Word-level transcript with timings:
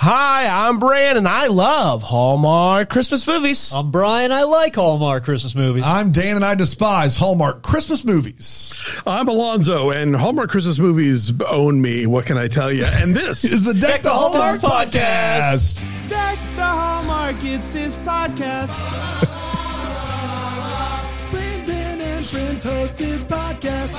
Hi, 0.00 0.68
I'm 0.68 0.78
Brand, 0.78 1.18
and 1.18 1.26
I 1.26 1.48
love 1.48 2.04
Hallmark 2.04 2.88
Christmas 2.88 3.26
movies. 3.26 3.72
I'm 3.74 3.90
Brian. 3.90 4.30
I 4.30 4.44
like 4.44 4.76
Hallmark 4.76 5.24
Christmas 5.24 5.56
movies. 5.56 5.82
I'm 5.84 6.12
Dan 6.12 6.36
and 6.36 6.44
I 6.44 6.54
despise 6.54 7.16
Hallmark 7.16 7.64
Christmas 7.64 8.04
movies. 8.04 8.80
I'm 9.08 9.26
Alonso, 9.26 9.90
and 9.90 10.14
Hallmark 10.14 10.50
Christmas 10.50 10.78
movies 10.78 11.32
own 11.48 11.82
me. 11.82 12.06
What 12.06 12.26
can 12.26 12.38
I 12.38 12.46
tell 12.46 12.72
you? 12.72 12.84
And 12.84 13.12
this 13.12 13.42
Is 13.52 13.64
the 13.64 13.74
Deck, 13.74 14.04
the 14.04 14.10
Hallmark, 14.10 14.60
Hallmark 14.60 14.90
podcast. 14.90 15.80
Deck 16.08 16.38
the 16.54 16.62
Hallmark, 16.62 17.34
it's 17.42 17.72
his 17.72 17.96
podcast. 17.96 18.68
Brandon 21.32 22.00
and 22.00 22.24
friends 22.24 22.62
host 22.62 23.00
his 23.00 23.24
podcast. 23.24 23.92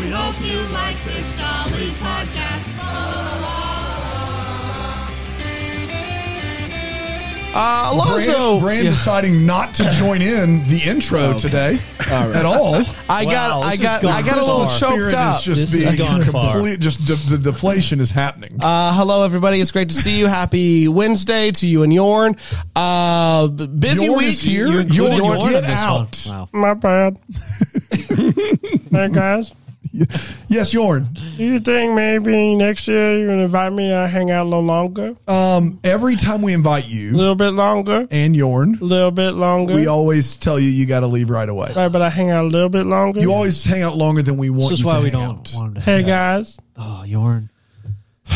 We 0.00 0.10
hope 0.10 0.40
you 0.44 0.58
like 0.72 0.96
this 1.04 1.32
jolly 1.38 1.90
podcast. 2.02 2.53
Uh, 7.56 7.90
Alonso, 7.92 8.58
Brand, 8.58 8.60
Brand 8.62 8.84
Yeah. 8.84 8.90
deciding 8.90 9.46
not 9.46 9.74
to 9.74 9.88
join 9.92 10.20
in 10.22 10.66
the 10.68 10.82
intro 10.84 11.34
today 11.38 11.78
at 12.00 12.44
all. 12.44 12.82
I 13.08 13.24
got, 13.24 13.60
Wow, 13.60 13.62
I 13.62 13.76
got, 13.76 14.04
I 14.04 14.22
got 14.22 14.38
a 14.38 14.40
little 14.40 14.66
far. 14.66 14.78
choked 14.78 14.92
Spirit 14.94 15.14
up. 15.14 15.38
is 15.38 15.44
just 15.44 15.60
This 15.60 15.70
being 15.70 15.84
has 15.86 15.96
gone 15.96 16.22
far. 16.24 16.52
complete. 16.54 16.80
Just 16.80 17.06
de- 17.06 17.14
the 17.36 17.38
deflation 17.38 18.00
is 18.00 18.10
happening. 18.10 18.56
Uh, 18.60 18.92
hello, 18.94 19.24
everybody. 19.24 19.60
It's 19.60 19.70
great 19.70 19.90
to 19.90 19.94
see 19.94 20.18
you. 20.18 20.26
Happy 20.26 20.88
Wednesday 20.88 21.52
to 21.52 21.66
you 21.68 21.84
and 21.84 21.92
Yorn. 21.94 22.34
Uh, 22.74 23.46
busy 23.46 24.06
Yorn 24.06 24.18
week. 24.18 24.32
is 24.32 24.40
here. 24.40 24.66
You 24.66 24.80
included 24.80 25.16
Yorn, 25.18 25.38
Yorn 25.40 25.52
get 25.52 25.64
out. 25.64 26.26
Wow. 26.28 26.48
My 26.52 26.74
bad. 26.74 27.18
hey 28.90 29.08
guys, 29.12 29.52
Yes, 30.48 30.74
Yorn. 30.74 31.08
you 31.36 31.58
think 31.60 31.94
maybe 31.94 32.54
next 32.56 32.88
year 32.88 33.16
you're 33.18 33.28
gonna 33.28 33.44
invite 33.44 33.72
me? 33.72 33.92
I 33.94 34.06
hang 34.08 34.30
out 34.30 34.42
a 34.42 34.48
little 34.48 34.64
longer, 34.64 35.14
Um, 35.28 35.78
every 35.84 36.16
time 36.16 36.42
we 36.42 36.52
invite 36.52 36.86
you 36.88 37.12
a 37.14 37.16
little 37.16 37.34
bit 37.36 37.50
longer, 37.50 38.06
and 38.10 38.34
Yorn, 38.34 38.78
a 38.80 38.84
little 38.84 39.10
bit 39.12 39.32
longer. 39.36 39.74
we 39.74 39.86
always 39.86 40.36
tell 40.36 40.58
you 40.58 40.68
you 40.68 40.84
got 40.86 41.00
to 41.00 41.06
leave 41.06 41.30
right 41.30 41.48
away. 41.48 41.72
right, 41.76 41.88
but 41.88 42.02
I 42.02 42.10
hang 42.10 42.30
out 42.30 42.44
a 42.44 42.48
little 42.48 42.68
bit 42.68 42.86
longer. 42.86 43.20
You 43.20 43.32
always 43.32 43.62
hang 43.62 43.82
out 43.82 43.96
longer 43.96 44.22
than 44.22 44.36
we 44.36 44.50
want 44.50 44.70
This 44.70 44.72
is 44.72 44.80
you 44.80 44.86
why 44.86 44.94
to 44.94 44.98
we 44.98 45.10
hang 45.10 45.20
don't 45.20 45.38
out. 45.38 45.52
want 45.56 45.74
to. 45.76 45.80
hey 45.80 46.02
guys, 46.02 46.56
Oh, 46.76 47.04
Yorn. 47.04 47.50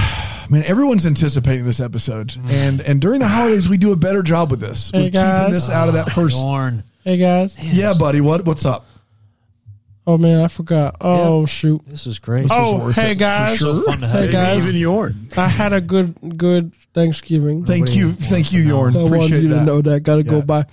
Man, 0.51 0.62
everyone's 0.64 1.05
anticipating 1.06 1.64
this 1.64 1.81
episode, 1.81 2.34
and 2.48 2.81
and 2.81 3.01
during 3.01 3.20
the 3.20 3.29
holidays 3.29 3.69
we 3.69 3.77
do 3.77 3.92
a 3.92 3.97
better 3.97 4.23
job 4.23 4.51
with 4.51 4.61
this. 4.61 4.91
Hey, 4.91 5.03
We're 5.03 5.11
keeping 5.11 5.51
this 5.51 5.69
out 5.69 5.89
of 5.89 5.95
that 5.95 6.12
first. 6.12 6.36
Yorn. 6.39 6.84
hey 7.05 7.17
guys. 7.17 7.59
Yeah, 7.62 7.92
buddy. 7.98 8.20
What 8.20 8.45
what's 8.47 8.64
up? 8.64 8.86
Oh 10.11 10.17
man, 10.17 10.41
I 10.41 10.48
forgot. 10.48 10.97
Oh 11.03 11.45
shoot. 11.45 11.83
This 11.87 12.06
is 12.06 12.19
great. 12.19 12.47
Oh 12.51 12.78
worth 12.78 12.97
hey 12.97 13.11
it, 13.11 13.14
for 13.17 13.19
guys. 13.20 13.59
sure. 13.59 13.84
Fun 13.84 14.01
to 14.01 14.06
have 14.06 14.20
Hey 14.20 14.27
you. 14.27 14.33
guys. 14.33 14.67
even 14.67 14.81
Yorn. 14.81 15.28
I 15.37 15.48
had 15.48 15.75
a 15.75 15.83
good 15.83 16.14
good 16.39 16.73
Thanksgiving. 16.95 17.67
Thank 17.67 17.95
you, 17.95 18.12
thank 18.12 18.51
you, 18.51 18.62
Yorn. 18.62 18.97
I 18.97 19.01
wanted 19.03 19.14
Appreciate 19.17 19.42
you 19.42 19.48
that. 19.51 19.59
to 19.61 19.64
know 19.67 19.83
that. 19.83 20.01
Got 20.05 20.17
to 20.17 20.25
Yeah. 20.25 20.31
go 20.31 20.41
by. 20.42 20.64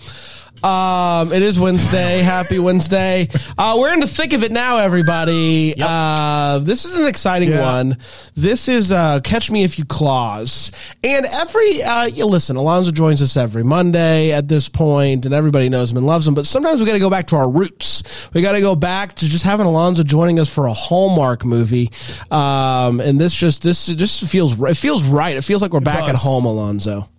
Um, 0.63 1.31
it 1.33 1.41
is 1.43 1.59
Wednesday. 1.59 2.19
Happy 2.23 2.59
Wednesday. 2.59 3.27
Uh, 3.57 3.77
we're 3.79 3.93
in 3.93 3.99
the 3.99 4.07
thick 4.07 4.33
of 4.33 4.43
it 4.43 4.51
now, 4.51 4.77
everybody. 4.77 5.75
Uh, 5.79 6.59
this 6.59 6.85
is 6.85 6.95
an 6.95 7.05
exciting 7.07 7.49
Yeah. 7.51 7.61
one. 7.61 7.97
This 8.35 8.67
is 8.67 8.91
uh, 8.91 9.19
Catch 9.21 9.51
Me 9.51 9.63
If 9.63 9.77
You 9.77 9.85
Claus. 9.85 10.71
And 11.03 11.25
every, 11.25 11.83
uh, 11.83 12.05
you 12.05 12.25
listen, 12.25 12.55
Alonso 12.55 12.91
joins 12.91 13.21
us 13.21 13.37
every 13.37 13.63
Monday 13.63 14.31
at 14.31 14.47
this 14.47 14.67
point, 14.69 15.25
and 15.25 15.33
everybody 15.35 15.69
knows 15.69 15.91
him 15.91 15.97
and 15.97 16.05
loves 16.07 16.27
him. 16.27 16.33
But 16.33 16.45
sometimes 16.45 16.79
we 16.79 16.87
got 16.87 16.93
to 16.93 16.99
go 16.99 17.09
back 17.09 17.27
to 17.27 17.35
our 17.35 17.49
roots. 17.49 18.03
We 18.33 18.41
got 18.41 18.53
to 18.53 18.61
go 18.61 18.75
back 18.75 19.15
to 19.15 19.27
just 19.29 19.43
having 19.43 19.65
Alonso 19.65 20.03
joining 20.03 20.39
us 20.39 20.51
for 20.53 20.65
a 20.67 20.73
Hallmark 20.73 21.45
movie. 21.45 21.91
Um, 22.31 22.99
and 22.99 23.19
this 23.19 23.35
just, 23.35 23.61
this 23.61 23.85
just 23.85 24.27
feels, 24.27 24.59
it 24.59 24.77
feels 24.77 25.03
right. 25.03 25.35
It 25.35 25.43
feels 25.43 25.61
like 25.61 25.73
we're 25.73 25.79
back 25.79 26.09
at 26.09 26.15
home, 26.15 26.45
Alonso. 26.45 27.09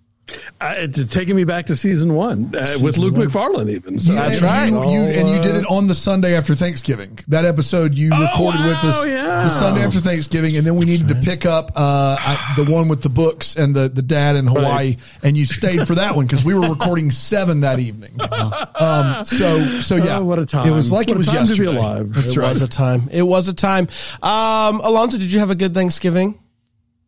Uh, 0.59 0.73
it's 0.77 1.03
taking 1.13 1.35
me 1.35 1.43
back 1.43 1.65
to 1.67 1.75
season 1.75 2.13
one 2.13 2.53
uh, 2.55 2.75
with 2.81 2.97
Luke 2.97 3.13
McFarlane, 3.15 3.69
even. 3.69 3.99
So 3.99 4.13
Yeah, 4.13 4.27
That's 4.29 4.41
right. 4.41 4.67
You, 4.67 4.75
you, 4.83 5.01
and 5.03 5.29
you 5.29 5.39
did 5.41 5.55
it 5.55 5.65
on 5.69 5.87
the 5.87 5.95
Sunday 5.95 6.35
after 6.35 6.53
Thanksgiving. 6.53 7.17
That 7.29 7.45
episode 7.45 7.95
you 7.95 8.09
recorded 8.11 8.63
with 8.65 8.75
us 8.83 9.05
yeah. 9.05 9.43
the 9.43 9.49
Sunday 9.49 9.83
after 9.83 9.99
Thanksgiving, 9.99 10.57
and 10.57 10.65
then 10.65 10.75
we 10.75 10.85
needed 10.85 11.07
to 11.09 11.15
pick 11.15 11.45
up 11.45 11.71
uh, 11.75 12.17
I, 12.19 12.53
the 12.57 12.65
one 12.69 12.87
with 12.89 13.03
the 13.03 13.09
books 13.09 13.55
and 13.55 13.73
the, 13.75 13.87
the 13.87 14.01
dad 14.01 14.35
in 14.35 14.47
Hawaii, 14.47 14.67
Right. 14.67 14.97
and 15.23 15.37
you 15.37 15.45
stayed 15.45 15.87
for 15.87 15.95
that 15.95 16.15
one 16.15 16.25
because 16.25 16.43
we 16.43 16.53
were 16.53 16.67
recording 16.69 17.09
seven 17.11 17.61
that 17.61 17.79
evening. 17.79 18.19
Um, 18.79 19.23
so 19.25 19.79
so 19.81 19.95
yeah, 19.95 20.19
Oh, 20.19 20.25
what 20.25 20.37
a 20.39 20.45
time. 20.45 20.67
It 20.67 20.71
was 20.71 20.91
like 20.91 21.07
What 21.07 21.15
it 21.15 21.17
was 21.17 21.27
time 21.27 21.47
to 21.47 21.53
be 21.53 21.63
yesterday. 21.63 21.77
alive. 21.77 22.13
That's 22.13 22.33
it 22.35 22.37
right. 22.39 22.49
was 22.49 22.61
a 22.61 22.67
time. 22.67 23.09
It 23.11 23.23
was 23.23 23.47
a 23.47 23.53
time. 23.53 23.87
Um, 24.21 24.81
Alonso, 24.81 25.17
did 25.17 25.31
you 25.31 25.39
have 25.39 25.49
a 25.49 25.55
good 25.55 25.73
Thanksgiving? 25.73 26.39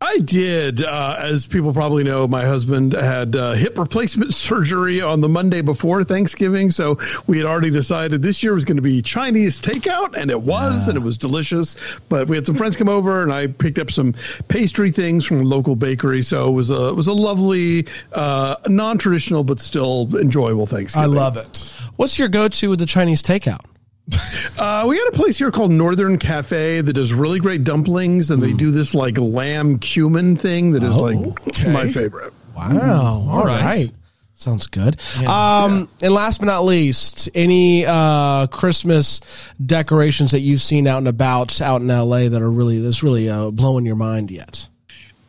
I 0.01 0.19
did. 0.19 0.81
Uh, 0.81 1.17
as 1.19 1.45
people 1.45 1.73
probably 1.73 2.05
know, 2.05 2.25
my 2.25 2.45
husband 2.45 2.93
had 2.93 3.35
uh, 3.35 3.51
hip 3.51 3.77
replacement 3.77 4.33
surgery 4.33 5.01
on 5.01 5.19
the 5.19 5.27
Monday 5.27 5.59
before 5.59 6.05
Thanksgiving. 6.05 6.71
So 6.71 6.99
we 7.27 7.37
had 7.37 7.45
already 7.45 7.69
decided 7.69 8.21
this 8.21 8.41
year 8.41 8.53
was 8.53 8.63
going 8.63 8.77
to 8.77 8.81
be 8.81 9.01
Chinese 9.01 9.59
takeout, 9.59 10.15
and 10.15 10.31
it 10.31 10.41
was, 10.41 10.87
and 10.87 10.95
it 10.95 11.01
was 11.01 11.17
delicious. 11.17 11.75
But 12.07 12.29
we 12.29 12.37
had 12.37 12.45
some 12.45 12.55
friends 12.55 12.77
come 12.77 12.87
over, 12.87 13.23
and 13.23 13.33
I 13.33 13.47
picked 13.47 13.77
up 13.77 13.91
some 13.91 14.15
pastry 14.47 14.91
things 14.91 15.25
from 15.25 15.41
a 15.41 15.43
local 15.43 15.75
bakery. 15.75 16.21
So 16.21 16.47
it 16.47 16.53
was 16.53 16.71
a 16.71 16.87
it 16.87 16.95
was 16.95 17.07
a 17.07 17.13
lovely, 17.13 17.87
uh, 18.13 18.55
non 18.67 18.99
traditional 18.99 19.43
but 19.43 19.59
still 19.59 20.17
enjoyable 20.17 20.65
Thanksgiving. 20.65 21.11
I 21.11 21.13
love 21.13 21.35
it. 21.35 21.73
What's 21.97 22.17
your 22.17 22.29
go-to 22.29 22.69
with 22.69 22.79
the 22.79 22.85
Chinese 22.85 23.21
takeout? 23.21 23.65
Uh, 24.57 24.85
we 24.85 24.97
got 24.97 25.07
a 25.07 25.11
place 25.13 25.37
here 25.37 25.51
called 25.51 25.71
Northern 25.71 26.17
Cafe 26.17 26.81
that 26.81 26.91
does 26.91 27.13
really 27.13 27.39
great 27.39 27.63
dumplings, 27.63 28.29
and 28.29 28.43
they 28.43 28.51
do 28.51 28.71
this 28.71 28.93
like 28.93 29.17
lamb 29.17 29.79
cumin 29.79 30.35
thing 30.35 30.73
that 30.73 30.83
is 30.83 30.97
like 30.97 31.15
okay. 31.15 31.71
my 31.71 31.89
favorite. 31.89 32.33
Wow. 32.53 33.25
All 33.29 33.45
right. 33.45 33.63
right. 33.63 33.91
Sounds 34.35 34.67
good. 34.67 34.99
um, 35.25 35.89
and 36.01 36.13
last 36.13 36.39
but 36.39 36.45
not 36.45 36.65
least, 36.65 37.29
any 37.35 37.85
uh, 37.85 38.47
Christmas 38.47 39.19
decorations 39.65 40.31
that 40.31 40.39
you've 40.39 40.61
seen 40.61 40.87
out 40.87 40.97
and 40.99 41.07
about 41.07 41.61
out 41.61 41.81
in 41.81 41.87
LA 41.87 42.29
that 42.29 42.41
are 42.41 42.51
really 42.51 42.79
that's 42.79 43.03
really 43.03 43.29
uh, 43.29 43.51
blowing 43.51 43.85
your 43.85 43.95
mind 43.97 44.31
yet? 44.31 44.67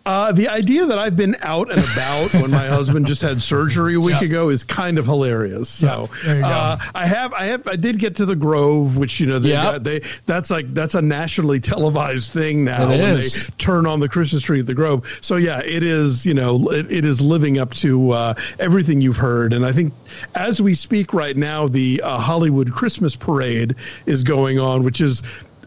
Uh, 0.06 0.32
the 0.32 0.48
idea 0.48 0.86
that 0.86 0.98
I've 0.98 1.14
been 1.16 1.36
out 1.42 1.70
and 1.70 1.78
about 1.78 2.32
when 2.32 2.50
my 2.50 2.66
husband 2.68 3.06
just 3.06 3.20
had 3.20 3.42
surgery 3.42 3.94
a 3.96 4.00
week 4.00 4.18
Yeah. 4.20 4.26
ago 4.28 4.48
is 4.48 4.64
kind 4.64 4.98
of 4.98 5.04
hilarious. 5.04 5.68
So 5.68 6.08
Yeah, 6.10 6.26
there 6.26 6.34
you 6.36 6.40
go. 6.42 6.48
uh, 6.48 6.78
I 6.94 7.06
have, 7.06 7.32
I 7.34 7.44
have, 7.46 7.68
I 7.68 7.76
did 7.76 7.98
get 7.98 8.16
to 8.16 8.24
the 8.26 8.34
Grove, 8.34 8.96
which 8.96 9.20
you 9.20 9.26
know, 9.26 9.38
they, 9.38 9.50
Yep. 9.50 9.82
they 9.82 10.02
that's 10.26 10.50
like 10.50 10.72
that's 10.72 10.94
a 10.94 11.02
nationally 11.02 11.60
televised 11.60 12.32
thing 12.32 12.64
now. 12.64 12.84
It 12.84 12.88
when 12.98 13.18
is. 13.18 13.46
they 13.46 13.52
turn 13.58 13.86
on 13.86 14.00
the 14.00 14.08
Christmas 14.08 14.42
tree 14.42 14.60
at 14.60 14.66
the 14.66 14.74
Grove. 14.74 15.06
So 15.20 15.36
yeah, 15.36 15.60
it 15.60 15.82
is. 15.82 16.24
You 16.24 16.34
know, 16.34 16.70
it, 16.70 16.90
it 16.90 17.04
is 17.04 17.20
living 17.20 17.58
up 17.58 17.74
to 17.74 18.10
uh, 18.12 18.34
everything 18.58 19.00
you've 19.02 19.18
heard. 19.18 19.52
And 19.52 19.66
I 19.66 19.72
think 19.72 19.92
as 20.34 20.62
we 20.62 20.72
speak 20.74 21.12
right 21.12 21.36
now, 21.36 21.68
the 21.68 22.00
uh, 22.02 22.18
Hollywood 22.18 22.72
Christmas 22.72 23.16
Parade 23.16 23.74
is 24.06 24.22
going 24.22 24.58
on, 24.58 24.82
which 24.82 25.00
is 25.02 25.22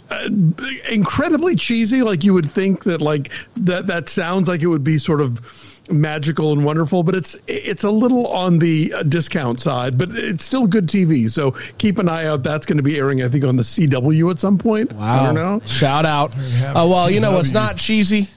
uh, 0.09 0.29
incredibly 0.89 1.55
cheesy. 1.55 2.01
Like 2.01 2.23
you 2.23 2.33
would 2.33 2.49
think 2.49 2.83
that 2.85 3.01
like 3.01 3.31
that 3.57 3.87
that 3.87 4.09
sounds 4.09 4.47
like 4.47 4.61
it 4.61 4.67
would 4.67 4.83
be 4.83 4.97
sort 4.97 5.21
of 5.21 5.41
magical 5.89 6.53
and 6.53 6.63
wonderful, 6.63 7.03
but 7.03 7.15
it's 7.15 7.37
it's 7.47 7.83
a 7.83 7.89
little 7.91 8.27
on 8.27 8.59
the 8.59 8.93
uh, 8.93 9.03
discount 9.03 9.59
side, 9.59 9.97
but 9.97 10.11
it's 10.11 10.43
still 10.43 10.67
good 10.67 10.87
TV. 10.87 11.29
So 11.29 11.51
keep 11.77 11.97
an 11.97 12.07
eye 12.09 12.25
out. 12.25 12.43
That's 12.43 12.65
going 12.65 12.77
to 12.77 12.83
be 12.83 12.97
airing, 12.97 13.21
I 13.21 13.29
think, 13.29 13.43
on 13.43 13.55
the 13.55 13.63
CW 13.63 14.31
at 14.31 14.39
some 14.39 14.57
point. 14.57 14.93
I 14.93 15.25
don't 15.25 15.35
know. 15.35 15.61
Shout 15.65 16.05
out. 16.05 16.33
have 16.33 16.75
Uh, 16.75 16.87
well, 16.89 17.09
you 17.09 17.19
know 17.19 17.31
CW. 17.31 17.35
what's 17.35 17.51
not 17.51 17.77
cheesy? 17.77 18.29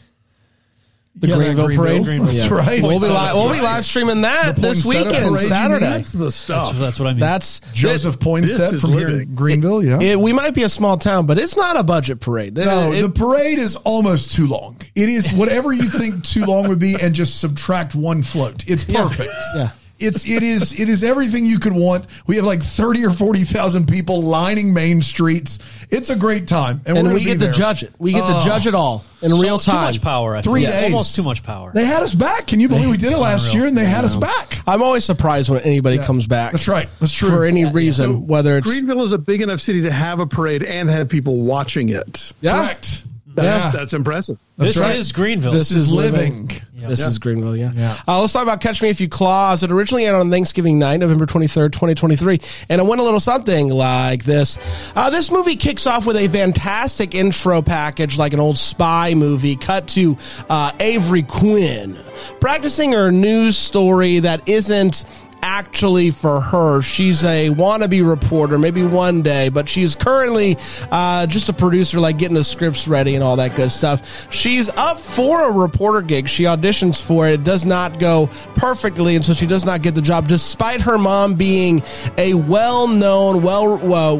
The 1.18 1.28
Yeah, 1.28 1.36
Greenville, 1.36 1.66
Greenville. 1.68 2.04
Parade. 2.04 2.20
That's 2.22 2.36
Yeah. 2.36 2.48
right. 2.52 2.82
We'll 2.82 3.00
be, 3.00 3.06
That's 3.08 3.34
li- 3.34 3.40
we'll 3.42 3.52
be 3.54 3.60
live 3.62 3.86
streaming 3.86 4.20
that 4.20 4.56
this 4.56 4.84
weekend, 4.84 5.28
Parade. 5.28 5.48
Saturday. 5.48 5.86
That's 5.86 6.12
the 6.12 6.30
stuff. 6.30 6.72
That's, 6.72 6.78
that's 6.78 6.98
what 7.00 7.08
I 7.08 7.12
mean. 7.12 7.20
That's 7.20 7.62
Joseph 7.72 8.18
Poinsett 8.18 8.78
from 8.82 8.92
here 8.92 9.06
in 9.08 9.12
living. 9.12 9.34
Greenville. 9.34 9.82
Yeah. 9.82 9.98
It, 10.02 10.20
we 10.20 10.34
might 10.34 10.52
be 10.52 10.62
a 10.64 10.68
small 10.68 10.98
town, 10.98 11.24
but 11.24 11.38
it's 11.38 11.56
not 11.56 11.76
a 11.78 11.82
budget 11.82 12.20
parade. 12.20 12.58
It- 12.58 12.66
No, 12.66 12.92
it- 12.92 13.00
the 13.00 13.08
parade 13.08 13.58
is 13.58 13.76
almost 13.76 14.34
too 14.34 14.46
long. 14.46 14.76
It 14.94 15.08
is 15.08 15.32
whatever 15.32 15.72
you 15.72 15.88
think 15.88 16.22
too 16.22 16.44
long 16.44 16.68
would 16.68 16.78
be, 16.78 16.94
and 17.00 17.14
just 17.14 17.40
subtract 17.40 17.94
one 17.94 18.22
float. 18.22 18.64
It's 18.66 18.84
perfect. 18.84 19.32
Yeah. 19.54 19.70
It's 19.98 20.26
it 20.28 20.42
is 20.42 20.78
it 20.78 20.88
is 20.90 21.02
everything 21.02 21.46
you 21.46 21.58
could 21.58 21.72
want. 21.72 22.06
We 22.26 22.36
have 22.36 22.44
like 22.44 22.62
thirty 22.62 23.04
or 23.06 23.10
forty 23.10 23.44
thousand 23.44 23.88
people 23.88 24.22
lining 24.22 24.74
main 24.74 25.00
streets. 25.02 25.58
It's 25.90 26.10
a 26.10 26.16
great 26.16 26.46
time, 26.46 26.82
and, 26.84 26.98
and 26.98 27.08
we're 27.08 27.14
we 27.14 27.24
get 27.24 27.40
be 27.40 27.46
to 27.46 27.52
judge 27.52 27.82
it. 27.82 27.92
We 27.98 28.12
get 28.12 28.24
Oh. 28.26 28.38
to 28.40 28.44
judge 28.44 28.66
it 28.66 28.74
all 28.74 29.04
in 29.22 29.30
So- 29.30 29.40
real 29.40 29.58
Too 29.58 29.70
time. 29.70 29.84
much 29.84 30.02
power. 30.02 30.36
I 30.36 30.42
Three 30.42 30.62
feel. 30.62 30.70
days. 30.72 30.92
Almost 30.92 31.16
too 31.16 31.22
much 31.22 31.42
power. 31.42 31.72
They 31.74 31.86
had 31.86 32.02
us 32.02 32.14
back. 32.14 32.46
Can 32.46 32.60
you 32.60 32.68
believe 32.68 32.90
we 32.90 32.98
did 32.98 33.12
it 33.12 33.16
last 33.18 33.44
unreal. 33.46 33.56
year 33.56 33.66
and 33.68 33.78
they 33.78 33.86
had 33.86 34.04
us 34.04 34.16
back? 34.16 34.60
I'm 34.66 34.82
always 34.82 35.04
surprised 35.04 35.48
when 35.48 35.60
anybody 35.62 35.96
Yeah. 35.96 36.04
comes 36.04 36.26
back. 36.26 36.52
That's 36.52 36.68
right. 36.68 36.88
That's 37.00 37.12
true. 37.14 37.30
For 37.30 37.44
any 37.44 37.64
reason, 37.64 38.12
So 38.12 38.18
whether 38.18 38.58
it's 38.58 38.66
Greenville 38.66 39.02
is 39.02 39.12
a 39.12 39.18
big 39.18 39.40
enough 39.40 39.60
city 39.60 39.82
to 39.82 39.90
have 39.90 40.20
a 40.20 40.26
parade 40.26 40.62
and 40.62 40.90
have 40.90 41.08
people 41.08 41.36
watching 41.36 41.88
it. 41.88 42.32
yeah, 42.42 42.64
Correct. 42.66 43.04
That's, 43.36 43.74
Yeah. 43.74 43.78
that's 43.80 43.92
impressive. 43.92 44.38
this 44.56 44.76
right. 44.78 44.96
is 44.96 45.12
Greenville. 45.12 45.52
This 45.52 45.68
This 45.68 45.78
is 45.78 45.84
is 45.88 45.92
living. 45.92 46.50
yeah. 46.74 46.88
This 46.88 47.00
is 47.00 47.18
Greenville, 47.18 47.56
yeah. 47.56 47.70
Yeah. 47.74 47.96
Uh, 48.08 48.20
let's 48.20 48.32
talk 48.32 48.42
about 48.42 48.60
Catch 48.60 48.80
Me 48.82 48.88
If 48.88 49.00
You 49.00 49.08
Claus. 49.08 49.62
It 49.62 49.70
originally 49.70 50.06
aired 50.06 50.14
on 50.16 50.30
Thanksgiving 50.30 50.78
night, 50.78 50.96
November 50.98 51.26
23rd, 51.26 51.72
2023. 51.72 52.40
And 52.70 52.80
it 52.80 52.84
went 52.86 53.00
a 53.00 53.04
little 53.04 53.20
something 53.20 53.68
like 53.68 54.24
this. 54.24 54.56
Uh, 54.96 55.10
this 55.10 55.30
movie 55.30 55.56
kicks 55.56 55.86
off 55.86 56.06
with 56.06 56.16
a 56.16 56.28
fantastic 56.28 57.14
intro 57.14 57.60
package, 57.62 58.16
like 58.18 58.32
an 58.32 58.40
old 58.40 58.56
spy 58.58 59.14
movie, 59.14 59.56
cut 59.56 59.86
to 59.88 60.16
uh, 60.48 60.72
Avery 60.80 61.22
Quinn 61.22 61.94
practicing 62.40 62.92
her 62.92 63.12
news 63.12 63.58
story 63.58 64.20
that 64.20 64.48
isn't 64.48 65.04
actually 65.46 66.10
for 66.10 66.40
her. 66.40 66.82
She's 66.82 67.24
a 67.24 67.50
wannabe 67.50 68.06
reporter, 68.06 68.58
maybe 68.58 68.82
one 68.82 69.22
day, 69.22 69.48
but 69.48 69.68
she's 69.68 69.94
currently 69.94 70.56
uh, 70.90 71.28
just 71.28 71.48
a 71.48 71.52
producer, 71.52 72.00
like 72.00 72.18
getting 72.18 72.34
the 72.34 72.42
scripts 72.42 72.88
ready 72.88 73.14
and 73.14 73.22
all 73.22 73.36
that 73.36 73.54
good 73.54 73.70
stuff. 73.70 74.32
She's 74.32 74.68
up 74.70 74.98
for 74.98 75.48
a 75.48 75.52
reporter 75.52 76.02
gig. 76.02 76.28
She 76.28 76.42
auditions 76.44 77.00
for 77.00 77.28
it. 77.28 77.34
It 77.34 77.44
does 77.44 77.64
not 77.64 78.00
go 78.00 78.28
perfectly, 78.56 79.14
and 79.14 79.24
so 79.24 79.32
she 79.32 79.46
does 79.46 79.64
not 79.64 79.82
get 79.82 79.94
the 79.94 80.02
job, 80.02 80.26
despite 80.26 80.80
her 80.80 80.98
mom 80.98 81.34
being 81.34 81.80
a 82.18 82.34
well-known, 82.34 83.42
well, 83.42 83.78
well, 83.78 84.18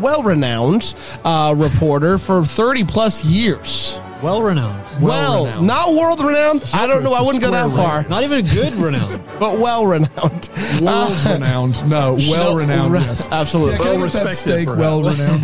well-renowned 0.00 0.94
uh, 1.24 1.54
reporter 1.56 2.16
for 2.16 2.46
30 2.46 2.84
plus 2.84 3.24
years. 3.26 4.00
Well 4.22 4.40
renowned. 4.42 4.86
Well, 5.02 5.46
renowned. 5.46 5.66
not 5.66 5.94
world 5.94 6.20
renowned. 6.22 6.62
I 6.72 6.86
don't 6.86 7.02
know. 7.02 7.12
I 7.12 7.20
wouldn't 7.22 7.42
go 7.42 7.50
that 7.50 7.72
far, 7.72 8.06
Not 8.08 8.22
even 8.22 8.44
good 8.46 8.72
renowned. 8.74 9.20
but 9.40 9.58
well 9.58 9.86
renowned. 9.86 10.50
World 10.80 11.12
renowned. 11.26 11.90
No, 11.90 12.14
well 12.30 12.54
renowned. 12.54 12.94
Yes. 12.94 13.28
Absolutely. 13.32 13.72
Yeah, 13.72 13.78
can 13.78 13.86
I 13.88 13.90
get 14.06 14.12
that 14.12 14.24
Well-respected, 14.24 14.36
steak 14.36 14.68
perhaps. 14.68 14.80
well 14.80 15.02
renowned? 15.02 15.42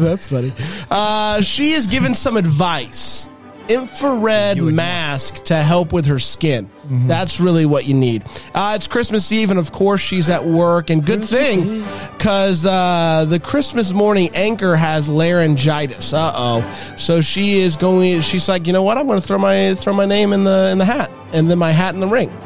That's 0.00 0.26
funny. 0.28 0.52
Uh, 0.90 1.42
she 1.42 1.72
is 1.72 1.86
given 1.86 2.14
some 2.14 2.36
advice. 2.38 3.28
Infrared 3.68 4.58
mask 4.62 5.44
to 5.44 5.56
help 5.56 5.92
with 5.92 6.06
her 6.06 6.18
skin. 6.18 6.70
That's 6.90 7.40
really 7.40 7.64
what 7.64 7.86
you 7.86 7.94
need. 7.94 8.24
Uh, 8.54 8.74
it's 8.76 8.86
Christmas 8.86 9.30
Eve, 9.32 9.50
and 9.50 9.58
of 9.58 9.72
course, 9.72 10.00
she's 10.00 10.28
at 10.28 10.44
work. 10.44 10.90
And 10.90 11.04
good 11.04 11.24
thing, 11.24 11.84
because 12.18 12.66
uh, 12.66 13.24
the 13.28 13.40
Christmas 13.40 13.92
morning 13.92 14.30
anchor 14.34 14.74
has 14.76 15.08
laryngitis. 15.08 16.12
Uh 16.12 16.32
oh. 16.34 16.94
So 16.98 17.20
she 17.20 17.60
is 17.60 17.76
going. 17.76 18.20
She's 18.20 18.48
like, 18.48 18.66
you 18.66 18.72
know 18.72 18.82
what? 18.82 18.98
I'm 18.98 19.06
going 19.06 19.20
to 19.20 19.26
throw 19.26 19.38
my 19.38 19.74
throw 19.74 19.92
my 19.94 20.06
name 20.06 20.32
in 20.32 20.44
the 20.44 20.68
in 20.70 20.78
the 20.78 20.84
hat, 20.84 21.10
and 21.32 21.48
then 21.50 21.58
my 21.58 21.70
hat 21.72 21.94
in 21.94 22.00
the 22.00 22.06
ring. 22.08 22.28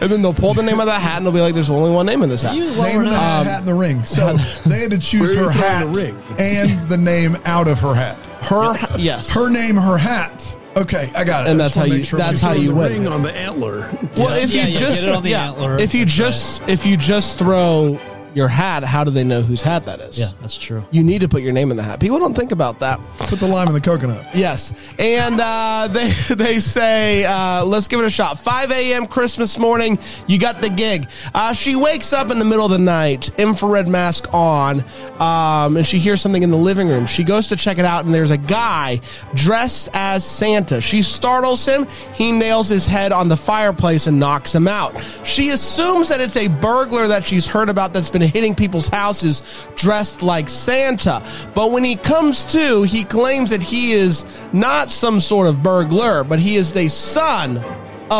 and 0.00 0.10
then 0.10 0.20
they'll 0.22 0.34
pull 0.34 0.52
the 0.54 0.62
name 0.62 0.80
of 0.80 0.86
the 0.86 0.92
hat, 0.98 1.18
and 1.18 1.26
they'll 1.26 1.32
be 1.32 1.40
like, 1.40 1.54
"There's 1.54 1.70
only 1.70 1.90
one 1.90 2.06
name 2.06 2.22
in 2.22 2.28
this 2.28 2.42
hat." 2.42 2.54
You 2.56 2.64
well 2.64 2.82
Name 2.82 2.96
in 3.00 3.04
the 3.04 3.10
renowned. 3.10 3.46
hat 3.48 3.60
in 3.60 3.66
the 3.66 3.74
ring. 3.74 4.04
So 4.04 4.32
they 4.66 4.80
had 4.80 4.90
to 4.90 4.98
choose 4.98 5.34
her 5.34 5.50
hat 5.50 5.92
the 5.92 6.00
ring? 6.02 6.22
and 6.38 6.88
the 6.88 6.96
name 6.96 7.36
out 7.44 7.68
of 7.68 7.78
her 7.80 7.94
hat. 7.94 8.18
Her, 8.44 8.74
yes. 8.98 9.28
Her 9.30 9.48
name, 9.50 9.76
her 9.76 9.96
hat. 9.96 10.56
Okay, 10.76 11.10
I 11.14 11.22
got 11.24 11.46
it. 11.46 11.50
And 11.50 11.60
I 11.60 11.64
that's 11.64 11.74
how 11.76 11.84
you- 11.84 12.02
sure 12.02 12.18
that's 12.18 12.40
how 12.40 12.52
you 12.52 12.70
the 12.70 12.74
win. 12.74 12.92
ring 12.92 13.08
on 13.08 13.22
the 13.22 13.32
antler. 13.34 13.88
Well, 14.16 14.32
if 14.34 14.50
Yeah, 14.52 14.66
you 14.66 14.72
yeah, 14.72 14.78
just 14.80 15.00
get 15.00 15.08
it 15.10 15.14
on 15.14 15.22
the 15.22 15.30
yeah, 15.30 15.48
antler. 15.50 15.78
if 15.78 15.94
you 15.94 16.04
That's 16.04 16.14
just 16.16 16.68
if 16.68 16.84
you 16.84 16.96
just 16.96 17.38
throw 17.38 17.98
your 18.34 18.48
hat, 18.48 18.84
how 18.84 19.04
do 19.04 19.10
they 19.10 19.24
know 19.24 19.42
whose 19.42 19.62
hat 19.62 19.86
that 19.86 20.00
is? 20.00 20.18
Yeah, 20.18 20.30
that's 20.40 20.58
true. 20.58 20.84
You 20.90 21.02
need 21.04 21.20
to 21.20 21.28
put 21.28 21.42
your 21.42 21.52
name 21.52 21.70
in 21.70 21.76
the 21.76 21.82
hat. 21.82 22.00
People 22.00 22.18
don't 22.18 22.34
think 22.34 22.52
about 22.52 22.80
that. 22.80 23.00
Put 23.18 23.38
the 23.38 23.46
lime 23.46 23.68
in 23.68 23.74
the 23.74 23.80
coconut. 23.80 24.26
Yes, 24.34 24.72
and 24.98 25.40
uh, 25.40 25.88
they 25.92 26.12
they 26.34 26.58
say 26.58 27.24
uh, 27.24 27.64
let's 27.64 27.88
give 27.88 28.00
it 28.00 28.06
a 28.06 28.10
shot. 28.10 28.38
5 28.38 28.70
a.m. 28.70 29.06
Christmas 29.06 29.58
morning, 29.58 29.98
you 30.26 30.38
got 30.38 30.60
the 30.60 30.68
gig. 30.68 31.08
Uh, 31.34 31.52
she 31.52 31.76
wakes 31.76 32.12
up 32.12 32.30
in 32.30 32.38
the 32.38 32.44
middle 32.44 32.64
of 32.64 32.70
the 32.70 32.78
night, 32.78 33.30
infrared 33.38 33.88
mask 33.88 34.32
on, 34.34 34.84
um, 35.20 35.76
and 35.76 35.86
she 35.86 35.98
hears 35.98 36.20
something 36.20 36.42
in 36.42 36.50
the 36.50 36.56
living 36.56 36.88
room. 36.88 37.06
She 37.06 37.24
goes 37.24 37.46
to 37.48 37.56
check 37.56 37.78
it 37.78 37.84
out, 37.84 38.04
and 38.04 38.14
there's 38.14 38.30
a 38.32 38.36
guy 38.36 39.00
dressed 39.34 39.88
as 39.94 40.24
Santa. 40.24 40.80
She 40.80 41.02
startles 41.02 41.64
him. 41.64 41.86
He 42.14 42.32
nails 42.32 42.68
his 42.68 42.86
head 42.86 43.12
on 43.12 43.28
the 43.28 43.36
fireplace 43.36 44.06
and 44.06 44.18
knocks 44.18 44.54
him 44.54 44.66
out. 44.66 45.00
She 45.24 45.50
assumes 45.50 46.08
that 46.08 46.20
it's 46.20 46.36
a 46.36 46.48
burglar 46.48 47.06
that 47.06 47.24
she's 47.24 47.46
heard 47.46 47.68
about 47.68 47.92
that's 47.92 48.10
been 48.10 48.23
hitting 48.26 48.54
people's 48.54 48.88
houses 48.88 49.42
dressed 49.76 50.22
like 50.22 50.48
Santa. 50.48 51.24
But 51.54 51.70
when 51.70 51.84
he 51.84 51.96
comes 51.96 52.44
to, 52.46 52.82
he 52.82 53.04
claims 53.04 53.50
that 53.50 53.62
he 53.62 53.92
is 53.92 54.24
not 54.52 54.90
some 54.90 55.20
sort 55.20 55.46
of 55.46 55.62
burglar, 55.62 56.24
but 56.24 56.38
he 56.38 56.56
is 56.56 56.72
the 56.72 56.88
son 56.88 57.62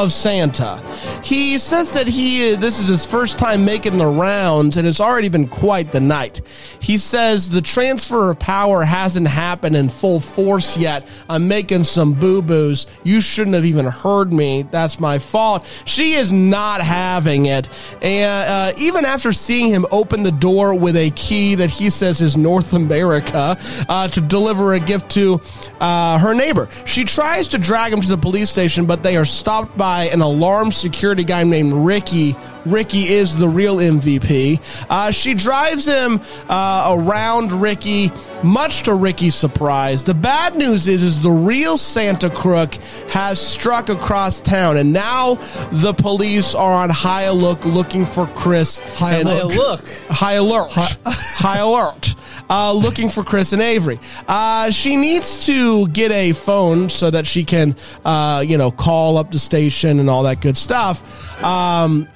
of 0.02 0.12
Santa. 0.12 0.82
He 1.22 1.56
says 1.56 1.94
that 1.94 2.08
he 2.08 2.56
this 2.56 2.80
is 2.80 2.88
his 2.88 3.06
first 3.06 3.38
time 3.38 3.64
making 3.64 3.96
the 3.96 4.06
rounds 4.06 4.76
and 4.76 4.86
it's 4.86 5.00
already 5.00 5.28
been 5.28 5.46
quite 5.46 5.92
the 5.92 6.00
night. 6.00 6.40
He 6.80 6.96
says 6.96 7.48
the 7.48 7.62
transfer 7.62 8.30
of 8.30 8.38
power 8.38 8.82
hasn't 8.82 9.28
happened 9.28 9.76
in 9.76 9.88
full 9.88 10.20
force 10.20 10.76
yet. 10.76 11.06
I'm 11.28 11.46
making 11.46 11.84
some 11.84 12.12
boo-boos. 12.12 12.86
You 13.04 13.20
shouldn't 13.20 13.54
have 13.54 13.64
even 13.64 13.86
heard 13.86 14.32
me. 14.32 14.62
That's 14.62 14.98
my 14.98 15.18
fault. 15.18 15.64
She 15.84 16.14
is 16.14 16.32
not 16.32 16.80
having 16.80 17.46
it. 17.46 17.68
And 18.02 18.48
uh, 18.50 18.72
even 18.78 19.04
after 19.04 19.32
seeing 19.32 19.68
him 19.68 19.86
open 19.92 20.24
the 20.24 20.32
door 20.32 20.74
with 20.74 20.96
a 20.96 21.10
key 21.10 21.54
that 21.54 21.70
he 21.70 21.88
says 21.88 22.20
is 22.20 22.36
North 22.36 22.72
America 22.72 23.56
uh, 23.88 24.08
to 24.08 24.20
deliver 24.20 24.74
a 24.74 24.80
gift 24.80 25.10
to 25.12 25.40
uh, 25.80 26.18
her 26.18 26.34
neighbor, 26.34 26.68
she 26.84 27.04
tries 27.04 27.46
to 27.48 27.58
drag 27.58 27.92
him 27.92 28.00
to 28.00 28.08
the 28.08 28.18
police 28.18 28.50
station, 28.50 28.86
but 28.86 29.02
they 29.02 29.16
are 29.16 29.24
stopped 29.24 29.76
by 29.78 29.83
an 29.84 30.20
alarmed 30.20 30.74
security 30.74 31.24
guy 31.24 31.44
named 31.44 31.72
Ricky. 31.72 32.36
Ricky 32.64 33.08
is 33.08 33.36
the 33.36 33.48
real 33.48 33.76
MVP. 33.76 34.60
Uh, 34.88 35.10
she 35.10 35.34
drives 35.34 35.84
him 35.84 36.20
uh, 36.48 36.96
around 36.98 37.52
Ricky, 37.52 38.10
much 38.42 38.84
to 38.84 38.94
Ricky's 38.94 39.34
surprise. 39.34 40.04
The 40.04 40.14
bad 40.14 40.56
news 40.56 40.88
is, 40.88 41.02
is 41.02 41.20
the 41.20 41.30
real 41.30 41.76
Santa 41.76 42.30
crook 42.30 42.74
has 43.10 43.38
struck 43.38 43.88
across 43.90 44.40
town, 44.40 44.76
and 44.78 44.92
now 44.92 45.34
the 45.70 45.92
police 45.92 46.54
are 46.54 46.72
on 46.72 46.90
high 46.90 47.24
alert 47.24 47.64
looking 47.66 48.06
for 48.06 48.26
Chris. 48.28 48.78
High 48.78 49.22
look. 49.22 49.86
high 50.08 50.34
alert, 50.34 50.72
high 50.72 51.58
alert, 51.58 52.14
uh, 52.50 52.72
looking 52.72 53.08
for 53.08 53.22
Chris 53.24 53.52
and 53.52 53.62
Avery. 53.62 53.98
Uh, 54.28 54.70
she 54.70 54.96
needs 54.96 55.46
to 55.46 55.88
get 55.88 56.10
a 56.10 56.32
phone 56.32 56.88
so 56.88 57.10
that 57.10 57.26
she 57.26 57.44
can, 57.44 57.76
uh, 58.04 58.44
you 58.46 58.58
know, 58.58 58.70
call 58.70 59.18
up 59.18 59.30
the 59.30 59.38
station 59.38 60.00
and 60.00 60.10
all 60.10 60.22
that 60.24 60.40
good 60.40 60.56
stuff. 60.56 61.42
Um, 61.42 62.08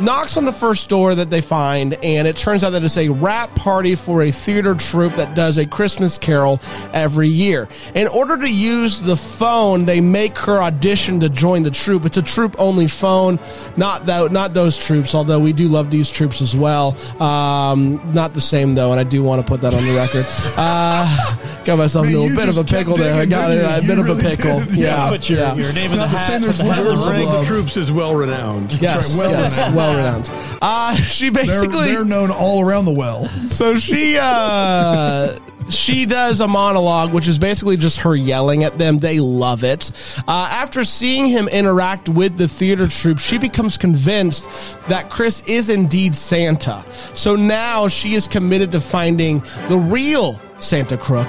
knocks 0.00 0.36
on 0.36 0.44
the 0.44 0.52
first 0.52 0.88
door 0.88 1.14
that 1.14 1.30
they 1.30 1.40
find, 1.40 1.94
and 2.02 2.26
it 2.26 2.36
turns 2.36 2.64
out 2.64 2.70
that 2.70 2.82
it's 2.82 2.96
a 2.96 3.08
rap 3.08 3.54
party 3.54 3.94
for 3.94 4.22
a 4.22 4.30
theater 4.30 4.74
troupe 4.74 5.14
that 5.14 5.34
does 5.34 5.58
a 5.58 5.66
Christmas 5.66 6.18
carol 6.18 6.60
every 6.92 7.28
year. 7.28 7.68
In 7.94 8.08
order 8.08 8.36
to 8.36 8.50
use 8.50 9.00
the 9.00 9.16
phone, 9.16 9.84
they 9.84 10.00
make 10.00 10.36
her 10.38 10.58
audition 10.58 11.20
to 11.20 11.28
join 11.28 11.62
the 11.62 11.70
troupe. 11.70 12.04
It's 12.04 12.16
a 12.16 12.22
troupe 12.22 12.56
only 12.58 12.86
phone, 12.86 13.38
not 13.76 14.06
that, 14.06 14.32
not 14.32 14.54
those 14.54 14.78
troops. 14.78 15.14
Although 15.14 15.40
we 15.40 15.52
do 15.52 15.68
love 15.68 15.90
these 15.90 16.10
troops 16.10 16.40
as 16.40 16.56
well. 16.56 16.96
Um, 17.22 18.00
not 18.12 18.34
the 18.34 18.40
same 18.40 18.74
though, 18.74 18.92
and 18.92 19.00
I 19.00 19.04
do 19.04 19.22
want 19.22 19.44
to 19.44 19.48
put 19.48 19.60
that 19.62 19.74
on 19.74 19.84
the 19.84 19.94
record. 19.94 20.24
Uh, 20.56 21.36
got 21.64 21.78
myself 21.78 22.06
Man, 22.06 22.14
into 22.14 22.26
a 22.26 22.30
you 22.30 22.36
bit 22.36 22.48
of 22.48 22.58
a 22.58 22.64
pickle 22.64 22.96
there. 22.96 23.14
I 23.14 23.24
got 23.26 23.48
didn't 23.48 23.64
it. 23.70 23.78
A 23.78 23.80
You 23.82 23.88
bit 23.88 23.98
of 24.10 24.18
a 24.18 24.20
pickle. 24.22 24.60
did. 24.60 24.72
Yeah, 24.76 25.08
Put 25.08 25.28
your, 25.30 25.38
yeah. 25.40 25.54
your 25.54 25.72
name 25.72 25.92
in 25.92 25.98
the 25.98 26.04
Not 26.06 26.10
the 26.12 26.18
hat. 26.18 26.40
there's 26.42 26.58
the 26.58 26.64
hat 26.64 26.84
the 26.84 26.92
of 26.92 27.06
ring. 27.08 27.26
The 27.28 27.44
troops 27.44 27.76
is 27.76 27.90
well 27.92 28.14
renowned. 28.14 28.72
Yes, 28.80 29.16
right, 29.16 29.22
well 29.24 29.30
yes, 29.32 29.52
renowned. 29.56 29.76
well 29.76 29.96
renowned. 29.96 30.30
Uh, 30.60 30.94
she 30.96 31.28
They're, 31.30 31.44
basically 31.44 31.86
they're 31.92 32.04
known 32.04 32.30
all 32.30 32.62
around 32.64 32.84
the 32.86 32.92
well. 32.92 33.28
so 33.48 33.76
she 33.78 34.16
uh 34.20 35.38
she 35.68 36.04
does 36.06 36.40
a 36.40 36.48
monologue 36.48 37.12
which 37.12 37.28
is 37.28 37.38
basically 37.38 37.76
just 37.76 37.98
her 37.98 38.16
yelling 38.16 38.64
at 38.64 38.78
them 38.78 38.98
they 38.98 39.20
love 39.20 39.62
it 39.62 39.92
uh, 40.26 40.48
after 40.50 40.82
seeing 40.82 41.24
him 41.26 41.46
interact 41.48 42.08
with 42.08 42.36
the 42.36 42.48
theater 42.48 42.88
troupe 42.88 43.18
she 43.18 43.38
becomes 43.38 43.78
convinced 43.78 44.48
that 44.88 45.08
chris 45.08 45.46
is 45.48 45.70
indeed 45.70 46.16
santa 46.16 46.84
so 47.14 47.36
now 47.36 47.86
she 47.86 48.14
is 48.14 48.26
committed 48.26 48.72
to 48.72 48.80
finding 48.80 49.38
the 49.68 49.76
real 49.88 50.38
santa 50.62 50.96
crook 50.96 51.28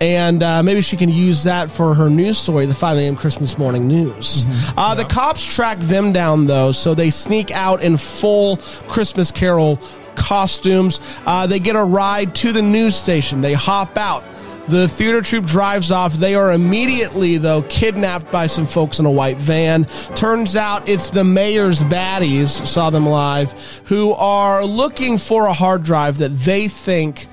and 0.00 0.42
uh, 0.44 0.62
maybe 0.62 0.80
she 0.80 0.96
can 0.96 1.08
use 1.08 1.42
that 1.42 1.70
for 1.72 1.92
her 1.92 2.08
news 2.08 2.38
story, 2.38 2.66
the 2.66 2.74
5 2.74 2.98
a.m. 2.98 3.16
Christmas 3.16 3.58
morning 3.58 3.88
news. 3.88 4.44
Uh, 4.76 4.94
The 4.94 5.04
cops 5.04 5.44
track 5.44 5.80
them 5.80 6.12
down, 6.12 6.46
though, 6.46 6.70
so 6.70 6.94
they 6.94 7.10
sneak 7.10 7.50
out 7.50 7.82
in 7.82 7.96
full 7.96 8.58
Christmas 8.86 9.32
Carol 9.32 9.80
costumes. 10.14 11.00
Uh, 11.26 11.48
they 11.48 11.58
get 11.58 11.74
a 11.74 11.82
ride 11.82 12.32
to 12.36 12.52
the 12.52 12.62
news 12.62 12.94
station. 12.94 13.40
They 13.40 13.54
hop 13.54 13.96
out. 13.96 14.22
The 14.68 14.86
theater 14.86 15.20
troupe 15.20 15.46
drives 15.46 15.90
off. 15.90 16.12
They 16.12 16.36
are 16.36 16.52
immediately, 16.52 17.36
though, 17.38 17.62
kidnapped 17.62 18.30
by 18.30 18.46
some 18.46 18.66
folks 18.66 19.00
in 19.00 19.06
a 19.06 19.10
white 19.10 19.38
van. 19.38 19.86
Turns 20.14 20.54
out 20.54 20.88
it's 20.88 21.10
the 21.10 21.24
mayor's 21.24 21.80
baddies, 21.82 22.64
saw 22.68 22.90
them 22.90 23.06
live, 23.06 23.52
who 23.86 24.12
are 24.12 24.64
looking 24.64 25.18
for 25.18 25.46
a 25.46 25.52
hard 25.52 25.82
drive 25.82 26.18
that 26.18 26.38
they 26.38 26.68
think 26.68 27.26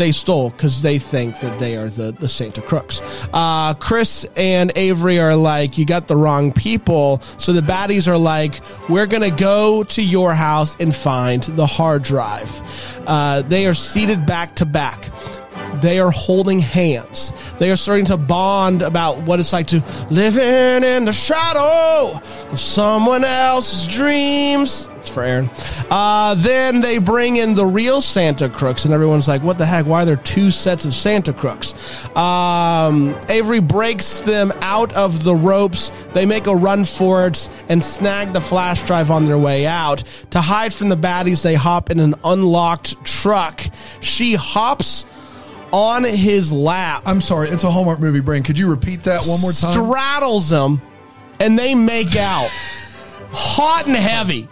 they 0.00 0.12
stole 0.12 0.50
because 0.50 0.82
they 0.82 0.98
think 0.98 1.38
that 1.40 1.58
they 1.58 1.76
are 1.76 1.88
the, 1.88 2.12
the 2.12 2.28
Santa 2.28 2.62
Crooks. 2.62 3.00
Uh, 3.32 3.74
Chris 3.74 4.26
and 4.36 4.72
Avery 4.76 5.18
are 5.20 5.36
like, 5.36 5.78
you 5.78 5.84
got 5.84 6.08
the 6.08 6.16
wrong 6.16 6.52
people. 6.52 7.22
So 7.36 7.52
the 7.52 7.60
baddies 7.60 8.08
are 8.08 8.18
like, 8.18 8.60
we're 8.88 9.06
going 9.06 9.22
to 9.22 9.30
go 9.30 9.84
to 9.84 10.02
your 10.02 10.34
house 10.34 10.76
and 10.80 10.94
find 10.94 11.42
the 11.42 11.66
hard 11.66 12.02
drive. 12.02 12.60
Uh, 13.06 13.42
they 13.42 13.66
are 13.66 13.74
seated 13.74 14.26
back 14.26 14.56
to 14.56 14.66
back. 14.66 15.10
They 15.80 15.98
are 16.00 16.10
holding 16.10 16.58
hands. 16.58 17.32
They 17.58 17.70
are 17.70 17.76
starting 17.76 18.06
to 18.06 18.16
bond 18.16 18.82
about 18.82 19.18
what 19.22 19.40
it's 19.40 19.52
like 19.52 19.68
to 19.68 19.82
living 20.10 20.84
in 20.84 21.04
the 21.04 21.12
shadow 21.12 22.20
of 22.50 22.58
someone 22.58 23.24
else's 23.24 23.86
dreams. 23.86 24.88
It's 24.98 25.08
for 25.08 25.22
Aaron. 25.22 25.48
Uh, 25.90 26.34
then 26.34 26.82
they 26.82 26.98
bring 26.98 27.36
in 27.36 27.54
the 27.54 27.64
real 27.64 28.02
Santa 28.02 28.50
crooks, 28.50 28.84
and 28.84 28.92
everyone's 28.92 29.26
like, 29.26 29.42
"What 29.42 29.56
the 29.56 29.64
heck? 29.64 29.86
Why 29.86 30.02
are 30.02 30.04
there 30.04 30.16
two 30.16 30.50
sets 30.50 30.84
of 30.84 30.92
Santa 30.92 31.32
crooks?" 31.32 31.72
Um, 32.14 33.18
Avery 33.30 33.60
breaks 33.60 34.20
them 34.20 34.52
out 34.60 34.92
of 34.92 35.24
the 35.24 35.34
ropes. 35.34 35.90
They 36.12 36.26
make 36.26 36.46
a 36.46 36.54
run 36.54 36.84
for 36.84 37.26
it 37.26 37.48
and 37.70 37.82
snag 37.82 38.34
the 38.34 38.42
flash 38.42 38.82
drive 38.82 39.10
on 39.10 39.26
their 39.26 39.38
way 39.38 39.66
out. 39.66 40.04
To 40.30 40.40
hide 40.42 40.74
from 40.74 40.90
the 40.90 40.98
baddies, 40.98 41.42
they 41.42 41.54
hop 41.54 41.90
in 41.90 41.98
an 41.98 42.14
unlocked 42.22 43.02
truck. 43.02 43.64
She 44.00 44.34
hops 44.34 45.06
on 45.72 46.04
his 46.04 46.52
lap, 46.52 47.02
I'm 47.06 47.20
sorry, 47.20 47.48
it's 47.48 47.64
a 47.64 47.70
Hallmark 47.70 48.00
movie, 48.00 48.20
Brian. 48.20 48.42
Could 48.42 48.58
you 48.58 48.68
repeat 48.68 49.02
that 49.04 49.24
one 49.26 49.40
more 49.40 49.52
time? 49.52 49.72
straddles 49.72 50.50
him, 50.50 50.80
and 51.38 51.58
they 51.58 51.74
make 51.74 52.16
out 52.16 52.48
hot 53.32 53.86
and 53.86 53.96
heavy. 53.96 54.48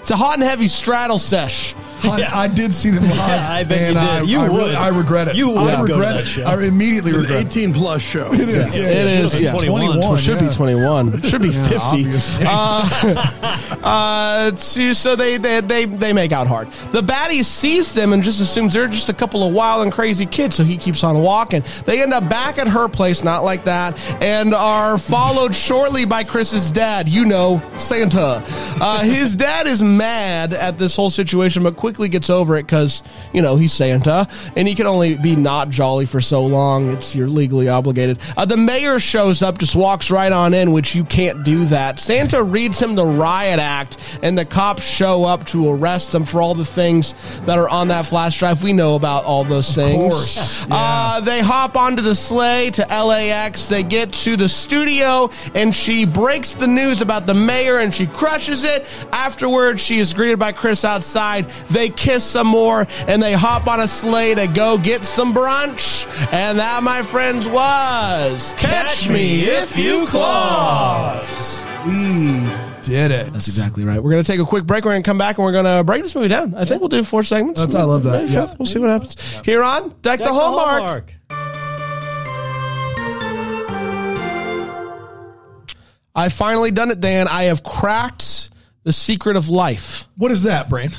It's 0.00 0.10
a 0.10 0.16
hot 0.16 0.34
and 0.34 0.42
heavy 0.42 0.68
straddle 0.68 1.18
sesh. 1.18 1.74
I, 2.04 2.42
I 2.44 2.48
did 2.48 2.74
see 2.74 2.90
them 2.90 3.02
live. 3.08 3.16
Yeah, 3.16 3.48
I 3.50 3.64
bet 3.64 3.80
you 3.80 3.86
and 3.86 3.94
did. 3.94 4.02
I, 4.02 4.20
You 4.22 4.38
I, 4.40 4.46
really- 4.46 4.58
would. 4.58 4.74
I 4.74 4.88
regret 4.88 5.28
it. 5.28 5.36
You 5.36 5.48
would 5.50 5.58
I 5.58 5.76
go 5.80 5.86
to 5.86 5.92
regret 5.92 6.14
that 6.14 6.22
it. 6.22 6.26
show. 6.26 6.44
I 6.44 6.62
immediately 6.62 7.10
It's 7.10 7.16
an 7.16 7.22
regret 7.22 7.42
it. 7.42 7.46
18 7.56 7.72
plus 7.74 8.02
show. 8.02 8.32
It 8.32 8.48
is. 8.48 8.74
Yeah, 8.74 8.82
It 8.82 9.24
is, 9.24 9.40
yeah. 9.40 9.50
21. 9.52 9.98
Well, 9.98 10.14
it 10.14 10.20
should 10.20 10.40
yeah. 10.40 10.48
be 10.48 10.54
21. 10.54 11.14
It 11.14 11.26
should 11.26 11.42
be 11.42 11.50
50. 11.50 11.74
obviously. 11.76 12.46
Uh, 12.48 13.30
uh, 13.82 14.54
so 14.54 15.16
they, 15.16 15.36
they 15.36 15.60
they 15.60 15.84
they 15.86 16.12
make 16.12 16.32
out 16.32 16.46
hard. 16.46 16.70
The 16.92 17.02
baddie 17.02 17.44
sees 17.44 17.94
them 17.94 18.12
and 18.12 18.22
just 18.22 18.40
assumes 18.40 18.72
they're 18.74 18.88
just 18.88 19.08
a 19.08 19.14
couple 19.14 19.46
of 19.46 19.52
wild 19.54 19.82
and 19.82 19.92
crazy 19.92 20.26
kids. 20.26 20.56
So 20.56 20.64
he 20.64 20.76
keeps 20.76 21.04
on 21.04 21.20
walking. 21.22 21.62
They 21.86 22.02
end 22.02 22.12
up 22.12 22.28
back 22.28 22.58
at 22.58 22.68
her 22.68 22.88
place, 22.88 23.22
not 23.22 23.44
like 23.44 23.64
that, 23.64 23.98
and 24.22 24.54
are 24.54 24.98
followed 24.98 25.54
shortly 25.64 26.04
by 26.04 26.24
Chris's 26.24 26.70
dad. 26.70 27.08
You 27.08 27.24
know, 27.24 27.62
Santa. 27.76 28.42
Uh, 28.80 29.04
his 29.04 29.34
dad 29.34 29.66
is 29.66 29.82
mad 29.82 30.52
at 30.54 30.78
this 30.78 30.96
whole 30.96 31.10
situation, 31.10 31.62
but 31.62 31.76
quickly 31.76 31.93
gets 32.08 32.30
over 32.30 32.56
it 32.56 32.64
because 32.64 33.02
you 33.32 33.42
know 33.42 33.56
he's 33.56 33.72
Santa, 33.72 34.26
and 34.56 34.66
he 34.68 34.74
can 34.74 34.86
only 34.86 35.16
be 35.16 35.36
not 35.36 35.70
jolly 35.70 36.06
for 36.06 36.20
so 36.20 36.44
long. 36.44 36.90
It's 36.90 37.14
you're 37.14 37.28
legally 37.28 37.68
obligated. 37.68 38.18
Uh, 38.36 38.44
the 38.44 38.56
mayor 38.56 38.98
shows 38.98 39.42
up, 39.42 39.58
just 39.58 39.76
walks 39.76 40.10
right 40.10 40.32
on 40.32 40.54
in, 40.54 40.72
which 40.72 40.94
you 40.94 41.04
can't 41.04 41.44
do 41.44 41.64
that. 41.66 42.00
Santa 42.00 42.42
reads 42.42 42.80
him 42.80 42.94
the 42.94 43.06
riot 43.06 43.60
act, 43.60 44.18
and 44.22 44.36
the 44.36 44.44
cops 44.44 44.86
show 44.86 45.24
up 45.24 45.44
to 45.46 45.70
arrest 45.70 46.14
him 46.14 46.24
for 46.24 46.40
all 46.42 46.54
the 46.54 46.64
things 46.64 47.14
that 47.40 47.58
are 47.58 47.68
on 47.68 47.88
that 47.88 48.06
flash 48.06 48.38
drive. 48.38 48.62
We 48.62 48.72
know 48.72 48.94
about 48.96 49.24
all 49.24 49.44
those 49.44 49.74
things. 49.74 50.14
course. 50.14 50.66
Uh, 50.70 51.20
they 51.20 51.40
hop 51.40 51.76
onto 51.76 52.02
the 52.02 52.14
sleigh 52.14 52.70
to 52.70 52.82
LAX. 52.82 53.68
They 53.68 53.82
get 53.82 54.12
to 54.14 54.36
the 54.36 54.48
studio, 54.48 55.30
and 55.54 55.74
she 55.74 56.04
breaks 56.04 56.52
the 56.52 56.66
news 56.66 57.00
about 57.02 57.26
the 57.26 57.34
mayor, 57.34 57.78
and 57.78 57.92
she 57.92 58.06
crushes 58.06 58.64
it. 58.64 58.86
Afterwards, 59.12 59.80
she 59.80 59.98
is 59.98 60.14
greeted 60.14 60.38
by 60.38 60.52
Chris 60.52 60.84
outside. 60.84 61.48
They 61.74 61.88
kiss 61.88 62.22
some 62.24 62.46
more, 62.46 62.86
and 63.08 63.20
they 63.20 63.32
hop 63.32 63.66
on 63.66 63.80
a 63.80 63.88
sleigh 63.88 64.34
to 64.36 64.46
go 64.46 64.78
get 64.78 65.04
some 65.04 65.34
brunch. 65.34 66.06
And 66.32 66.58
that, 66.60 66.82
my 66.84 67.02
friends, 67.02 67.48
was 67.48 68.54
Catch 68.56 69.08
Me 69.08 69.40
If 69.42 69.76
You 69.76 70.06
Claus. 70.06 71.64
We 71.84 72.40
did 72.82 73.10
it. 73.10 73.32
That's 73.32 73.48
exactly 73.48 73.84
right. 73.84 74.00
We're 74.02 74.12
going 74.12 74.22
to 74.22 74.30
take 74.32 74.40
a 74.40 74.44
quick 74.44 74.64
break. 74.66 74.84
We're 74.84 74.92
going 74.92 75.02
to 75.02 75.08
come 75.08 75.18
back 75.18 75.36
and 75.36 75.44
we're 75.44 75.52
going 75.52 75.64
to 75.64 75.82
break 75.82 76.02
this 76.02 76.14
movie 76.14 76.28
down. 76.28 76.54
I 76.54 76.64
think 76.64 76.80
we'll 76.80 76.88
do 76.88 77.02
four 77.02 77.24
segments. 77.24 77.60
That's- 77.60 77.74
I 77.74 77.82
love 77.84 78.04
that. 78.04 78.22
Maybe 78.22 78.34
Yeah. 78.34 78.54
We'll 78.58 78.66
see 78.66 78.78
what 78.78 78.90
happens. 78.90 79.16
Here 79.44 79.62
on 79.62 79.88
Deck, 79.88 79.94
the 80.00 80.00
Deck 80.02 80.18
the 80.20 80.32
Hallmark. 80.32 81.12
I 86.14 86.28
finally 86.28 86.70
done 86.70 86.90
it, 86.90 87.00
Dan. 87.00 87.26
I 87.26 87.44
have 87.44 87.64
cracked 87.64 88.50
the 88.84 88.92
secret 88.92 89.36
of 89.36 89.48
life. 89.48 90.06
What 90.16 90.30
is 90.30 90.44
that, 90.44 90.68
Brian? 90.68 90.92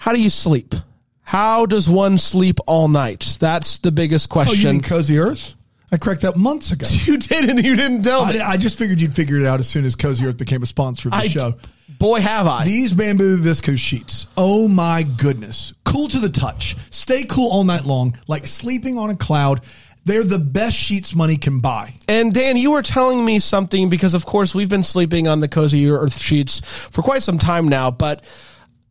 How 0.00 0.12
do 0.12 0.20
you 0.22 0.30
sleep? 0.30 0.74
How 1.22 1.66
does 1.66 1.88
one 1.88 2.16
sleep 2.18 2.58
all 2.66 2.88
night? 2.88 3.36
That's 3.38 3.78
the 3.78 3.92
biggest 3.92 4.28
Oh, 4.30 4.40
you 4.40 4.46
question. 4.46 4.70
mean 4.72 4.80
Cozy 4.80 5.18
Earth? 5.18 5.54
I 5.92 5.98
cracked 5.98 6.22
that 6.22 6.36
months 6.36 6.72
ago. 6.72 6.86
you 7.04 7.18
did 7.18 7.50
and 7.50 7.62
you 7.64 7.76
didn't 7.76 8.02
tell 8.02 8.24
me. 8.24 8.40
I, 8.40 8.52
I 8.52 8.56
just 8.56 8.78
figured 8.78 8.98
you'd 9.00 9.14
figure 9.14 9.36
it 9.38 9.44
out 9.44 9.60
as 9.60 9.68
soon 9.68 9.84
as 9.84 9.94
Cozy 9.94 10.24
Earth 10.24 10.38
became 10.38 10.62
a 10.62 10.66
sponsor 10.66 11.08
of 11.08 11.12
the 11.12 11.18
I- 11.18 11.28
show. 11.28 11.54
Boy, 11.98 12.20
have 12.20 12.46
I. 12.46 12.64
These 12.64 12.94
bamboo 12.94 13.36
viscose 13.36 13.76
sheets. 13.78 14.26
Oh 14.34 14.68
my 14.68 15.02
goodness. 15.02 15.74
Cool 15.84 16.08
to 16.08 16.18
the 16.18 16.30
touch. 16.30 16.74
Stay 16.88 17.24
cool 17.24 17.50
all 17.50 17.64
night 17.64 17.84
long, 17.84 18.16
like 18.26 18.46
sleeping 18.46 18.96
on 18.96 19.10
a 19.10 19.16
cloud. 19.16 19.60
They're 20.06 20.24
the 20.24 20.38
best 20.38 20.78
sheets 20.78 21.14
money 21.14 21.36
can 21.36 21.60
buy. 21.60 21.92
And 22.08 22.32
Dan, 22.32 22.56
you 22.56 22.70
were 22.70 22.80
telling 22.80 23.22
me 23.22 23.38
something 23.38 23.90
because, 23.90 24.14
of 24.14 24.24
course, 24.24 24.54
we've 24.54 24.68
been 24.70 24.82
sleeping 24.82 25.28
on 25.28 25.40
the 25.40 25.48
cozy 25.48 25.90
earth 25.90 26.18
sheets 26.18 26.60
for 26.64 27.02
quite 27.02 27.22
some 27.22 27.36
time 27.38 27.68
now. 27.68 27.90
But 27.90 28.24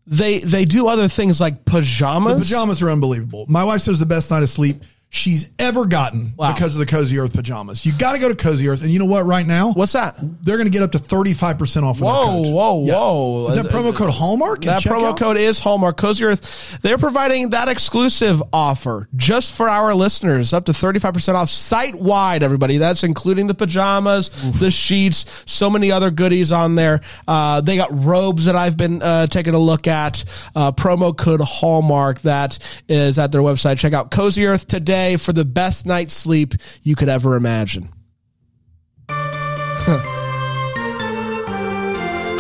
they 0.10 0.40
they 0.40 0.66
do 0.66 0.88
other 0.88 1.08
things 1.08 1.40
like 1.40 1.66
pajamas. 1.66 2.34
The 2.34 2.40
pajamas 2.40 2.82
are 2.82 2.90
unbelievable. 2.90 3.46
My 3.48 3.64
wife 3.64 3.82
says 3.82 4.00
the 4.00 4.08
best 4.08 4.32
night 4.32 4.42
of 4.42 4.50
sleep 4.50 4.84
she's 5.12 5.48
ever 5.58 5.86
gotten 5.86 6.34
Wow. 6.38 6.54
because 6.54 6.76
of 6.76 6.80
the 6.80 6.86
Cozy 6.86 7.18
Earth 7.18 7.34
pajamas. 7.34 7.84
You 7.86 7.92
got 7.98 8.12
to 8.14 8.20
go 8.20 8.30
to 8.30 8.36
Cozy 8.36 8.68
Earth, 8.70 8.84
and 8.84 8.92
you 8.94 9.00
know 9.00 9.06
what? 9.06 9.26
Right 9.26 9.46
now, 9.46 9.72
What's 9.74 9.94
that? 9.94 10.16
they're 10.44 10.58
going 10.58 10.68
to 10.68 10.72
get 10.72 10.84
up 10.84 10.92
to 10.92 11.00
thirty 11.00 11.34
five 11.34 11.58
percent 11.58 11.84
off. 11.86 12.00
Whoa, 12.00 12.42
whoa, 12.52 12.86
Yeah. 12.86 12.94
whoa! 12.94 13.48
Is 13.50 13.56
that 13.56 13.66
promo 13.66 13.94
code 13.96 14.12
Hallmark? 14.12 14.62
That 14.66 14.84
promo 14.84 15.18
code 15.18 15.38
is 15.38 15.58
Hallmark 15.60 15.98
Cozy 15.98 16.26
Earth. 16.26 16.78
They're 16.82 16.98
providing 17.00 17.50
that 17.52 17.70
exclusive 17.70 18.44
offer 18.54 19.08
just 19.16 19.54
for 19.56 19.68
our 19.68 19.96
listeners, 19.96 20.54
up 20.54 20.66
to 20.66 20.72
35% 20.74 21.34
off 21.34 21.50
site 21.50 21.96
wide, 21.96 22.44
everybody. 22.44 22.78
That's 22.78 23.04
including 23.04 23.48
the 23.48 23.56
pajamas, 23.56 24.30
the 24.60 24.70
sheets, 24.70 25.26
so 25.46 25.70
many 25.72 25.92
other 25.92 26.12
goodies 26.12 26.52
on 26.52 26.76
there. 26.76 27.02
Uh, 27.28 27.62
they 27.62 27.78
got 27.78 27.90
robes 28.06 28.46
that 28.46 28.56
I've 28.56 28.78
been 28.78 29.02
uh, 29.02 29.26
taking 29.28 29.56
a 29.56 29.60
look 29.60 29.88
at. 29.88 30.24
Uh, 30.56 30.72
promo 30.72 31.18
code 31.18 31.42
Hallmark. 31.42 32.20
That 32.22 32.60
is 32.88 33.18
at 33.18 33.32
their 33.32 33.42
website. 33.42 33.80
Check 33.80 33.94
out 33.94 34.12
Cozy 34.12 34.46
Earth 34.46 34.68
today 34.68 34.99
for 35.18 35.34
the 35.34 35.46
best 35.46 35.86
night's 35.86 36.14
sleep 36.14 36.54
you 36.84 36.96
could 36.96 37.10
ever 37.10 37.36
imagine. 37.36 37.90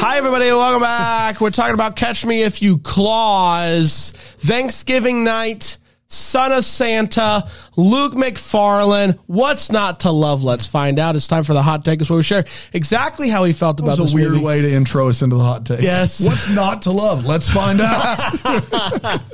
Hi, 0.01 0.17
everybody. 0.17 0.45
Welcome 0.47 0.81
back. 0.81 1.41
We're 1.41 1.49
talking 1.49 1.73
about 1.73 1.95
Catch 1.95 2.25
Me 2.25 2.43
If 2.43 2.61
You 2.61 2.77
Claus. 2.77 4.11
Thanksgiving 4.37 5.23
night, 5.23 5.77
Son 6.11 6.51
of 6.51 6.65
Santa, 6.65 7.47
Luke 7.77 8.13
McFarlane. 8.13 9.15
What's 9.27 9.71
not 9.71 9.99
to 10.01 10.11
love? 10.11 10.41
Let's 10.43 10.65
find 10.65 10.97
out. 10.97 11.15
It's 11.15 11.27
time 11.27 11.43
for 11.43 11.53
the 11.53 11.61
hot 11.61 11.85
take. 11.85 12.01
Is 12.01 12.09
where 12.09 12.17
we 12.17 12.23
share 12.23 12.45
exactly 12.73 13.29
how 13.29 13.43
he 13.43 13.53
felt 13.53 13.77
That 13.77 13.83
about 13.83 13.99
was 13.99 14.07
this 14.07 14.13
a 14.13 14.15
weird 14.15 14.31
movie. 14.31 14.43
way 14.43 14.61
to 14.63 14.71
intro 14.71 15.09
us 15.09 15.21
into 15.21 15.35
the 15.35 15.43
hot 15.43 15.67
take. 15.67 15.81
Yes. 15.81 16.19
What's 16.25 16.49
not 16.55 16.81
to 16.83 16.91
love? 16.91 17.25
Let's 17.25 17.49
find 17.51 17.79
out. 17.81 19.21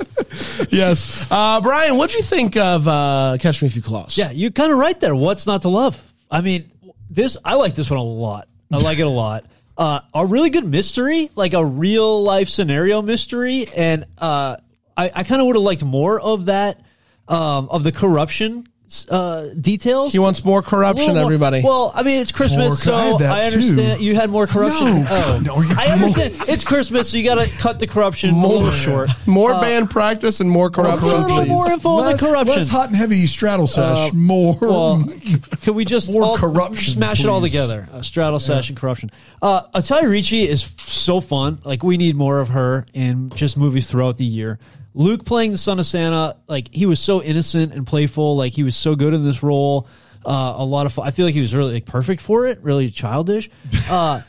Yes. 0.70 1.26
Uh, 1.30 1.60
Brian, 1.62 1.96
what'd 1.96 2.14
you 2.14 2.20
think 2.22 2.56
of 2.56 2.86
uh, 2.86 3.38
Catch 3.40 3.62
Me 3.62 3.68
If 3.68 3.76
You 3.76 3.80
Claus? 3.80 4.18
Yeah, 4.18 4.30
you're 4.32 4.50
kind 4.50 4.70
of 4.70 4.78
right 4.78 4.98
there. 5.00 5.14
What's 5.14 5.46
not 5.46 5.62
to 5.62 5.68
love? 5.68 6.00
I 6.30 6.42
mean, 6.42 6.70
this 7.08 7.38
I 7.42 7.54
like 7.54 7.74
this 7.74 7.88
one 7.88 7.98
a 7.98 8.02
lot. 8.02 8.48
I 8.70 8.76
like 8.78 8.98
it 8.98 9.02
a 9.02 9.08
lot. 9.08 9.46
Uh, 9.78 10.00
a 10.12 10.26
really 10.26 10.50
good 10.50 10.66
mystery, 10.66 11.30
like 11.36 11.54
a 11.54 11.64
real 11.64 12.22
life 12.22 12.48
scenario 12.50 13.00
mystery, 13.00 13.66
and 13.68 14.04
uh, 14.18 14.56
I, 14.96 15.10
I 15.14 15.22
kind 15.24 15.40
of 15.40 15.46
would 15.46 15.56
have 15.56 15.62
liked 15.62 15.84
more 15.84 16.20
of 16.20 16.46
that, 16.46 16.80
um, 17.28 17.68
of 17.70 17.84
the 17.84 17.92
corruption 17.92 18.66
uh, 19.08 19.48
details. 19.60 20.12
He 20.12 20.18
wants 20.18 20.44
more 20.44 20.62
corruption, 20.62 21.14
more- 21.14 21.22
everybody. 21.24 21.62
Well, 21.62 21.90
I 21.94 22.02
mean, 22.02 22.20
it's 22.20 22.30
Christmas, 22.30 22.86
More- 22.86 22.94
I 22.94 23.10
so 23.10 23.18
had 23.18 23.30
I 23.30 23.42
understand 23.46 23.98
too. 23.98 24.04
you 24.04 24.14
had 24.14 24.30
more 24.30 24.46
corruption. 24.46 25.02
No, 25.02 25.08
oh, 25.10 25.42
God, 25.44 25.46
no, 25.46 25.54
I 25.76 25.86
understand. 25.88 26.34
It's 26.48 26.64
Christmas, 26.64 27.10
so 27.10 27.16
you 27.16 27.24
got 27.24 27.44
to 27.44 27.50
cut 27.58 27.80
the 27.80 27.86
corruption 27.88 28.30
a 28.30 28.46
little 28.46 28.70
short. 28.70 29.10
more 29.26 29.52
band 29.60 29.90
practice 29.90 30.40
and 30.40 30.48
more 30.48 30.70
corruption, 30.70 31.08
a 31.08 31.16
little 31.18 31.36
please. 31.38 31.48
more 31.48 31.70
info 31.70 31.88
on 31.90 32.12
the 32.12 32.18
corruption. 32.18 32.56
less 32.56 32.68
hot 32.68 32.88
and 32.88 32.96
heavy 32.96 33.26
straddle 33.26 33.66
sesh. 33.66 34.12
more. 34.12 34.56
Well, 34.60 35.04
can 35.62 35.74
we 35.74 35.84
just 35.84 36.12
More 36.12 36.36
corruption, 36.36 36.94
smash 36.94 37.20
it 37.20 37.26
all 37.26 37.40
together? 37.40 37.88
Uh, 37.92 38.02
straddle 38.02 38.38
sash 38.38 38.68
and 38.68 38.78
corruption. 38.78 39.10
Uh, 39.42 39.62
Italia 39.74 40.08
Ricci 40.08 40.48
is 40.48 40.72
so 40.78 41.20
fun. 41.20 41.58
Like 41.64 41.82
we 41.82 41.96
need 41.96 42.14
more 42.14 42.38
of 42.38 42.50
her 42.50 42.86
in 42.94 43.30
just 43.30 43.56
movies 43.56 43.90
throughout 43.90 44.16
the 44.16 44.24
year. 44.24 44.60
Luke 44.96 45.24
playing 45.24 45.52
the 45.52 45.58
son 45.58 45.78
of 45.78 45.86
Santa, 45.86 46.36
like 46.48 46.74
he 46.74 46.86
was 46.86 46.98
so 46.98 47.22
innocent 47.22 47.72
and 47.74 47.86
playful. 47.86 48.36
Like 48.36 48.52
he 48.54 48.62
was 48.64 48.74
so 48.74 48.94
good 48.96 49.14
in 49.14 49.24
this 49.24 49.42
role. 49.42 49.86
Uh, 50.24 50.54
a 50.56 50.64
lot 50.64 50.86
of 50.86 50.92
fun. 50.94 51.06
I 51.06 51.12
feel 51.12 51.26
like 51.26 51.34
he 51.34 51.40
was 51.42 51.54
really 51.54 51.74
like 51.74 51.84
perfect 51.86 52.20
for 52.22 52.46
it. 52.48 52.58
Really 52.62 52.90
childish. 52.90 53.48
Uh, 53.90 54.22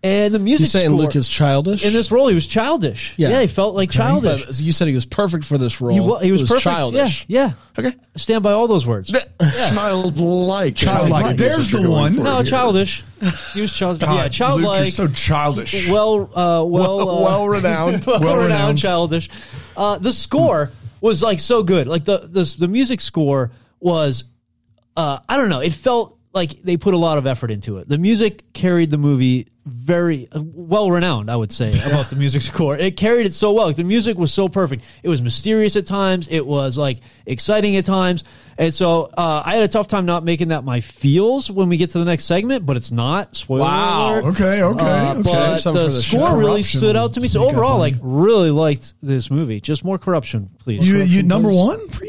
and 0.00 0.32
the 0.32 0.38
music 0.38 0.60
You 0.60 0.66
saying 0.68 0.90
score- 0.90 1.00
Luke 1.00 1.16
is 1.16 1.28
childish? 1.28 1.84
in 1.84 1.92
this 1.92 2.12
role, 2.12 2.28
he 2.28 2.34
was 2.36 2.46
childish. 2.46 3.14
Yeah, 3.16 3.40
he 3.40 3.48
felt 3.48 3.74
like 3.74 3.90
childish. 3.90 4.46
But 4.46 4.60
you 4.60 4.70
said 4.70 4.86
he 4.86 4.94
was 4.94 5.06
perfect 5.06 5.44
for 5.44 5.58
this 5.58 5.80
role. 5.80 5.92
He, 5.92 5.98
wa- 5.98 6.18
he 6.20 6.30
was, 6.30 6.42
It 6.42 6.46
perfect. 6.48 6.62
childish. 6.62 7.24
Yeah, 7.26 7.52
yeah. 7.76 7.84
Okay. 7.86 7.96
Stand 8.16 8.44
by 8.44 8.52
all 8.52 8.68
those 8.68 8.86
words. 8.86 9.10
Childlike. 9.10 10.76
Childlike. 10.76 11.36
There's 11.36 11.70
the 11.72 11.90
one. 11.90 12.14
No, 12.16 12.44
childish. 12.44 13.02
He 13.54 13.60
was 13.60 13.72
childish. 13.72 14.00
God, 14.00 14.14
yeah, 14.14 14.22
Luke, 14.22 14.32
childlike. 14.32 14.78
you're 14.84 14.90
so 14.92 15.08
childish. 15.08 15.88
well, 15.90 16.30
uh, 16.32 16.62
well, 16.64 17.00
uh, 17.08 17.22
well 17.22 17.48
renowned. 17.48 18.04
well, 18.06 18.20
Well-renowned. 18.20 18.42
renowned, 18.52 18.78
childish. 18.78 19.28
Uh, 19.78 19.96
the 19.96 20.12
score 20.12 20.72
was 21.00 21.22
like 21.22 21.38
so 21.38 21.62
good. 21.62 21.86
Like 21.86 22.04
the 22.04 22.18
the 22.18 22.42
the 22.58 22.66
music 22.66 23.00
score 23.00 23.52
was 23.78 24.24
uh, 24.96 25.20
I 25.28 25.36
don't 25.36 25.48
know. 25.48 25.60
It 25.60 25.72
felt 25.72 26.17
like 26.32 26.62
they 26.62 26.76
put 26.76 26.94
a 26.94 26.98
lot 26.98 27.18
of 27.18 27.26
effort 27.26 27.50
into 27.50 27.78
it. 27.78 27.88
The 27.88 27.98
music 27.98 28.52
carried 28.52 28.90
the 28.90 28.98
movie 28.98 29.46
very 29.64 30.28
well 30.34 30.90
renowned, 30.90 31.30
I 31.30 31.36
would 31.36 31.52
say, 31.52 31.68
about 31.86 32.08
the 32.10 32.16
music 32.16 32.42
score. 32.42 32.76
It 32.76 32.96
carried 32.96 33.26
it 33.26 33.32
so 33.34 33.52
well. 33.52 33.66
Like, 33.66 33.76
the 33.76 33.84
music 33.84 34.16
was 34.16 34.32
so 34.32 34.48
perfect. 34.48 34.82
It 35.02 35.08
was 35.10 35.20
mysterious 35.20 35.76
at 35.76 35.84
times. 35.86 36.28
It 36.30 36.46
was 36.46 36.78
like 36.78 37.00
exciting 37.26 37.76
at 37.76 37.84
times. 37.84 38.24
And 38.56 38.72
so 38.74 39.04
uh, 39.16 39.42
I 39.44 39.54
had 39.54 39.62
a 39.62 39.68
tough 39.68 39.86
time 39.88 40.04
not 40.06 40.24
making 40.24 40.48
that 40.48 40.64
my 40.64 40.80
feels 40.80 41.50
when 41.50 41.68
we 41.68 41.76
get 41.76 41.90
to 41.90 41.98
the 41.98 42.04
next 42.04 42.24
segment, 42.24 42.66
but 42.66 42.76
it's 42.76 42.90
not. 42.90 43.36
Spoiler 43.36 43.60
Wow. 43.60 44.10
alert. 44.20 44.24
Okay, 44.34 44.62
okay, 44.62 44.84
Uh, 44.84 45.12
okay. 45.14 45.22
But 45.22 45.56
Something 45.58 45.82
the 45.82 45.88
the 45.90 46.02
score 46.02 46.36
really 46.36 46.62
stood 46.62 46.96
out 46.96 47.12
to 47.12 47.20
me. 47.20 47.28
So 47.28 47.46
overall, 47.48 47.78
like 47.78 47.94
really 48.00 48.50
liked 48.50 48.94
this 49.02 49.30
movie. 49.30 49.60
Just 49.60 49.84
more 49.84 49.98
corruption, 49.98 50.50
please. 50.58 50.86
You, 50.86 50.98
you 51.02 51.22
number 51.22 51.50
please. 51.50 51.56
one 51.58 51.88
for 51.90 52.04
you? 52.04 52.07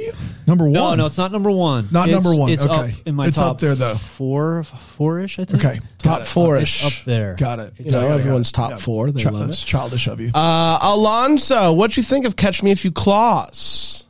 Number 0.49 0.65
one? 0.65 0.73
No, 0.73 0.95
no, 0.95 1.05
it's 1.05 1.17
not 1.17 1.31
number 1.31 1.51
one. 1.51 1.87
Not 1.91 2.09
It's- 2.09 2.23
number 2.23 2.37
one. 2.37 2.51
It's 2.51 2.65
Okay. 2.65 2.73
up 2.79 2.89
in 3.05 3.15
my 3.15 3.27
It's 3.27 3.37
top 3.37 3.51
up 3.51 3.57
there, 3.59 3.75
though. 3.75 3.93
Four, 3.95 4.63
four-ish, 4.63 5.39
I 5.39 5.45
think. 5.45 5.63
Okay. 5.63 5.79
Top 5.99 6.23
four-ish. 6.25 6.83
It's 6.85 6.99
up 6.99 7.05
there. 7.05 7.35
Got 7.35 7.59
it. 7.59 7.73
You 7.77 7.85
know, 7.85 7.91
Got 7.91 7.99
it, 7.99 8.07
got 8.09 8.15
it. 8.15 8.19
everyone's 8.19 8.51
top 8.51 8.69
Yeah. 8.71 8.75
four. 8.77 9.11
They 9.11 9.23
Chi- 9.23 9.29
love 9.29 9.47
That's 9.47 9.63
it. 9.63 9.67
childish 9.67 10.07
of 10.07 10.19
you. 10.19 10.31
Uh, 10.33 10.79
Alonso, 10.81 11.71
what'd 11.73 11.95
you 11.97 12.03
think 12.03 12.25
of 12.25 12.35
Catch 12.35 12.63
Me 12.63 12.71
If 12.71 12.83
You 12.83 12.91
Claus? 12.91 14.05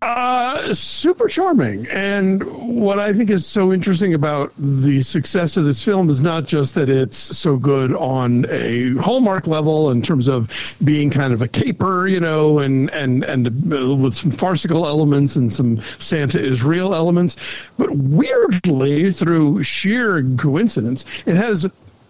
Uh, 0.00 0.72
super 0.74 1.26
charming. 1.26 1.88
And 1.88 2.44
what 2.82 3.00
I 3.00 3.12
think 3.12 3.30
is 3.30 3.44
so 3.44 3.72
interesting 3.72 4.14
about 4.14 4.52
the 4.56 5.02
success 5.02 5.56
of 5.56 5.64
this 5.64 5.84
film 5.84 6.08
is 6.08 6.22
not 6.22 6.44
just 6.44 6.76
that 6.76 6.88
it's 6.88 7.16
so 7.16 7.56
good 7.56 7.92
on 7.94 8.46
a 8.48 8.90
Hallmark 8.94 9.48
level 9.48 9.90
in 9.90 10.00
terms 10.00 10.28
of 10.28 10.52
being 10.84 11.10
kind 11.10 11.32
of 11.32 11.42
a 11.42 11.48
caper, 11.48 12.06
you 12.06 12.20
know, 12.20 12.60
and 12.60 12.90
and 12.90 13.24
and 13.24 13.48
uh, 13.48 13.96
with 13.96 14.14
some 14.14 14.30
farcical 14.30 14.86
elements 14.86 15.34
and 15.34 15.52
some 15.52 15.80
Santa 15.98 16.40
is 16.40 16.62
real 16.62 16.94
elements, 16.94 17.34
but 17.76 17.90
weirdly 17.90 19.10
through 19.12 19.64
sheer 19.64 20.22
coincidence, 20.36 21.04
it 21.26 21.34
has 21.34 21.66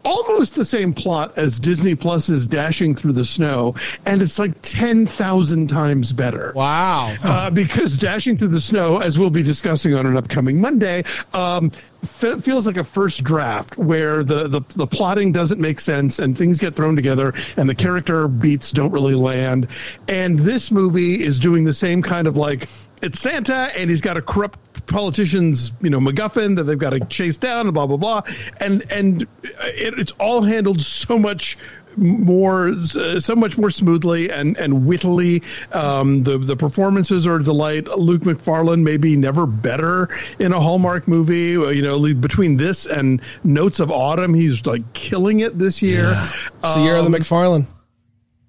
almost 0.09 0.55
the 0.55 0.65
same 0.65 0.95
plot 0.95 1.37
as 1.37 1.61
Disney 1.61 1.95
Plus's 1.95 2.47
Dashing 2.47 2.95
Through 2.95 3.13
the 3.13 3.25
Snow, 3.25 3.75
and 4.07 4.23
it's 4.23 4.39
like 4.39 4.53
10,000 4.63 5.67
times 5.69 6.13
better. 6.13 6.53
Wow. 6.55 7.15
Uh, 7.23 7.51
because 7.51 7.97
Dashing 7.97 8.39
Through 8.39 8.49
the 8.49 8.61
Snow, 8.61 8.99
as 8.99 9.19
we'll 9.19 9.31
be 9.31 9.43
discussing 9.43 9.95
on 9.95 10.07
an 10.07 10.17
upcoming 10.17 10.61
Monday, 10.61 11.05
um, 11.35 11.71
fe- 12.05 12.41
feels 12.41 12.67
like 12.67 12.77
a 12.79 12.85
first 12.85 13.23
draft 13.23 13.77
where 13.77 14.25
the, 14.25 14.49
the, 14.49 14.61
the 14.77 14.87
plotting 14.87 15.33
doesn't 15.33 15.61
make 15.61 15.79
sense 15.79 16.19
and 16.19 16.37
things 16.37 16.59
get 16.59 16.75
thrown 16.75 16.97
together 16.97 17.35
and 17.57 17.69
the 17.69 17.75
character 17.75 18.29
beats 18.29 18.73
don't 18.73 18.93
really 18.93 19.15
land. 19.15 19.69
And 20.09 20.39
this 20.39 20.71
movie 20.71 21.23
is 21.23 21.39
doing 21.39 21.65
the 21.65 21.73
same 21.75 22.03
kind 22.03 22.27
of 22.27 22.37
like, 22.37 22.69
it's 23.03 23.21
Santa 23.21 23.71
and 23.77 23.91
he's 23.91 24.01
got 24.01 24.17
a 24.17 24.23
corrupt 24.23 24.59
politician's 24.89 25.73
you 25.81 25.91
know 25.91 26.01
MacGuffin 26.01 26.57
that 26.57 26.65
they've 26.65 26.79
got 26.79 26.91
to 26.91 27.01
chase 27.01 27.37
down 27.37 27.67
and 27.67 27.75
blah 27.75 27.87
blah 27.87 27.97
blah. 27.97 28.23
And 28.59 28.91
and 28.91 29.23
it, 29.45 29.99
it's 29.99 30.13
all 30.13 30.43
handled 30.43 30.81
so 30.83 31.19
much 31.19 31.59
more 31.97 32.69
uh, 32.69 33.21
so 33.21 33.35
much 33.35 33.59
more 33.59 33.71
smoothly 33.71 34.31
and 34.31 34.57
and 34.57 34.87
wittily. 34.87 35.43
Um, 35.73 36.23
the 36.23 36.39
the 36.39 36.57
performances 36.57 37.27
are 37.27 37.37
a 37.37 37.43
delight. 37.43 37.89
Luke 37.89 38.23
McFarlane 38.23 38.83
maybe 38.83 39.17
never 39.17 39.47
better 39.47 40.09
in 40.39 40.53
a 40.53 40.61
Hallmark 40.61 41.09
movie. 41.09 41.53
You 41.53 41.83
know 41.83 42.15
between 42.15 42.57
this 42.57 42.87
and 42.87 43.21
Notes 43.45 43.81
of 43.81 43.91
Autumn 43.91 44.35
he's 44.35 44.65
like 44.67 44.93
killing 44.93 45.41
it 45.41 45.59
this 45.59 45.83
year. 45.83 46.15
The 46.63 46.81
year 46.81 46.97
of 46.97 47.11
the 47.11 47.17
McFarlane. 47.17 47.67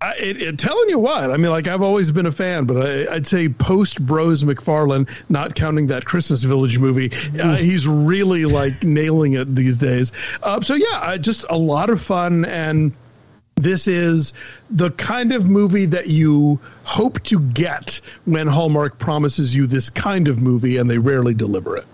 I, 0.01 0.13
it, 0.13 0.41
it, 0.41 0.59
telling 0.59 0.87
you 0.87 0.97
what, 0.97 1.29
I 1.29 1.35
mean, 1.35 1.51
like 1.51 1.67
I've 1.67 1.81
always 1.81 2.09
been 2.11 2.25
a 2.25 2.31
fan, 2.31 2.63
but 2.63 2.77
I, 2.77 3.15
I'd 3.15 3.27
say 3.27 3.49
post 3.49 4.05
Bros 4.05 4.45
McFarlane, 4.45 5.09
not 5.27 5.55
counting 5.55 5.87
that 5.87 6.05
Christmas 6.05 6.43
Village 6.43 6.79
movie, 6.79 7.11
uh, 7.37 7.57
he's 7.57 7.85
really 7.85 8.45
like 8.45 8.71
nailing 8.83 9.33
it 9.33 9.53
these 9.53 9.77
days. 9.77 10.13
Uh, 10.41 10.61
so 10.61 10.75
yeah, 10.75 11.17
just 11.17 11.45
a 11.49 11.57
lot 11.57 11.89
of 11.89 12.01
fun, 12.01 12.45
and 12.45 12.93
this 13.55 13.87
is 13.87 14.31
the 14.69 14.91
kind 14.91 15.33
of 15.33 15.49
movie 15.49 15.87
that 15.87 16.07
you 16.07 16.59
hope 16.85 17.21
to 17.23 17.37
get 17.37 17.99
when 18.23 18.47
Hallmark 18.47 18.99
promises 18.99 19.53
you 19.53 19.67
this 19.67 19.89
kind 19.89 20.29
of 20.29 20.41
movie, 20.41 20.77
and 20.77 20.89
they 20.89 20.97
rarely 20.97 21.33
deliver 21.33 21.75
it. 21.75 21.85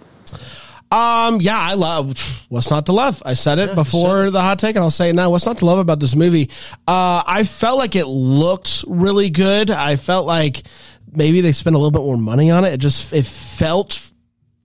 Um, 0.95 1.41
yeah, 1.41 1.59
I 1.59 1.73
love 1.73 2.17
what's 2.47 2.69
not 2.71 2.85
to 2.85 2.93
love. 2.93 3.21
I 3.25 3.33
said 3.33 3.59
it 3.59 3.75
before 3.75 4.31
the 4.31 4.39
hot 4.39 4.59
take, 4.59 4.77
and 4.77 4.83
I'll 4.83 4.89
say 4.89 5.09
it 5.09 5.13
now. 5.13 5.29
What's 5.29 5.45
not 5.45 5.57
to 5.57 5.65
love 5.65 5.77
about 5.77 5.99
this 5.99 6.15
movie? 6.15 6.49
Uh, 6.87 7.21
I 7.27 7.43
felt 7.43 7.77
like 7.77 7.97
it 7.97 8.05
looked 8.05 8.85
really 8.87 9.29
good. 9.29 9.69
I 9.69 9.97
felt 9.97 10.25
like 10.25 10.63
maybe 11.11 11.41
they 11.41 11.51
spent 11.51 11.75
a 11.75 11.79
little 11.79 11.91
bit 11.91 12.01
more 12.01 12.17
money 12.17 12.49
on 12.49 12.63
it. 12.63 12.75
It 12.75 12.77
just 12.77 13.11
it 13.11 13.25
felt 13.25 14.13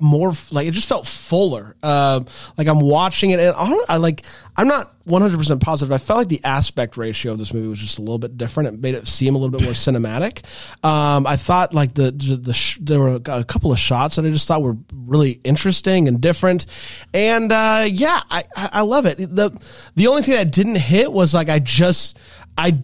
more 0.00 0.32
like 0.50 0.66
it 0.66 0.72
just 0.72 0.88
felt 0.88 1.06
fuller. 1.06 1.76
Uh, 1.82 2.20
like 2.56 2.66
I'm 2.68 2.80
watching 2.80 3.30
it, 3.30 3.40
and 3.40 3.54
I, 3.54 3.68
don't- 3.68 3.90
I 3.90 3.96
like 3.98 4.22
I'm 4.56 4.66
not 4.68 4.92
100 5.04 5.36
percent 5.38 5.60
positive. 5.62 5.92
I 5.92 5.98
felt 5.98 6.18
like 6.18 6.28
the 6.28 6.40
aspect 6.44 6.96
ratio 6.96 7.32
of 7.32 7.38
this 7.38 7.52
movie 7.54 7.68
was 7.68 7.78
just 7.78 7.98
a 7.98 8.00
little 8.02 8.18
bit 8.18 8.36
different. 8.38 8.68
It 8.74 8.80
made 8.80 8.94
it 8.94 9.06
seem 9.06 9.34
a 9.34 9.38
little 9.38 9.50
bit 9.56 9.62
more 9.64 9.72
cinematic. 9.74 10.44
Um, 10.84 11.26
I 11.26 11.36
thought 11.36 11.74
like 11.74 11.94
the 11.94 12.10
the, 12.10 12.36
the 12.36 12.52
sh- 12.52 12.78
there 12.80 12.98
were 12.98 13.20
a 13.26 13.44
couple 13.44 13.72
of 13.72 13.78
shots 13.78 14.16
that 14.16 14.24
I 14.24 14.30
just 14.30 14.48
thought 14.48 14.62
were 14.62 14.76
really 14.92 15.40
interesting 15.44 16.08
and 16.08 16.20
different, 16.20 16.66
and 17.14 17.52
uh, 17.52 17.86
yeah, 17.90 18.20
I 18.30 18.44
I 18.56 18.80
love 18.82 19.06
it. 19.06 19.18
the 19.18 19.50
The 19.96 20.06
only 20.06 20.22
thing 20.22 20.34
that 20.34 20.50
didn't 20.50 20.76
hit 20.76 21.12
was 21.12 21.34
like 21.34 21.48
I 21.48 21.58
just 21.58 22.18
I. 22.56 22.78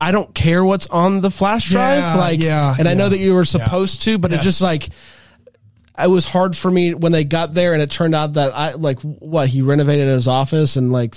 I 0.00 0.10
don't 0.12 0.34
care 0.34 0.62
what's 0.62 0.86
on 0.88 1.20
the 1.22 1.30
flash 1.30 1.70
drive, 1.70 1.98
Yeah, 1.98 2.14
like, 2.16 2.40
yeah, 2.40 2.74
and 2.78 2.86
I 2.88 2.92
know 2.94 3.08
that 3.08 3.18
you 3.20 3.32
were 3.32 3.44
supposed 3.46 4.02
to, 4.02 4.18
but 4.18 4.32
it 4.32 4.40
just 4.42 4.60
like, 4.60 4.88
it 5.98 6.08
was 6.08 6.24
hard 6.24 6.56
for 6.56 6.70
me 6.70 6.94
when 6.94 7.12
they 7.12 7.24
got 7.24 7.54
there 7.54 7.72
and 7.72 7.82
it 7.82 7.90
turned 7.90 8.14
out 8.14 8.34
that 8.34 8.54
I 8.54 8.72
like 8.72 9.00
what 9.00 9.48
he 9.48 9.62
renovated 9.62 10.08
his 10.08 10.28
office 10.28 10.76
and 10.76 10.92
like 10.92 11.14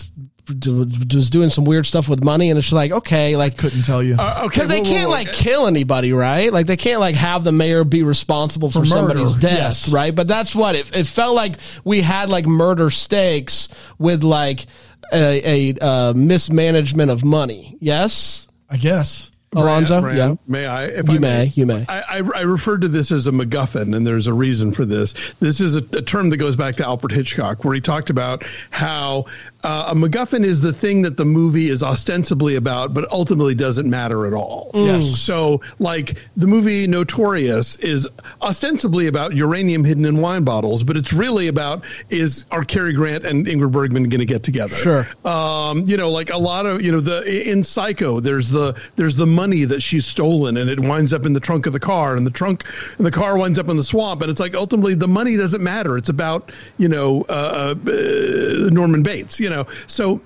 was 0.48 1.30
doing 1.30 1.50
some 1.50 1.66
weird 1.66 1.86
stuff 1.86 2.08
with 2.08 2.24
money 2.24 2.50
and 2.50 2.58
it's 2.58 2.68
just 2.68 2.74
like 2.74 2.92
okay 2.92 3.36
like 3.36 3.58
Couldn't 3.58 3.84
tell 3.84 4.02
you. 4.02 4.16
Uh, 4.18 4.36
okay, 4.38 4.48
because 4.48 4.70
they 4.70 4.78
whoa, 4.78 4.84
whoa, 4.84 4.90
can't 4.90 5.08
whoa. 5.08 5.14
like 5.14 5.34
kill 5.34 5.68
anybody 5.68 6.14
right 6.14 6.54
like 6.54 6.68
they 6.68 6.78
can't 6.78 7.02
like 7.02 7.16
have 7.16 7.44
the 7.44 7.52
mayor 7.52 7.84
be 7.84 8.04
responsible 8.04 8.70
for, 8.70 8.86
For 8.86 8.90
murder, 8.90 9.18
somebody's 9.18 9.34
death 9.36 9.52
yes. 9.52 9.90
right 9.90 10.16
but 10.16 10.28
that's 10.28 10.56
what 10.56 10.76
it, 10.76 10.96
it 10.96 11.06
felt 11.06 11.36
like 11.36 11.58
we 11.84 12.02
had 12.02 12.30
like 12.30 12.46
murder 12.46 12.90
stakes 12.90 13.68
with 13.98 14.24
like 14.24 14.66
a, 15.14 15.74
a 15.74 15.86
uh, 15.86 16.14
mismanagement 16.14 17.12
of 17.12 17.24
money 17.24 17.78
yes 17.82 18.48
I 18.70 18.78
guess. 18.78 19.32
Alonso 19.54 20.02
Brand, 20.02 20.18
yeah 20.18 20.36
May 20.46 20.66
I? 20.66 20.86
If 20.86 21.08
You 21.10 21.16
I 21.16 21.20
may, 21.20 21.46
you 21.56 21.66
may. 21.66 21.86
I, 21.88 22.02
I, 22.02 22.18
I 22.18 22.42
referred 22.42 22.82
to 22.82 22.88
this 22.88 23.12
as 23.12 23.28
a 23.28 23.32
MacGuffin, 23.32 23.96
and 23.96 24.06
there's 24.06 24.28
a 24.28 24.34
reason 24.34 24.74
for 24.74 24.86
this. 24.86 25.14
This 25.40 25.62
is 25.62 25.76
a, 25.76 25.84
a 25.96 26.02
term 26.02 26.30
that 26.32 26.38
goes 26.38 26.56
back 26.56 26.76
to 26.78 26.86
Alfred 26.86 27.12
Hitchcock, 27.14 27.64
where 27.64 27.74
he 27.74 27.82
talked 27.82 28.10
about 28.10 28.46
how 28.72 29.26
uh, 29.64 29.86
a 29.90 29.96
MacGuffin 29.96 30.46
is 30.46 30.62
the 30.62 30.74
thing 30.74 31.02
that 31.02 31.18
the 31.18 31.26
movie 31.26 31.70
is 31.70 31.82
ostensibly 31.82 32.56
about, 32.56 32.94
but 32.94 33.12
ultimately 33.12 33.56
doesn't 33.56 33.90
matter 33.90 34.28
at 34.28 34.34
all. 34.34 34.72
Yes. 34.74 35.20
So, 35.20 35.62
like 35.80 36.18
the 36.38 36.48
movie 36.48 36.86
Notorious 36.86 37.76
is 37.78 38.08
ostensibly 38.42 39.08
about 39.08 39.34
uranium 39.34 39.84
hidden 39.84 40.06
in 40.06 40.18
wine 40.22 40.44
bottles, 40.44 40.84
but 40.84 40.96
it's 40.96 41.12
really 41.12 41.48
about 41.48 41.84
is 42.10 42.46
are 42.52 42.64
Cary 42.64 42.94
Grant 42.94 43.26
and 43.26 43.48
Ingrid 43.48 43.72
Bergman 43.72 44.10
going 44.10 44.20
to 44.20 44.26
get 44.26 44.44
together? 44.44 44.76
Sure. 44.76 45.08
um, 45.26 45.86
you 45.86 45.98
know, 45.98 46.12
like 46.12 46.30
a 46.30 46.38
lot 46.38 46.66
of 46.66 46.82
you 46.82 46.92
know 46.92 47.00
the 47.00 47.50
in 47.50 47.64
Psycho, 47.64 48.20
there's 48.20 48.50
the 48.50 48.80
there's 48.96 49.16
the 49.16 49.28
money 49.28 49.66
that 49.66 49.82
she's 49.82 50.06
stolen, 50.06 50.58
and 50.58 50.70
it 50.70 50.80
winds 50.80 51.14
up 51.14 51.26
in 51.26 51.34
the 51.34 51.40
trunk 51.40 51.66
of 51.66 51.74
the 51.74 51.80
car, 51.80 52.16
and 52.16 52.26
the 52.26 52.32
trunk 52.32 52.64
and 52.98 53.06
the 53.06 53.12
car 53.12 53.38
winds 53.38 53.58
up 53.58 53.70
in 53.70 53.78
the 53.78 53.84
swamp, 53.84 54.22
and 54.22 54.30
it's 54.30 54.40
like 54.40 54.54
ultimately 54.56 54.94
the 54.94 55.08
money 55.08 55.36
doesn't 55.36 55.64
matter. 55.64 55.98
It's 55.98 56.10
about 56.10 56.52
you 56.78 56.88
know 56.88 57.26
uh, 57.28 57.74
uh, 57.88 58.70
Norman 58.70 59.04
Bates, 59.04 59.40
you 59.40 59.50
know, 59.50 59.57
so. 59.88 60.22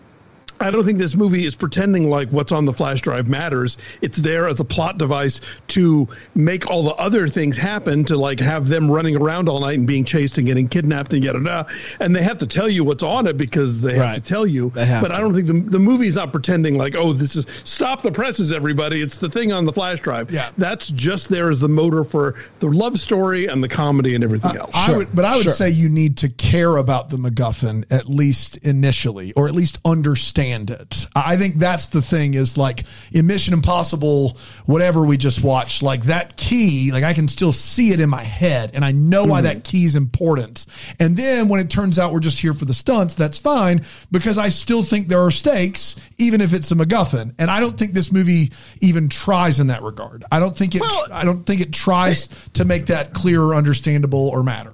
I 0.61 0.71
don't 0.71 0.85
think 0.85 0.97
this 0.97 1.15
movie 1.15 1.45
is 1.45 1.55
pretending 1.55 2.09
like 2.09 2.29
what's 2.29 2.51
on 2.51 2.65
the 2.65 2.73
flash 2.73 3.01
drive 3.01 3.27
matters. 3.27 3.77
It's 4.01 4.17
there 4.17 4.47
as 4.47 4.59
a 4.59 4.65
plot 4.65 4.97
device 4.97 5.41
to 5.69 6.07
make 6.35 6.69
all 6.69 6.83
the 6.83 6.95
other 6.95 7.27
things 7.27 7.57
happen, 7.57 8.05
to 8.05 8.17
like 8.17 8.39
have 8.39 8.67
them 8.67 8.89
running 8.89 9.15
around 9.15 9.49
all 9.49 9.59
night 9.59 9.77
and 9.77 9.87
being 9.87 10.05
chased 10.05 10.37
and 10.37 10.47
getting 10.47 10.67
kidnapped 10.67 11.13
and 11.13 11.23
yada 11.23 11.31
yada. 11.39 11.67
And 11.99 12.15
they 12.15 12.23
have 12.23 12.37
to 12.39 12.47
tell 12.47 12.69
you 12.69 12.83
what's 12.83 13.03
on 13.03 13.27
it 13.27 13.37
because 13.37 13.81
they 13.81 13.97
have 13.97 14.15
to 14.15 14.21
tell 14.21 14.45
you. 14.45 14.69
But 14.69 14.85
to. 14.85 15.13
I 15.13 15.17
don't 15.17 15.33
think 15.33 15.47
the 15.47 15.53
the 15.53 15.79
movie's 15.79 16.15
not 16.15 16.31
pretending 16.31 16.77
like, 16.77 16.95
oh, 16.95 17.13
this 17.13 17.35
is 17.35 17.45
stop 17.63 18.01
the 18.01 18.11
presses, 18.11 18.51
everybody. 18.51 19.01
It's 19.01 19.17
the 19.17 19.29
thing 19.29 19.51
on 19.51 19.65
the 19.65 19.73
flash 19.73 19.99
drive. 20.01 20.31
Yeah. 20.31 20.51
That's 20.57 20.89
just 20.89 21.29
there 21.29 21.49
as 21.49 21.59
the 21.59 21.69
motor 21.69 22.03
for 22.03 22.35
the 22.59 22.67
love 22.67 22.99
story 22.99 23.47
and 23.47 23.63
the 23.63 23.69
comedy 23.69 24.15
and 24.15 24.23
everything 24.23 24.57
else. 24.57 24.71
I 24.73 24.95
would, 24.95 25.15
but 25.15 25.25
I 25.25 25.35
would 25.35 25.43
sure. 25.43 25.53
say 25.53 25.69
you 25.69 25.89
need 25.89 26.17
to 26.17 26.29
care 26.29 26.77
about 26.77 27.09
the 27.09 27.17
MacGuffin 27.17 27.85
at 27.91 28.07
least 28.07 28.57
initially, 28.57 29.33
or 29.33 29.47
at 29.47 29.53
least 29.53 29.79
understand 29.85 30.50
understand 30.53 30.81
it. 30.81 31.07
I 31.15 31.37
think 31.37 31.55
that's 31.55 31.89
the 31.89 32.01
thing 32.01 32.33
is 32.33 32.57
like 32.57 32.83
in 33.11 33.27
Mission 33.27 33.53
Impossible, 33.53 34.37
whatever 34.65 35.05
we 35.05 35.17
just 35.17 35.43
watched, 35.43 35.83
like 35.83 36.03
that 36.03 36.37
key, 36.37 36.91
like 36.91 37.03
I 37.03 37.13
can 37.13 37.27
still 37.27 37.51
see 37.51 37.91
it 37.91 37.99
in 37.99 38.09
my 38.09 38.23
head 38.23 38.71
and 38.73 38.83
I 38.83 38.91
know 38.91 39.25
why 39.25 39.41
that 39.41 39.57
mm-hmm. 39.57 39.71
key 39.71 39.85
is 39.85 39.95
important. 39.95 40.65
And 40.99 41.15
then 41.15 41.47
when 41.47 41.59
it 41.59 41.69
turns 41.69 41.99
out 41.99 42.13
we're 42.13 42.19
just 42.19 42.39
here 42.39 42.53
for 42.53 42.65
the 42.65 42.73
stunts, 42.73 43.15
that's 43.15 43.39
fine 43.39 43.85
because 44.11 44.37
I 44.37 44.49
still 44.49 44.83
think 44.83 45.07
there 45.07 45.23
are 45.23 45.31
stakes, 45.31 45.95
even 46.17 46.41
if 46.41 46.53
it's 46.53 46.71
a 46.71 46.75
MacGuffin. 46.75 47.33
And 47.37 47.49
I 47.49 47.59
don't 47.59 47.77
think 47.77 47.93
this 47.93 48.11
movie 48.11 48.51
even 48.81 49.09
tries 49.09 49.59
in 49.59 49.67
that 49.67 49.81
regard. 49.81 50.23
I 50.31 50.39
don't 50.39 50.57
think 50.57 50.75
it, 50.75 50.81
Well, 50.81 51.07
I 51.11 51.25
don't 51.25 51.43
think 51.43 51.61
it 51.61 51.73
tries 51.73 52.27
to 52.53 52.65
make 52.65 52.87
that 52.87 53.13
clear 53.13 53.41
or 53.41 53.55
understandable 53.55 54.29
or 54.29 54.43
matter. 54.43 54.73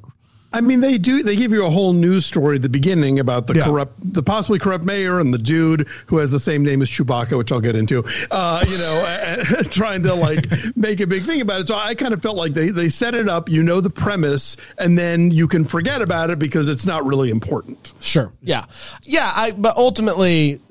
I 0.53 0.61
mean, 0.61 0.79
they 0.79 0.97
do. 0.97 1.23
They 1.23 1.35
give 1.35 1.51
you 1.51 1.65
a 1.65 1.69
whole 1.69 1.91
news 1.93 2.25
story 2.25 2.55
at 2.55 2.61
the 2.61 2.69
beginning 2.69 3.19
about 3.19 3.47
the 3.47 3.55
Yeah. 3.55 3.65
corrupt, 3.65 4.13
the 4.13 4.23
possibly 4.23 4.59
corrupt 4.59 4.85
mayor 4.85 5.19
and 5.19 5.33
the 5.33 5.37
dude 5.37 5.87
who 6.07 6.17
has 6.17 6.31
the 6.31 6.39
same 6.39 6.63
name 6.63 6.81
as 6.81 6.89
Chewbacca, 6.89 7.37
which 7.37 7.51
I'll 7.51 7.59
get 7.59 7.75
into. 7.75 8.05
Uh, 8.31 8.63
you 8.67 8.77
know, 8.77 9.61
trying 9.71 10.03
to 10.03 10.13
like 10.13 10.45
make 10.75 11.01
a 11.01 11.07
big 11.07 11.23
thing 11.23 11.41
about 11.41 11.61
it. 11.61 11.67
So 11.67 11.75
I 11.75 11.95
kind 11.95 12.13
of 12.13 12.21
felt 12.21 12.37
like 12.37 12.53
they 12.53 12.69
they 12.69 12.87
set 12.89 13.13
it 13.13 13.27
up. 13.27 13.49
You 13.49 13.61
know 13.61 13.81
the 13.81 13.89
premise, 13.89 14.55
and 14.77 14.97
then 14.97 15.31
you 15.31 15.47
can 15.49 15.65
forget 15.65 16.01
about 16.01 16.29
it 16.29 16.39
because 16.39 16.69
it's 16.69 16.85
not 16.85 17.05
really 17.05 17.29
important. 17.29 17.91
Sure. 17.99 18.31
Yeah. 18.41 18.65
Yeah. 19.03 19.31
I, 19.35 19.51
but 19.51 19.75
ultimately, 19.75 20.61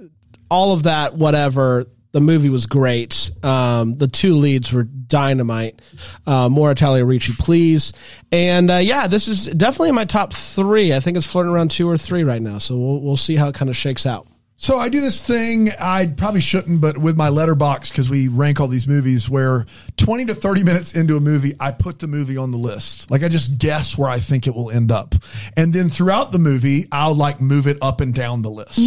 all 0.51 0.73
of 0.73 0.85
that, 0.85 1.17
whatever, 1.17 1.87
the 2.17 2.21
movie 2.23 2.49
was 2.49 2.65
great. 2.65 3.31
Um, 3.43 3.99
the 3.99 4.07
two 4.07 4.37
leads 4.37 4.73
were 4.73 4.85
dynamite. 4.85 5.83
Uh, 6.27 6.49
more 6.49 6.71
Italia 6.71 7.05
Ricci, 7.05 7.35
please. 7.39 7.93
And 8.33 8.71
uh, 8.71 8.77
yeah, 8.77 9.07
this 9.07 9.29
is 9.29 9.45
definitely 9.45 9.91
in 9.91 9.97
my 9.97 10.07
top 10.07 10.33
three. 10.33 10.95
I 10.95 11.01
think 11.01 11.19
it's 11.19 11.27
flirting 11.27 11.53
around 11.53 11.73
two 11.73 11.87
or 11.87 11.99
three 11.99 12.25
right 12.25 12.41
now. 12.41 12.57
So 12.57 12.75
we'll, 12.75 13.01
we'll 13.03 13.17
see 13.19 13.37
how 13.37 13.49
it 13.49 13.55
kind 13.55 13.69
of 13.69 13.77
shakes 13.77 14.07
out. 14.07 14.27
So 14.57 14.79
I 14.79 14.89
do 14.89 15.03
this 15.03 15.27
thing 15.27 15.69
I 15.79 16.07
probably 16.07 16.41
shouldn't, 16.41 16.81
but 16.81 16.97
with 16.97 17.19
my 17.19 17.29
Letterboxd 17.29 17.91
because 17.91 18.09
we 18.09 18.29
rank 18.29 18.61
all 18.61 18.69
these 18.69 18.89
movies 18.89 19.29
where 19.29 19.67
twenty 19.99 20.25
to 20.25 20.35
thirty 20.35 20.63
minutes 20.63 20.95
into 20.95 21.19
a 21.19 21.21
movie, 21.21 21.53
I 21.61 21.71
put 21.73 21.99
the 21.99 22.07
movie 22.07 22.39
on 22.39 22.51
the 22.51 22.57
list. 22.57 23.11
Like 23.11 23.25
I 23.25 23.29
just 23.29 23.59
guess 23.59 23.99
where 23.99 24.09
I 24.09 24.21
think 24.21 24.47
it 24.47 24.55
will 24.55 24.71
end 24.71 24.91
up, 24.91 25.15
and 25.59 25.75
then 25.75 25.91
throughout 25.91 26.33
the 26.33 26.39
movie, 26.39 26.87
I'll 26.91 27.15
like 27.15 27.43
move 27.43 27.67
it 27.67 27.77
up 27.83 28.01
and 28.01 28.15
down 28.15 28.41
the 28.41 28.51
list. 28.51 28.81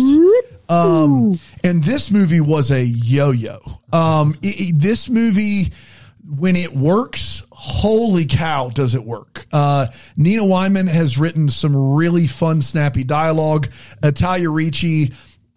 Um, 0.70 1.40
and 1.64 1.84
this 1.84 2.12
movie 2.12 2.42
was 2.42 2.72
a 2.72 2.84
yo-yo. 2.84 3.60
Um, 3.92 4.36
it- 4.42 4.60
it- 4.70 4.80
this 4.82 5.10
movie, 5.10 5.72
when 6.38 6.56
it 6.56 6.76
works, 6.76 7.44
holy 7.52 8.26
cow, 8.26 8.70
does 8.70 8.96
it 8.96 9.04
work? 9.04 9.46
Uh, 9.52 9.88
Nina 10.16 10.46
Wyman 10.46 10.88
has 10.88 11.18
written 11.18 11.50
some 11.50 11.76
really 11.96 12.28
fun, 12.28 12.62
snappy 12.62 13.04
dialogue. 13.04 13.68
Italia 14.04 14.50
Ricci 14.50 15.12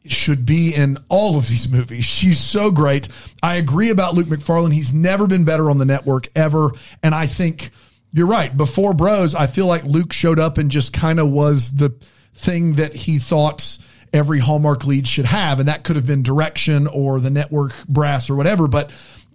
should 0.07 0.45
be 0.45 0.75
in 0.75 0.99
all 1.09 1.37
of 1.37 1.47
these 1.49 1.69
movies. 1.69 2.05
She's 2.07 2.41
so 2.41 2.71
great. 2.71 3.09
I 3.43 3.57
agree 3.57 3.91
about 3.91 4.15
Luke 4.15 4.27
McFarlane. 4.29 4.73
He's 4.73 4.93
never 4.95 5.27
been 5.27 5.45
better 5.45 5.71
on 5.71 5.79
the 5.79 5.85
network 5.85 6.27
ever. 6.35 6.71
And 7.03 7.15
I 7.15 7.27
think 7.27 7.71
you're 8.13 8.27
right. 8.27 8.55
Before 8.57 8.95
Bros, 8.95 9.35
I 9.35 9.47
feel 9.47 9.67
like 9.67 9.85
Luke 9.85 10.13
showed 10.13 10.39
up 10.39 10.59
and 10.59 10.71
just 10.71 10.93
kind 10.93 11.21
of 11.21 11.29
was 11.31 11.73
the 11.73 11.95
thing 12.35 12.75
that 12.75 12.95
he 12.95 13.19
thought 13.19 13.79
every 14.13 14.39
Hallmark 14.39 14.85
lead 14.85 15.07
should 15.07 15.27
have. 15.27 15.59
And 15.59 15.69
that 15.69 15.85
could 15.85 15.97
have 15.97 16.07
been 16.07 16.23
direction 16.23 16.87
or 16.87 17.21
the 17.21 17.31
network 17.31 17.73
brass 17.87 18.29
or 18.31 18.37
whatever. 18.37 18.69
But 18.69 18.91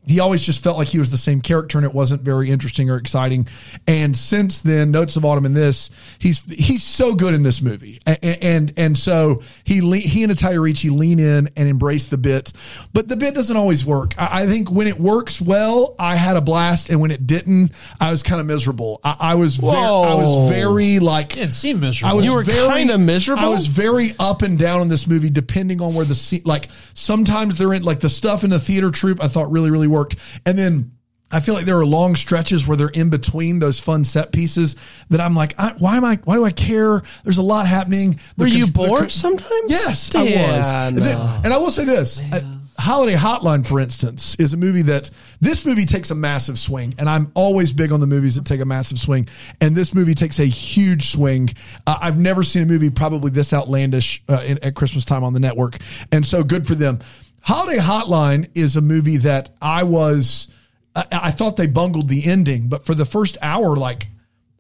he 0.08 0.20
always 0.20 0.42
just 0.42 0.64
felt 0.64 0.78
like 0.78 0.88
he 0.88 1.00
was 1.00 1.12
the 1.12 1.18
same 1.18 1.42
character 1.42 1.78
and 1.78 1.86
it 1.86 1.94
wasn't 1.94 2.22
very 2.22 2.50
interesting 2.50 2.90
or 2.90 2.98
exciting. 2.98 3.48
And 3.88 4.16
since 4.16 4.62
then, 4.62 4.92
Notes 4.92 5.16
of 5.16 5.26
Autumn 5.26 5.46
and 5.46 5.56
this, 5.56 5.90
he's 6.20 6.42
he's 6.44 6.84
so 6.84 7.14
good 7.16 7.34
in 7.34 7.44
this 7.44 7.62
movie. 7.62 8.00
And 8.06 8.18
and, 8.24 8.74
and 8.78 8.98
so 8.98 9.42
he 9.64 9.80
he 10.00 10.24
and 10.24 10.42
Ricci 10.42 10.90
lean 10.90 11.20
in 11.20 11.50
and 11.56 11.70
embrace 11.70 12.06
the 12.06 12.18
bit. 12.18 12.54
But 12.94 13.08
the 13.08 13.16
bit 13.16 13.34
doesn't 13.36 13.56
always 13.56 13.86
work. 13.86 14.14
I, 14.18 14.44
I 14.44 14.46
think 14.48 14.72
when 14.72 14.88
it 14.88 15.00
works 15.00 15.42
well, 15.42 15.96
I 16.00 16.16
had 16.16 16.38
a 16.38 16.42
blast, 16.42 16.90
and 16.90 17.02
when 17.02 17.12
it 17.12 17.28
didn't, 17.28 17.72
I 18.00 18.12
was 18.12 18.24
kind 18.24 18.40
of 18.40 18.48
miserable. 18.48 19.00
I, 19.04 19.16
I 19.20 19.36
was 19.36 19.58
very, 19.58 19.76
I 19.76 20.14
was 20.14 20.50
very 20.50 21.00
like 21.00 21.38
It 21.38 21.54
seemed 21.54 21.82
miserable. 21.82 22.12
I 22.12 22.16
was 22.16 22.26
You 22.26 22.36
were 22.36 22.44
very- 22.44 22.78
kinda 22.80 22.98
miserable? 22.98 23.44
I 23.44 23.48
was 23.48 23.68
very 23.68 24.16
up 24.20 24.42
and 24.42 24.58
down 24.58 24.82
in 24.82 24.90
this 24.90 25.08
movie, 25.08 25.30
depending 25.30 25.82
on 25.82 25.94
where 25.94 26.06
the 26.06 26.16
scene. 26.16 26.42
Like 26.46 26.70
sometimes 26.94 27.58
they're 27.58 27.74
in 27.74 27.84
like 27.84 28.00
the 28.00 28.10
stuff 28.10 28.44
in 28.44 28.50
the 28.50 28.60
theater 28.60 28.90
troupe. 28.90 29.24
I 29.24 29.28
thought 29.28 29.52
really, 29.52 29.72
really 29.72 29.88
worked, 29.98 30.16
and 30.46 30.58
then. 30.58 30.92
I 31.30 31.42
feel 31.42 31.56
like 31.56 31.66
there 31.66 31.78
are 31.78 31.86
long 31.86 32.16
stretches 32.16 32.70
where 32.70 32.78
they're 32.78 32.88
in 32.88 33.10
between 33.10 33.60
those 33.60 33.82
fun 33.82 34.06
set 34.06 34.32
pieces 34.32 34.78
that 35.10 35.20
I'm 35.20 35.36
like, 35.36 35.60
I, 35.60 35.74
why 35.78 35.98
am 35.98 36.06
I? 36.06 36.16
Why 36.24 36.36
do 36.36 36.46
I 36.46 36.54
care? 36.54 37.02
There's 37.26 37.38
a 37.38 37.42
lot 37.44 37.68
happening. 37.68 38.18
The 38.38 38.46
Were 38.46 38.48
you 38.48 38.64
con- 38.64 38.72
the 38.72 38.88
bored 38.88 39.00
con- 39.02 39.10
sometimes? 39.10 39.70
Yes, 39.70 40.16
I 40.16 40.24
Yeah, 40.24 40.58
was. 40.58 40.68
And, 40.72 40.98
then- 41.00 41.18
and 41.44 41.54
I 41.54 41.58
will 41.58 41.70
say 41.70 41.84
this: 41.84 42.22
uh, 42.32 42.40
Holiday 42.80 43.18
Hotline, 43.18 43.68
for 43.68 43.82
instance, 43.82 44.38
is 44.40 44.54
a 44.54 44.58
movie 44.58 44.84
that 44.84 45.12
this 45.42 45.66
movie 45.66 45.86
takes 45.86 46.12
a 46.12 46.16
massive 46.16 46.58
swing, 46.58 46.96
and 46.98 47.10
I'm 47.10 47.30
always 47.34 47.74
big 47.74 47.92
on 47.92 48.00
the 48.00 48.08
movies 48.08 48.36
that 48.36 48.46
take 48.46 48.62
a 48.62 48.66
massive 48.66 48.98
swing. 48.98 49.28
And 49.60 49.76
this 49.76 49.94
movie 49.94 50.16
takes 50.16 50.40
a 50.40 50.46
huge 50.46 51.12
swing. 51.12 51.50
Uh, 51.86 51.98
I've 52.02 52.18
never 52.18 52.42
seen 52.42 52.64
a 52.64 52.66
movie 52.66 52.90
probably 52.90 53.32
this 53.32 53.52
outlandish 53.52 54.24
uh, 54.30 54.44
in, 54.46 54.64
at 54.64 54.76
Christmas 54.76 55.04
time 55.04 55.26
on 55.26 55.34
the 55.34 55.42
network, 55.42 55.76
and 56.14 56.26
so 56.26 56.42
good 56.42 56.66
for 56.66 56.76
them. 56.76 57.00
Holiday 57.42 57.80
Hotline 57.80 58.50
is 58.56 58.76
a 58.76 58.82
movie 58.82 59.18
that 59.18 59.50
I 59.62 59.84
was. 59.84 60.48
I, 60.96 61.06
I 61.12 61.32
thought 61.32 61.58
they 61.58 61.68
bungled 61.68 62.10
the 62.10 62.26
ending, 62.26 62.68
but 62.70 62.86
for 62.86 62.96
the 62.96 63.06
first 63.06 63.38
hour, 63.42 63.76
like 63.76 64.08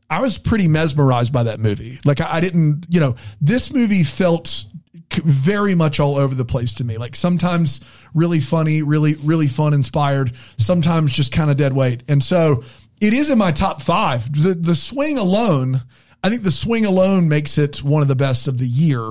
I 0.10 0.22
was 0.22 0.38
pretty 0.38 0.68
mesmerized 0.68 1.34
by 1.34 1.44
that 1.44 1.60
movie. 1.60 2.00
Like 2.06 2.22
I, 2.22 2.38
I 2.38 2.40
didn't, 2.40 2.86
you 2.90 3.00
know, 3.00 3.16
this 3.42 3.74
movie 3.74 4.04
felt 4.04 4.66
very 5.24 5.76
much 5.76 6.00
all 6.00 6.18
over 6.18 6.36
the 6.36 6.46
place 6.46 6.76
to 6.76 6.84
me. 6.84 6.98
Like 6.98 7.16
sometimes 7.16 7.82
really 8.13 8.40
funny, 8.40 8.82
really, 8.82 9.16
really 9.24 9.48
fun, 9.48 9.74
inspired. 9.74 10.34
Sometimes 10.58 11.12
just 11.12 11.32
kind 11.32 11.50
of 11.50 11.58
dead 11.58 11.74
weight. 11.74 12.04
And 12.08 12.24
so 12.24 12.63
it 13.02 13.13
is 13.13 13.30
in 13.30 13.38
my 13.38 13.52
top 13.52 13.82
five. 13.82 14.32
The 14.32 14.54
the 14.54 14.76
swing 14.76 15.18
alone, 15.18 15.82
I 16.24 16.30
think 16.30 16.44
the 16.44 16.52
swing 16.52 16.86
alone 16.86 17.30
makes 17.30 17.58
it 17.58 17.84
one 17.84 18.02
of 18.02 18.08
the 18.08 18.16
best 18.16 18.48
of 18.48 18.58
the 18.58 18.68
year. 18.68 19.10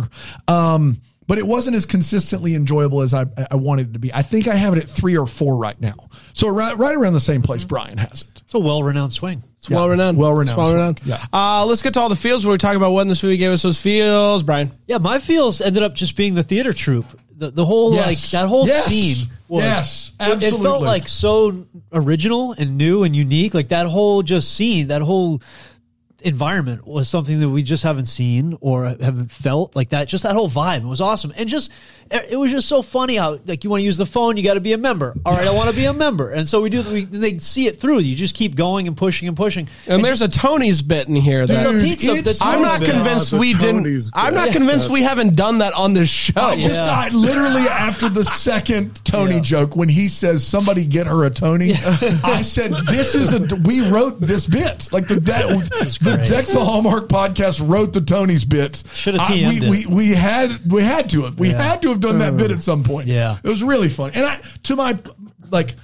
Um, 0.49 1.01
but 1.27 1.39
it 1.39 1.47
wasn't 1.47 1.77
as 1.77 1.87
consistently 1.87 2.55
enjoyable 2.55 3.01
as 3.03 3.13
I, 3.15 3.27
I 3.51 3.57
wanted 3.57 3.91
it 3.91 3.93
to 3.95 3.99
be. 3.99 4.13
I 4.15 4.23
think 4.23 4.47
I 4.49 4.55
have 4.55 4.75
it 4.77 4.83
at 4.83 4.89
three 4.89 5.17
or 5.17 5.27
four 5.27 5.57
right 5.57 5.81
now. 5.81 5.95
So 6.35 6.49
right, 6.49 6.77
right 6.77 6.95
around 6.95 7.15
the 7.15 7.21
same 7.21 7.43
place 7.43 7.65
Brian 7.65 7.99
has 7.99 8.23
it. 8.23 8.43
It's 8.45 8.55
a 8.55 8.59
well-renowned 8.59 9.13
swing. 9.13 9.43
It's 9.59 9.69
well 9.69 9.89
renowned. 9.89 10.19
Well-renowned. 10.19 10.57
Well 10.57 10.73
renowned. 10.73 11.01
Yeah. 11.05 11.25
Uh, 11.33 11.67
let's 11.67 11.83
get 11.83 11.95
to 11.95 12.01
all 12.01 12.09
the 12.09 12.15
feels 12.17 12.45
where 12.47 12.53
we 12.53 12.59
talk 12.59 12.77
about 12.77 12.93
when 12.93 13.09
this 13.09 13.23
movie 13.23 13.37
gave 13.39 13.51
us 13.51 13.63
those 13.63 13.81
feels, 13.81 14.43
Brian. 14.45 14.71
Yeah, 14.87 14.99
my 14.99 15.19
feels 15.19 15.61
ended 15.61 15.83
up 15.83 15.95
just 15.95 16.15
being 16.17 16.35
the 16.35 16.45
theater 16.45 16.73
troupe. 16.73 17.07
The, 17.39 17.51
the 17.51 17.67
whole 17.67 17.93
Yes. 17.95 18.07
like 18.07 18.19
that 18.41 18.49
whole 18.49 18.67
Yes. 18.67 18.87
scene 18.87 19.27
was 19.49 19.63
Yes, 19.65 20.13
it- 20.21 20.43
It, 20.43 20.55
felt 20.55 20.83
like 20.83 21.07
so 21.09 21.67
original 21.93 22.53
and 22.53 22.79
new 22.79 23.03
and 23.03 23.15
unique. 23.17 23.53
Like 23.53 23.69
that 23.69 23.87
whole 23.87 24.23
just 24.23 24.55
scene, 24.55 24.89
that 24.89 25.03
whole 25.03 25.43
environment 26.27 26.87
was 26.87 27.09
something 27.09 27.41
that 27.41 27.49
we 27.49 27.63
just 27.63 27.83
haven't 27.85 28.07
seen 28.07 28.59
or 28.61 28.85
haven't 28.85 29.31
felt 29.33 29.77
like 29.77 29.91
that. 29.91 30.09
Just 30.09 30.25
that 30.25 30.35
whole 30.35 30.51
vibe 30.51 30.79
It 30.83 30.87
was 30.87 31.01
awesome, 31.01 31.33
and 31.37 31.49
just 31.49 31.71
it 32.11 32.39
was 32.39 32.53
just 32.53 32.69
so 32.69 32.83
funny 32.83 33.17
how 33.17 33.39
like 33.47 33.65
you 33.65 33.71
want 33.71 33.81
to 33.81 33.85
use 33.85 33.97
the 33.97 34.07
phone, 34.07 34.37
you 34.37 34.45
got 34.45 34.55
to 34.55 34.61
be 34.61 34.73
a 34.73 34.79
member. 34.79 35.15
All 35.25 35.35
right, 35.35 35.47
I 35.47 35.51
want 35.53 35.71
to 35.71 35.77
be 35.77 35.87
a 35.87 35.93
member, 35.93 36.31
and 36.31 36.49
so 36.49 36.61
we 36.63 36.71
do. 36.71 36.83
We, 36.83 37.05
they 37.05 37.39
see 37.39 37.67
it 37.67 37.81
through. 37.81 37.99
You 38.01 38.15
just 38.15 38.35
keep 38.35 38.55
going 38.55 38.87
and 38.87 38.97
pushing 38.97 39.27
and 39.29 39.37
pushing. 39.37 39.69
And 39.87 40.05
there's 40.05 40.23
a 40.23 40.29
Tony's 40.29 40.83
bit 40.83 41.09
in 41.09 41.17
here 41.17 41.47
that 41.47 41.67
the 41.67 41.73
Dude, 41.73 41.85
pizza. 41.85 42.11
it's- 42.13 42.39
The 42.39 42.45
I'm 42.45 42.63
not 42.63 42.81
bit. 42.81 42.91
convinced 42.91 43.33
oh, 43.33 43.37
the 43.37 43.41
we 43.41 43.55
didn't. 43.55 43.85
Tony's 43.85 44.11
I'm 44.15 44.35
bit. 44.35 44.41
not 44.41 44.51
convinced 44.53 44.91
we 44.91 45.03
haven't 45.03 45.35
done 45.37 45.59
that 45.59 45.75
on 45.75 45.95
this 45.95 46.09
show. 46.09 46.41
I 46.41 46.57
just 46.61 46.75
Yeah. 46.81 46.91
I 46.91 47.09
literally 47.11 47.63
after 47.69 48.09
the 48.09 48.25
second 48.25 49.05
Tony 49.05 49.37
Yeah. 49.37 49.41
joke 49.41 49.77
when 49.77 49.89
he 49.89 50.09
says 50.09 50.47
somebody 50.47 50.85
get 50.87 51.07
her 51.07 51.25
a 51.25 51.31
Tony, 51.31 51.75
I 52.25 52.43
said 52.43 52.73
this 52.89 53.15
is 53.15 53.33
a 53.33 53.41
we 53.65 53.81
wrote 53.89 54.21
this 54.21 54.47
bit 54.47 54.89
like 54.93 55.09
the 55.09 55.17
de- 55.17 55.23
the 56.03 56.16
great. 56.17 56.29
Deck 56.29 56.47
the 56.47 56.65
Hallmark 56.65 57.09
podcast 57.09 57.67
wrote 57.67 57.93
the 57.93 58.01
Tony's 58.01 58.45
bit. 58.45 58.83
Should've 58.95 59.21
I- 59.21 59.33
we, 59.33 59.39
it. 59.59 59.69
we 59.71 59.87
we 59.87 60.11
had 60.11 60.71
we 60.71 60.83
had 60.83 61.09
to 61.11 61.23
have 61.25 61.39
we 61.39 61.51
Yeah. 61.51 61.63
had 61.63 61.83
to 61.83 61.89
have 61.89 62.01
done 62.01 62.19
that 62.19 62.37
bit 62.37 62.51
at 62.51 62.63
some 62.63 62.83
point. 62.85 63.07
Yeah. 63.09 63.39
it 63.43 63.49
was 63.49 63.63
really 63.63 63.89
fun. 63.89 64.13
And 64.15 64.25
I 64.25 64.41
to 64.65 64.77
my 64.77 64.99
like 65.51 65.75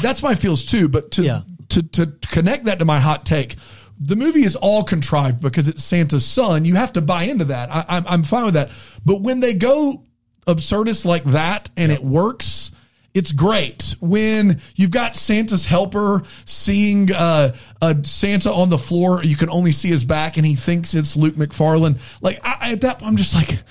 that's 0.00 0.22
my 0.22 0.34
feels 0.34 0.64
too. 0.64 0.88
But 0.88 1.10
to 1.12 1.22
Yeah. 1.22 1.42
to 1.70 1.82
to 1.82 2.06
connect 2.30 2.64
that 2.66 2.78
to 2.80 2.84
my 2.84 3.00
hot 3.00 3.24
take. 3.26 3.56
The 4.04 4.16
movie 4.16 4.42
is 4.44 4.56
all 4.56 4.82
contrived 4.82 5.40
because 5.40 5.68
it's 5.68 5.84
Santa's 5.84 6.24
son. 6.24 6.64
You 6.64 6.74
have 6.74 6.92
to 6.94 7.00
buy 7.00 7.24
into 7.24 7.44
that. 7.46 7.70
I, 7.70 7.84
I'm, 7.88 8.04
I'm 8.08 8.22
fine 8.24 8.46
with 8.46 8.54
that. 8.54 8.70
But 9.04 9.20
when 9.20 9.38
they 9.38 9.54
go 9.54 10.02
absurdist 10.46 11.04
like 11.04 11.22
that 11.24 11.70
and 11.76 11.92
it 11.92 12.02
works, 12.02 12.72
it's 13.14 13.32
great. 13.32 13.94
When 14.00 14.60
you've 14.74 14.90
got 14.90 15.14
Santa's 15.14 15.66
helper 15.66 16.22
seeing 16.44 17.12
uh, 17.12 17.54
Santa 18.02 18.52
on 18.52 18.70
the 18.70 18.78
floor, 18.78 19.22
you 19.22 19.36
can 19.36 19.50
only 19.50 19.72
see 19.72 19.88
his 19.88 20.04
back, 20.04 20.36
and 20.36 20.46
he 20.46 20.54
thinks 20.54 20.94
it's 20.94 21.16
Luke 21.16 21.34
McFarlane. 21.34 21.98
Like 22.20 22.40
I, 22.44 22.72
at 22.72 22.80
that, 22.82 22.98
point, 22.98 23.10
I'm 23.10 23.16
just 23.16 23.34
like, 23.34 23.62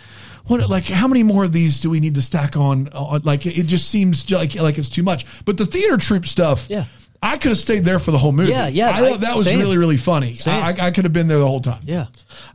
what? 0.46 0.70
Like 0.70 0.86
how 0.86 1.08
many 1.08 1.24
more 1.24 1.44
of 1.44 1.54
these 1.54 1.82
do 1.82 1.90
we 1.90 2.00
need 2.00 2.16
to 2.16 2.22
stack 2.22 2.56
on? 2.56 2.90
on 2.90 3.22
like 3.24 3.46
it 3.46 3.66
just 3.66 3.90
seems 3.90 4.30
like 4.32 4.56
like 4.56 4.78
it's 4.78 4.90
too 4.90 5.04
much. 5.04 5.26
But 5.46 5.58
the 5.58 5.66
theater 5.66 5.98
troupe 5.98 6.26
stuff, 6.26 6.68
Yeah. 6.70 6.86
I 7.24 7.38
could 7.38 7.50
have 7.50 7.58
stayed 7.60 7.86
there 7.86 8.00
for 8.00 8.10
the 8.10 8.18
whole 8.18 8.32
movie. 8.32 8.50
Yeah, 8.52 8.68
yeah, 8.68 8.90
I 8.90 8.94
I- 8.94 9.00
thought 9.12 9.20
that 9.22 9.36
was 9.36 9.46
same. 9.46 9.60
really, 9.60 9.78
really 9.78 9.98
funny. 9.98 10.36
I, 10.48 10.76
I 10.88 10.92
could 10.92 11.04
have 11.04 11.14
been 11.14 11.28
there 11.28 11.38
the 11.38 11.48
whole 11.48 11.62
time. 11.62 11.82
Yeah. 11.86 12.08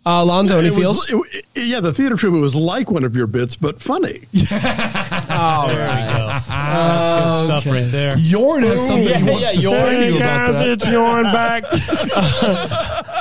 Uh, 0.05 0.23
Alonso, 0.23 0.59
any 0.59 0.69
It 0.69 0.75
feels? 0.75 1.09
it- 1.09 1.45
it- 1.55 1.65
yeah, 1.67 1.79
the 1.81 1.93
theater 1.93 2.17
trip 2.17 2.33
it 2.35 2.39
was 2.39 2.55
like 2.57 2.91
one 2.91 3.05
of 3.05 3.15
your 3.15 3.27
bits, 3.29 3.55
but 3.55 3.81
funny. 3.81 4.23
All 5.31 5.69
There 5.69 5.79
right. 5.87 6.07
we 6.07 6.19
go. 6.19 6.27
That's 6.27 6.49
good 6.49 7.45
stuff 7.47 7.67
right 7.67 7.91
there. 7.93 8.19
Yorn 8.19 8.63
has 8.65 8.85
something 8.87 9.09
Yeah, 9.09 9.19
he 9.19 9.31
wants 9.31 9.47
yeah, 9.47 9.53
to 9.53 9.61
Yorn. 9.61 9.77
say 9.77 9.99
to 10.01 10.07
you 10.11 10.17
about 10.17 10.53
that. 10.53 10.69
it's 10.69 10.89
Yorn 10.89 11.23
back. 11.25 11.65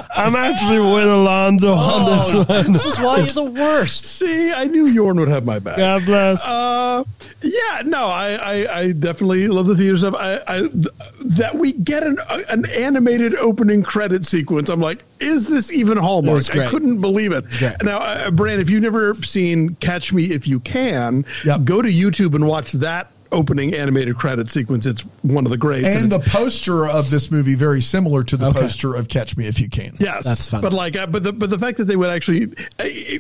I'm 0.18 0.36
actually 0.36 0.80
with 0.80 1.08
Alonso 1.08 1.74
on 1.76 2.34
this 2.36 2.48
one. 2.48 2.72
This 2.74 2.86
is 2.86 3.00
why 3.00 3.18
you're 3.18 3.28
the 3.28 3.44
worst. 3.44 4.06
See, 4.06 4.52
I 4.52 4.66
knew 4.66 4.86
Yorn 4.88 5.20
would 5.20 5.28
have 5.28 5.46
my 5.46 5.60
back. 5.60 5.78
God 5.78 6.06
bless. 6.06 6.44
Uh, 6.46 7.04
yeah, 7.42 7.82
no, 7.86 8.08
I, 8.08 8.34
I, 8.34 8.80
I 8.80 8.92
definitely 8.94 9.48
love 9.48 9.68
the 9.68 9.76
theater 9.76 9.98
stuff. 9.98 10.16
I, 10.16 10.40
I 10.48 10.60
th- 10.62 10.88
that 11.38 11.56
we 11.56 11.72
get 11.74 12.04
an 12.04 12.18
an 12.50 12.66
animated 12.72 13.36
opening 13.36 13.84
credit 13.84 14.26
sequence. 14.26 14.70
I'm 14.70 14.80
like, 14.82 15.04
is 15.20 15.48
this 15.48 15.72
even 15.72 15.98
Hallmark? 15.98 16.50
I 16.56 16.68
couldn't 16.70 17.02
believe 17.02 17.32
it. 17.32 17.46
Now, 17.84 18.00
uh, 18.00 18.32
Brand, 18.32 18.62
if 18.62 18.70
you've 18.70 18.84
never 18.84 19.14
seen 19.16 19.76
Catch 19.76 20.14
Me 20.14 20.26
If 20.26 20.48
You 20.48 20.60
Can, 20.60 21.26
Yep. 21.46 21.64
go 21.66 21.82
to 21.82 21.90
YouTube 21.90 22.36
and 22.36 22.48
watch 22.48 22.72
that 22.74 23.12
opening 23.36 23.74
animated 23.76 24.18
credit 24.18 24.50
sequence. 24.50 24.86
It's 24.86 25.02
one 25.22 25.46
of 25.46 25.52
the 25.52 25.58
greats. 25.58 25.88
And 25.88 26.12
the 26.12 26.20
poster 26.20 26.88
of 26.88 27.10
this 27.12 27.30
movie 27.30 27.54
very 27.56 27.82
similar 27.82 28.24
to 28.24 28.38
the 28.38 28.48
Okay. 28.48 28.62
poster 28.62 28.96
of 28.96 29.08
Catch 29.08 29.38
Me 29.38 29.46
If 29.46 29.60
You 29.60 29.70
Can. 29.70 29.96
Yes, 30.00 30.24
That's 30.26 30.50
fun. 30.50 30.62
But 30.62 30.74
like, 30.74 30.94
but 31.12 31.24
the 31.24 31.34
but 31.34 31.50
the 31.50 31.60
fact 31.60 31.78
that 31.78 31.86
they 31.86 31.96
would 31.96 32.10
actually, 32.10 32.48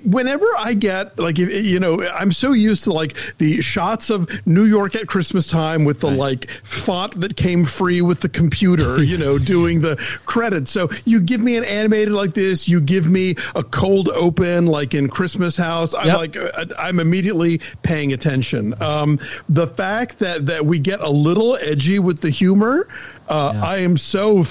whenever 0.03 0.45
I 0.57 0.73
get 0.73 1.17
like, 1.19 1.37
you 1.37 1.79
know, 1.79 2.01
I'm 2.07 2.31
so 2.31 2.53
used 2.53 2.85
to 2.85 2.93
like 2.93 3.15
the 3.37 3.61
shots 3.61 4.09
of 4.09 4.29
New 4.47 4.63
York 4.63 4.95
at 4.95 5.07
Christmas 5.07 5.47
time 5.47 5.85
with 5.85 5.99
the 5.99 6.09
like 6.09 6.49
font 6.63 7.19
that 7.21 7.35
came 7.35 7.65
free 7.65 8.01
with 8.01 8.21
the 8.21 8.29
computer, 8.29 9.03
you 9.03 9.17
know, 9.17 9.37
doing 9.37 9.81
the 9.81 9.95
credits. 10.25 10.71
So 10.71 10.89
you 11.05 11.19
give 11.21 11.41
me 11.41 11.57
an 11.57 11.63
animated 11.65 12.13
like 12.13 12.33
this, 12.33 12.67
you 12.67 12.79
give 12.81 13.07
me 13.07 13.35
a 13.55 13.63
cold 13.63 14.09
open 14.09 14.65
like 14.67 14.93
in 14.93 15.09
Christmas 15.09 15.57
House. 15.57 15.93
I'm 15.93 16.05
Yep. 16.07 16.17
like, 16.17 16.37
uh, 16.37 16.65
I'm 16.77 16.99
immediately 16.99 17.61
paying 17.83 18.13
attention. 18.13 18.73
Um, 18.81 19.19
the 19.49 19.67
fact 19.67 20.04
that 20.19 20.45
that 20.45 20.65
we 20.65 20.79
get 20.79 21.01
a 21.01 21.09
little 21.09 21.57
edgy 21.57 21.99
with 21.99 22.21
the 22.21 22.29
humor, 22.29 22.87
uh, 23.29 23.59
I 23.63 23.77
am 23.77 23.97
so. 23.97 24.43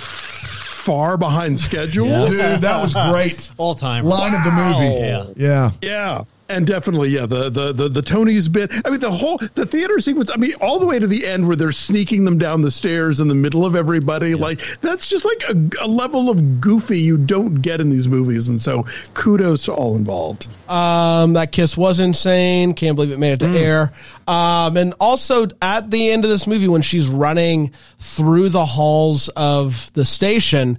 Far 0.84 1.16
behind 1.16 1.58
schedule. 1.58 2.26
Dude, 2.26 2.60
that 2.60 2.82
was 2.82 2.92
great. 2.92 3.50
All 3.56 3.74
time. 3.74 4.04
Line 4.04 4.34
of 4.34 4.44
the 4.44 4.50
movie. 4.50 4.94
Yeah. 4.94 5.24
Yeah. 5.34 5.70
Yeah. 5.80 6.24
And 6.46 6.66
definitely, 6.66 7.08
yeah, 7.08 7.24
the, 7.24 7.48
the 7.48 7.72
the 7.72 7.88
the 7.88 8.02
Tony's 8.02 8.48
bit. 8.48 8.70
I 8.84 8.90
mean, 8.90 9.00
the 9.00 9.10
whole 9.10 9.38
the 9.54 9.64
theater 9.64 9.98
sequence. 9.98 10.30
I 10.30 10.36
mean, 10.36 10.52
all 10.60 10.78
the 10.78 10.84
way 10.84 10.98
to 10.98 11.06
the 11.06 11.26
end 11.26 11.46
where 11.46 11.56
they're 11.56 11.72
sneaking 11.72 12.26
them 12.26 12.36
down 12.36 12.60
the 12.60 12.70
stairs 12.70 13.20
in 13.20 13.28
the 13.28 13.34
middle 13.34 13.64
of 13.64 13.74
everybody. 13.74 14.34
Like 14.34 14.60
that's 14.82 15.08
just 15.08 15.24
like 15.24 15.42
a, 15.48 15.84
a 15.84 15.88
level 15.88 16.28
of 16.28 16.60
goofy 16.60 17.00
you 17.00 17.16
don't 17.16 17.62
get 17.62 17.80
in 17.80 17.88
these 17.88 18.08
movies. 18.08 18.50
And 18.50 18.60
so, 18.60 18.86
kudos 19.14 19.64
to 19.64 19.72
all 19.72 19.96
involved. 19.96 20.46
Um, 20.68 21.32
that 21.32 21.50
kiss 21.50 21.78
was 21.78 21.98
insane. 21.98 22.74
Can't 22.74 22.94
believe 22.94 23.12
it 23.12 23.18
made 23.18 23.42
it 23.42 23.46
to 23.46 23.58
air. 23.58 23.92
Um, 24.28 24.76
and 24.76 24.94
also 25.00 25.46
at 25.62 25.90
the 25.90 26.10
end 26.10 26.24
of 26.24 26.30
this 26.30 26.46
movie, 26.46 26.68
when 26.68 26.82
she's 26.82 27.08
running 27.08 27.72
through 27.98 28.50
the 28.50 28.66
halls 28.66 29.28
of 29.30 29.90
the 29.94 30.04
station, 30.04 30.78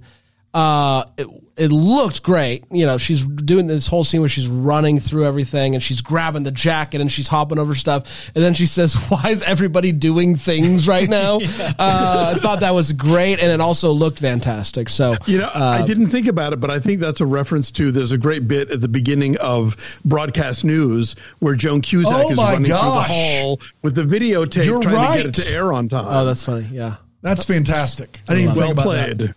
uh, 0.54 1.06
it, 1.18 1.26
it 1.56 1.72
looked 1.72 2.22
great. 2.22 2.64
You 2.70 2.84
know, 2.86 2.98
she's 2.98 3.24
doing 3.24 3.66
this 3.66 3.86
whole 3.86 4.04
scene 4.04 4.20
where 4.20 4.28
she's 4.28 4.46
running 4.48 5.00
through 5.00 5.24
everything 5.24 5.74
and 5.74 5.82
she's 5.82 6.00
grabbing 6.02 6.42
the 6.42 6.50
jacket 6.50 7.00
and 7.00 7.10
she's 7.10 7.28
hopping 7.28 7.58
over 7.58 7.74
stuff. 7.74 8.30
And 8.34 8.44
then 8.44 8.52
she 8.54 8.66
says, 8.66 8.94
"Why 9.08 9.30
is 9.30 9.42
everybody 9.42 9.92
doing 9.92 10.36
things 10.36 10.86
right 10.86 11.08
now?" 11.08 11.36
uh, 11.78 12.34
I 12.36 12.38
thought 12.38 12.60
that 12.60 12.74
was 12.74 12.92
great, 12.92 13.38
and 13.40 13.50
it 13.50 13.60
also 13.60 13.90
looked 13.92 14.18
fantastic. 14.18 14.88
So 14.88 15.16
You 15.26 15.38
know, 15.38 15.50
I 15.54 15.84
didn't 15.86 16.08
think 16.08 16.26
about 16.26 16.52
it, 16.52 16.60
but 16.60 16.70
I 16.70 16.78
think 16.80 17.00
that's 17.00 17.20
a 17.20 17.26
reference 17.26 17.70
to. 17.72 17.90
There's 17.90 18.12
a 18.12 18.18
great 18.18 18.46
bit 18.46 18.70
at 18.70 18.80
the 18.80 18.88
beginning 18.88 19.36
of 19.38 20.00
broadcast 20.04 20.64
news 20.64 21.14
where 21.38 21.54
Joan 21.54 21.80
Cusack 21.80 22.12
Oh 22.14 22.30
is 22.32 22.38
running 22.38 22.64
gosh. 22.64 22.80
through 22.80 23.14
the 23.16 23.20
hall 23.40 23.60
with 23.82 23.94
the 23.94 24.02
videotape, 24.04 24.64
You're 24.66 24.82
trying 24.82 24.94
right. 24.94 25.16
to 25.18 25.22
get 25.24 25.38
it 25.38 25.42
to 25.44 25.50
air 25.50 25.72
on 25.72 25.88
time. 25.88 26.04
oh, 26.08 26.24
that's 26.24 26.42
funny. 26.44 26.66
Yeah. 26.70 26.96
That's 27.22 27.44
fantastic. 27.44 28.20
I 28.28 28.34
didn't 28.34 28.50
even 28.50 28.56
well 28.56 28.66
think 28.68 28.72
about 28.74 28.84
played. 28.84 29.18
that. 29.18 29.36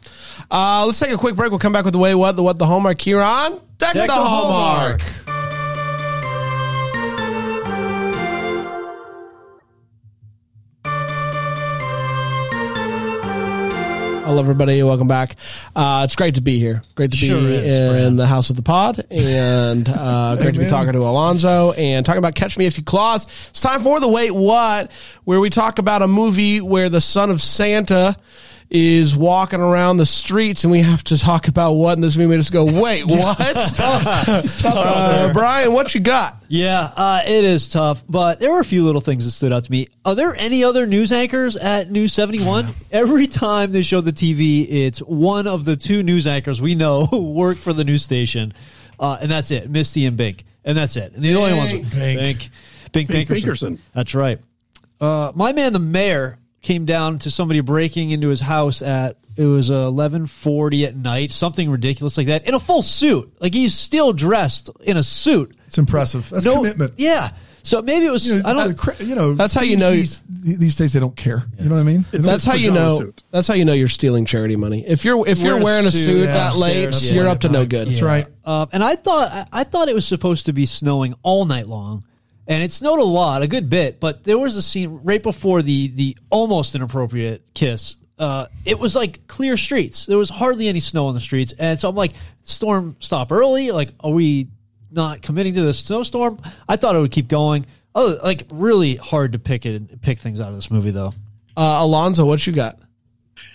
Uh, 0.51 0.83
let's 0.85 0.99
take 0.99 1.11
a 1.11 1.17
quick 1.17 1.35
break. 1.35 1.51
We'll 1.51 1.59
come 1.59 1.73
back 1.73 1.85
with 1.85 1.93
the 1.93 1.99
way 1.99 2.15
what 2.15 2.35
the 2.35 2.43
what 2.43 2.57
the 2.57 2.65
hallmark 2.65 2.99
here 2.99 3.21
on 3.21 3.51
Deck, 3.77 3.93
Deck 3.93 3.93
the 3.93 4.07
the 4.07 4.13
hallmark. 4.13 5.01
Hello, 14.29 14.39
everybody. 14.39 14.83
Welcome 14.83 15.07
back. 15.07 15.37
Uh, 15.75 16.03
it's 16.05 16.15
great 16.15 16.35
to 16.35 16.41
be 16.41 16.59
here. 16.59 16.83
Great 16.93 17.11
to 17.11 17.17
be 17.19 17.27
Sure 17.27 17.39
is, 17.39 17.73
in 17.75 17.89
Brad. 17.89 18.17
the 18.17 18.27
house 18.27 18.51
of 18.51 18.55
the 18.57 18.61
pod, 18.61 19.03
and 19.09 19.89
uh, 19.89 20.35
great 20.39 20.53
to 20.53 20.59
be 20.59 20.67
talking 20.67 20.93
to 20.93 20.99
Alonso 20.99 21.71
and 21.71 22.05
talking 22.05 22.19
about 22.19 22.35
Catch 22.35 22.55
Me 22.55 22.67
If 22.67 22.77
You 22.77 22.83
Claus. 22.83 23.25
It's 23.49 23.61
time 23.61 23.81
for 23.81 23.99
the 23.99 24.07
Wait 24.07 24.29
What, 24.29 24.91
where 25.23 25.39
we 25.39 25.49
talk 25.49 25.79
about 25.79 26.03
a 26.03 26.07
movie 26.07 26.61
where 26.61 26.89
the 26.89 27.01
son 27.01 27.31
of 27.31 27.41
Santa 27.41 28.15
is 28.69 29.15
walking 29.15 29.59
around 29.59 29.97
the 29.97 30.05
streets, 30.05 30.63
and 30.63 30.71
we 30.71 30.81
have 30.81 31.03
to 31.05 31.17
talk 31.17 31.47
about 31.47 31.73
what 31.73 31.93
in 31.93 32.01
this 32.01 32.15
movie 32.15 32.29
made 32.29 32.39
us 32.39 32.51
go, 32.51 32.65
wait, 32.65 33.03
what? 33.07 33.79
uh, 33.79 35.33
Brian, 35.33 35.73
what 35.73 35.93
you 35.95 36.01
got? 36.01 36.43
Yeah, 36.47 36.81
uh, 36.81 37.23
it 37.25 37.43
is 37.43 37.69
tough, 37.69 38.03
but 38.07 38.39
there 38.39 38.51
were 38.51 38.59
a 38.59 38.65
few 38.65 38.85
little 38.85 39.01
things 39.01 39.25
that 39.25 39.31
stood 39.31 39.51
out 39.51 39.63
to 39.63 39.71
me. 39.71 39.87
Are 40.05 40.13
there 40.13 40.35
any 40.35 40.63
other 40.63 40.85
news 40.85 41.11
anchors 41.11 41.55
at 41.55 41.89
News 41.89 42.13
71? 42.13 42.67
Every 42.91 43.27
time 43.27 43.71
they 43.71 43.81
show 43.81 44.01
the 44.01 44.13
TV, 44.13 44.67
it's 44.69 44.99
one 44.99 45.47
of 45.47 45.65
the 45.65 45.75
two 45.75 46.03
news 46.03 46.27
anchors 46.27 46.61
we 46.61 46.75
know 46.75 47.05
who 47.07 47.31
work 47.31 47.57
for 47.57 47.73
the 47.73 47.83
news 47.83 48.03
station, 48.03 48.53
uh, 48.99 49.17
and 49.19 49.31
that's 49.31 49.49
it, 49.49 49.69
Misty 49.69 50.05
and 50.05 50.15
Bink, 50.15 50.45
and 50.63 50.77
that's 50.77 50.95
it. 50.95 51.13
And 51.13 51.23
the 51.23 51.35
only 51.35 51.53
ones 51.53 51.71
Bink. 51.71 51.91
Bink, 51.91 52.19
Bink, 52.19 52.49
Bink, 52.91 53.09
Bink 53.09 53.29
Binkerson. 53.29 53.45
Binkerson. 53.45 53.79
That's 53.93 54.13
right. 54.13 54.39
Uh, 55.01 55.31
my 55.33 55.53
man, 55.53 55.73
the 55.73 55.79
mayor, 55.79 56.37
came 56.61 56.85
down 56.85 57.19
to 57.19 57.31
somebody 57.31 57.61
breaking 57.61 58.11
into 58.11 58.29
his 58.29 58.41
house 58.41 58.81
at 58.81 59.17
it 59.37 59.45
was 59.45 59.71
uh, 59.71 59.75
eleven 59.87 60.25
forty 60.27 60.85
at 60.85 60.95
night, 60.95 61.31
something 61.31 61.69
ridiculous 61.69 62.17
like 62.17 62.27
that, 62.27 62.47
in 62.47 62.53
a 62.53 62.59
full 62.59 62.81
suit. 62.81 63.31
Like 63.39 63.53
he's 63.53 63.73
still 63.73 64.11
dressed 64.11 64.69
in 64.81 64.97
a 64.97 65.03
suit. 65.03 65.55
It's 65.67 65.77
impressive. 65.77 66.29
That's 66.29 66.45
commitment. 66.45 66.95
Yeah. 66.97 67.31
So 67.63 67.81
maybe 67.81 68.05
it 68.05 68.11
was. 68.11 68.25
You 68.25 68.41
know, 68.41 68.49
I 68.49 68.53
don't. 68.53 68.71
uh, 68.71 68.75
cra- 68.75 69.03
you 69.03 69.15
know, 69.15 69.33
That's 69.33 69.53
how 69.53 69.61
you 69.61 69.77
know- 69.77 69.91
these, 69.91 70.19
these 70.29 70.75
days 70.77 70.93
they 70.93 70.99
don't 70.99 71.15
care. 71.15 71.43
You 71.57 71.69
know 71.69 71.75
what 71.75 71.81
I 71.81 71.83
mean? 71.83 72.05
That's 72.11 72.43
how 72.43 72.53
you 72.55 72.71
know. 72.71 72.97
suit. 72.97 73.23
That's 73.31 73.47
how 73.47 73.53
you 73.53 73.65
know 73.65 73.73
you're 73.73 73.87
stealing 73.89 74.25
charity 74.25 74.55
money. 74.55 74.85
If 74.87 75.05
you're 75.05 75.27
if 75.27 75.39
you're 75.39 75.51
Wearing 75.53 75.61
a 75.61 75.65
wearing 75.65 75.85
a 75.85 75.91
suit, 75.91 76.03
suit 76.03 76.19
yeah, 76.21 76.33
that 76.33 76.55
late, 76.55 76.85
upstairs, 76.85 77.13
you're 77.13 77.27
up 77.27 77.41
to 77.41 77.49
no 77.49 77.65
good. 77.65 77.87
That's 77.89 78.01
right. 78.01 78.27
Um, 78.45 78.69
and 78.71 78.83
I 78.83 78.95
thought 78.95 79.31
I, 79.31 79.45
I 79.51 79.63
thought 79.65 79.87
it 79.89 79.95
was 79.95 80.07
supposed 80.07 80.47
to 80.47 80.53
be 80.53 80.65
snowing 80.65 81.15
all 81.21 81.45
night 81.45 81.67
long, 81.67 82.03
and 82.49 82.63
it 82.63 82.71
snowed 82.73 82.99
a 82.99 83.03
lot, 83.03 83.43
a 83.43 83.47
good 83.47 83.69
bit. 83.69 83.99
But 83.99 84.23
there 84.25 84.37
was 84.37 84.57
a 84.57 84.61
scene 84.61 85.01
right 85.03 85.21
before 85.23 85.61
the 85.61 85.87
the 85.89 86.17
almost 86.29 86.75
inappropriate 86.75 87.53
kiss. 87.53 87.95
Uh, 88.17 88.47
it 88.65 88.77
was 88.77 88.95
like 88.95 89.27
clear 89.27 89.55
streets. 89.55 90.07
There 90.07 90.17
was 90.17 90.29
hardly 90.29 90.67
any 90.67 90.81
snow 90.81 91.07
on 91.07 91.13
the 91.13 91.21
streets, 91.21 91.53
and 91.57 91.79
so 91.79 91.87
I'm 91.87 91.95
like, 91.95 92.11
storm 92.43 92.97
stop 92.99 93.31
early. 93.31 93.71
Like, 93.71 93.93
are 94.01 94.11
we 94.11 94.49
not 94.91 95.21
committing 95.21 95.53
to 95.53 95.61
the 95.61 95.73
snowstorm? 95.73 96.41
I 96.67 96.75
thought 96.75 96.95
it 96.95 96.99
would 96.99 97.11
keep 97.11 97.29
going. 97.29 97.65
Oh, 97.95 98.19
like 98.21 98.47
really 98.51 98.95
hard 98.95 99.33
to 99.33 99.39
pick 99.39 99.65
it, 99.65 100.01
pick 100.01 100.19
things 100.19 100.41
out 100.41 100.49
of 100.49 100.55
this 100.55 100.71
movie 100.71 100.91
though. 100.91 101.13
Uh, 101.55 101.79
Alonso, 101.81 102.25
what 102.25 102.45
you 102.45 102.53
got? 102.53 102.79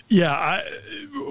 Yeah, 0.07 0.31
I, 0.31 0.61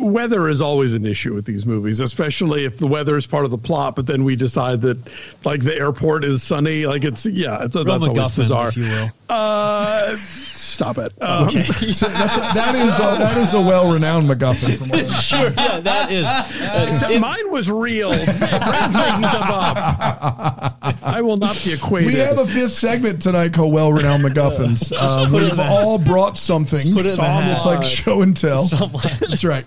weather 0.00 0.48
is 0.48 0.60
always 0.60 0.94
an 0.94 1.06
issue 1.06 1.32
with 1.32 1.44
these 1.44 1.64
movies, 1.64 2.00
especially 2.00 2.64
if 2.64 2.76
the 2.78 2.88
weather 2.88 3.16
is 3.16 3.24
part 3.26 3.44
of 3.44 3.52
the 3.52 3.58
plot. 3.58 3.94
But 3.94 4.06
then 4.06 4.24
we 4.24 4.34
decide 4.34 4.80
that, 4.82 4.98
like, 5.44 5.62
the 5.62 5.76
airport 5.76 6.24
is 6.24 6.42
sunny. 6.42 6.84
Like, 6.84 7.04
it's 7.04 7.24
yeah, 7.24 7.64
it's, 7.64 7.74
that's 7.74 7.86
Real 7.86 7.94
always 7.94 8.10
MacGuffin, 8.12 8.36
bizarre. 8.36 8.68
if 8.68 8.76
you 8.76 8.84
will. 8.84 9.10
Uh, 9.28 10.14
stop 10.16 10.98
it. 10.98 11.12
Um, 11.24 11.48
That's 11.54 12.02
a, 12.02 12.06
that 12.06 12.74
is 12.74 12.98
a, 12.98 13.18
that 13.18 13.36
is 13.38 13.54
a 13.54 13.60
well-renowned 13.60 14.28
MacGuffin. 14.28 14.76
From 14.76 14.90
Sure, 15.22 15.50
yeah, 15.56 15.80
that 15.80 16.10
is. 16.12 16.90
Except 16.90 17.18
mine 17.20 17.50
was 17.50 17.70
real. 17.70 18.10
Brand's 18.10 18.94
making 18.94 19.28
stuff 19.28 19.50
up. 19.50 20.78
I 21.02 21.22
will 21.22 21.38
not 21.38 21.60
be 21.64 21.72
equated. 21.72 22.12
We 22.12 22.18
have 22.18 22.38
a 22.38 22.46
fifth 22.46 22.72
segment 22.72 23.22
tonight 23.22 23.54
called 23.54 23.72
Well 23.72 23.92
Renowned 23.92 24.22
MacGuffins. 24.22 24.92
Uh, 24.94 25.28
we've 25.32 25.58
all 25.58 25.98
brought 25.98 26.36
something. 26.36 26.80
Put 26.94 27.06
it 27.06 27.10
in 27.10 27.16
the 27.16 27.22
hat. 27.22 27.56
It's 27.56 27.64
like 27.66 27.84
show 27.84 28.20
and 28.22 28.36
tell. 28.36 28.63
That's 29.20 29.44
right. 29.44 29.64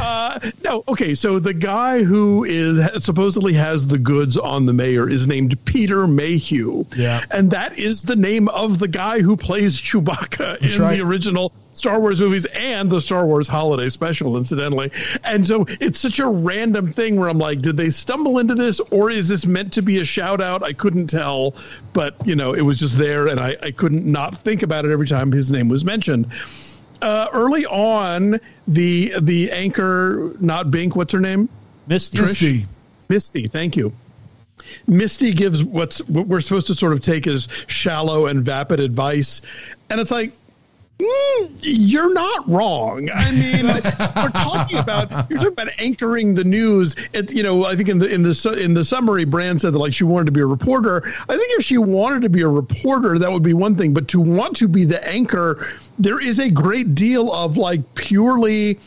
Uh, 0.00 0.38
no, 0.62 0.84
okay. 0.88 1.14
So 1.14 1.38
the 1.38 1.54
guy 1.54 2.02
who 2.02 2.44
is 2.44 3.04
supposedly 3.04 3.52
has 3.54 3.86
the 3.86 3.98
goods 3.98 4.36
on 4.36 4.66
the 4.66 4.72
mayor 4.72 5.08
is 5.08 5.26
named 5.26 5.62
Peter 5.64 6.06
Mayhew. 6.06 6.84
Yeah. 6.96 7.24
and 7.30 7.50
that 7.50 7.78
is 7.78 8.02
the 8.02 8.16
name 8.16 8.48
of 8.48 8.78
the 8.78 8.88
guy 8.88 9.20
who 9.20 9.36
plays 9.36 9.80
Chewbacca 9.80 10.58
in 10.58 10.80
right. 10.80 10.96
the 10.96 11.02
original 11.02 11.52
Star 11.72 12.00
Wars 12.00 12.20
movies 12.20 12.44
and 12.46 12.90
the 12.90 13.00
Star 13.00 13.24
Wars 13.24 13.46
Holiday 13.46 13.88
Special, 13.88 14.36
incidentally. 14.36 14.90
And 15.22 15.46
so 15.46 15.64
it's 15.80 15.98
such 15.98 16.18
a 16.18 16.26
random 16.26 16.92
thing 16.92 17.16
where 17.16 17.28
I'm 17.28 17.38
like, 17.38 17.62
did 17.62 17.76
they 17.76 17.90
stumble 17.90 18.38
into 18.38 18.54
this, 18.54 18.80
or 18.80 19.10
is 19.10 19.28
this 19.28 19.46
meant 19.46 19.72
to 19.74 19.82
be 19.82 19.98
a 19.98 20.04
shout 20.04 20.40
out? 20.40 20.62
I 20.62 20.72
couldn't 20.72 21.06
tell, 21.06 21.54
but 21.92 22.14
you 22.26 22.34
know, 22.34 22.52
it 22.52 22.62
was 22.62 22.78
just 22.78 22.98
there, 22.98 23.28
and 23.28 23.38
I, 23.38 23.56
I 23.62 23.70
couldn't 23.70 24.04
not 24.04 24.38
think 24.38 24.62
about 24.62 24.84
it 24.84 24.90
every 24.90 25.06
time 25.06 25.30
his 25.30 25.50
name 25.50 25.68
was 25.68 25.84
mentioned. 25.84 26.26
Uh, 27.02 27.28
early 27.32 27.66
on, 27.66 28.40
the 28.66 29.14
the 29.20 29.50
anchor, 29.52 30.34
not 30.40 30.70
Bink, 30.70 30.96
what's 30.96 31.12
her 31.12 31.20
name? 31.20 31.48
Misty. 31.86 32.20
Misty. 32.20 32.66
Misty, 33.08 33.48
thank 33.48 33.76
you. 33.76 33.92
Misty 34.86 35.32
gives 35.32 35.64
what's 35.64 36.00
what 36.08 36.26
we're 36.26 36.40
supposed 36.40 36.66
to 36.66 36.74
sort 36.74 36.92
of 36.92 37.00
take 37.00 37.26
as 37.26 37.48
shallow 37.68 38.26
and 38.26 38.44
vapid 38.44 38.80
advice, 38.80 39.40
and 39.90 40.00
it's 40.00 40.10
like. 40.10 40.32
mm, 40.98 41.50
you're 41.62 42.12
not 42.12 42.48
wrong. 42.48 43.08
I 43.14 43.30
mean, 43.30 43.66
we're 43.66 44.30
talking 44.30 44.78
about 44.78 45.30
you're 45.30 45.38
talking 45.38 45.52
about 45.52 45.68
anchoring 45.78 46.34
the 46.34 46.42
news. 46.42 46.96
It, 47.12 47.32
you 47.32 47.44
know, 47.44 47.64
I 47.64 47.76
think 47.76 47.88
in 47.88 47.98
the 47.98 48.12
in 48.12 48.22
the 48.24 48.58
in 48.60 48.74
the 48.74 48.84
summary, 48.84 49.24
Brand 49.24 49.60
said 49.60 49.74
that 49.74 49.78
like 49.78 49.94
she 49.94 50.02
wanted 50.04 50.26
to 50.26 50.32
be 50.32 50.40
a 50.40 50.46
reporter. 50.46 51.06
I 51.28 51.36
think 51.36 51.58
if 51.58 51.64
she 51.64 51.78
wanted 51.78 52.22
to 52.22 52.28
be 52.28 52.40
a 52.40 52.48
reporter, 52.48 53.16
that 53.18 53.30
would 53.30 53.44
be 53.44 53.54
one 53.54 53.76
thing. 53.76 53.94
But 53.94 54.08
to 54.08 54.20
want 54.20 54.56
to 54.56 54.66
be 54.66 54.84
the 54.84 55.06
anchor, 55.08 55.68
there 55.98 56.20
is 56.20 56.38
a 56.38 56.50
great 56.50 56.94
deal 56.94 57.32
of 57.32 57.56
like 57.56 57.94
purely 57.94 58.78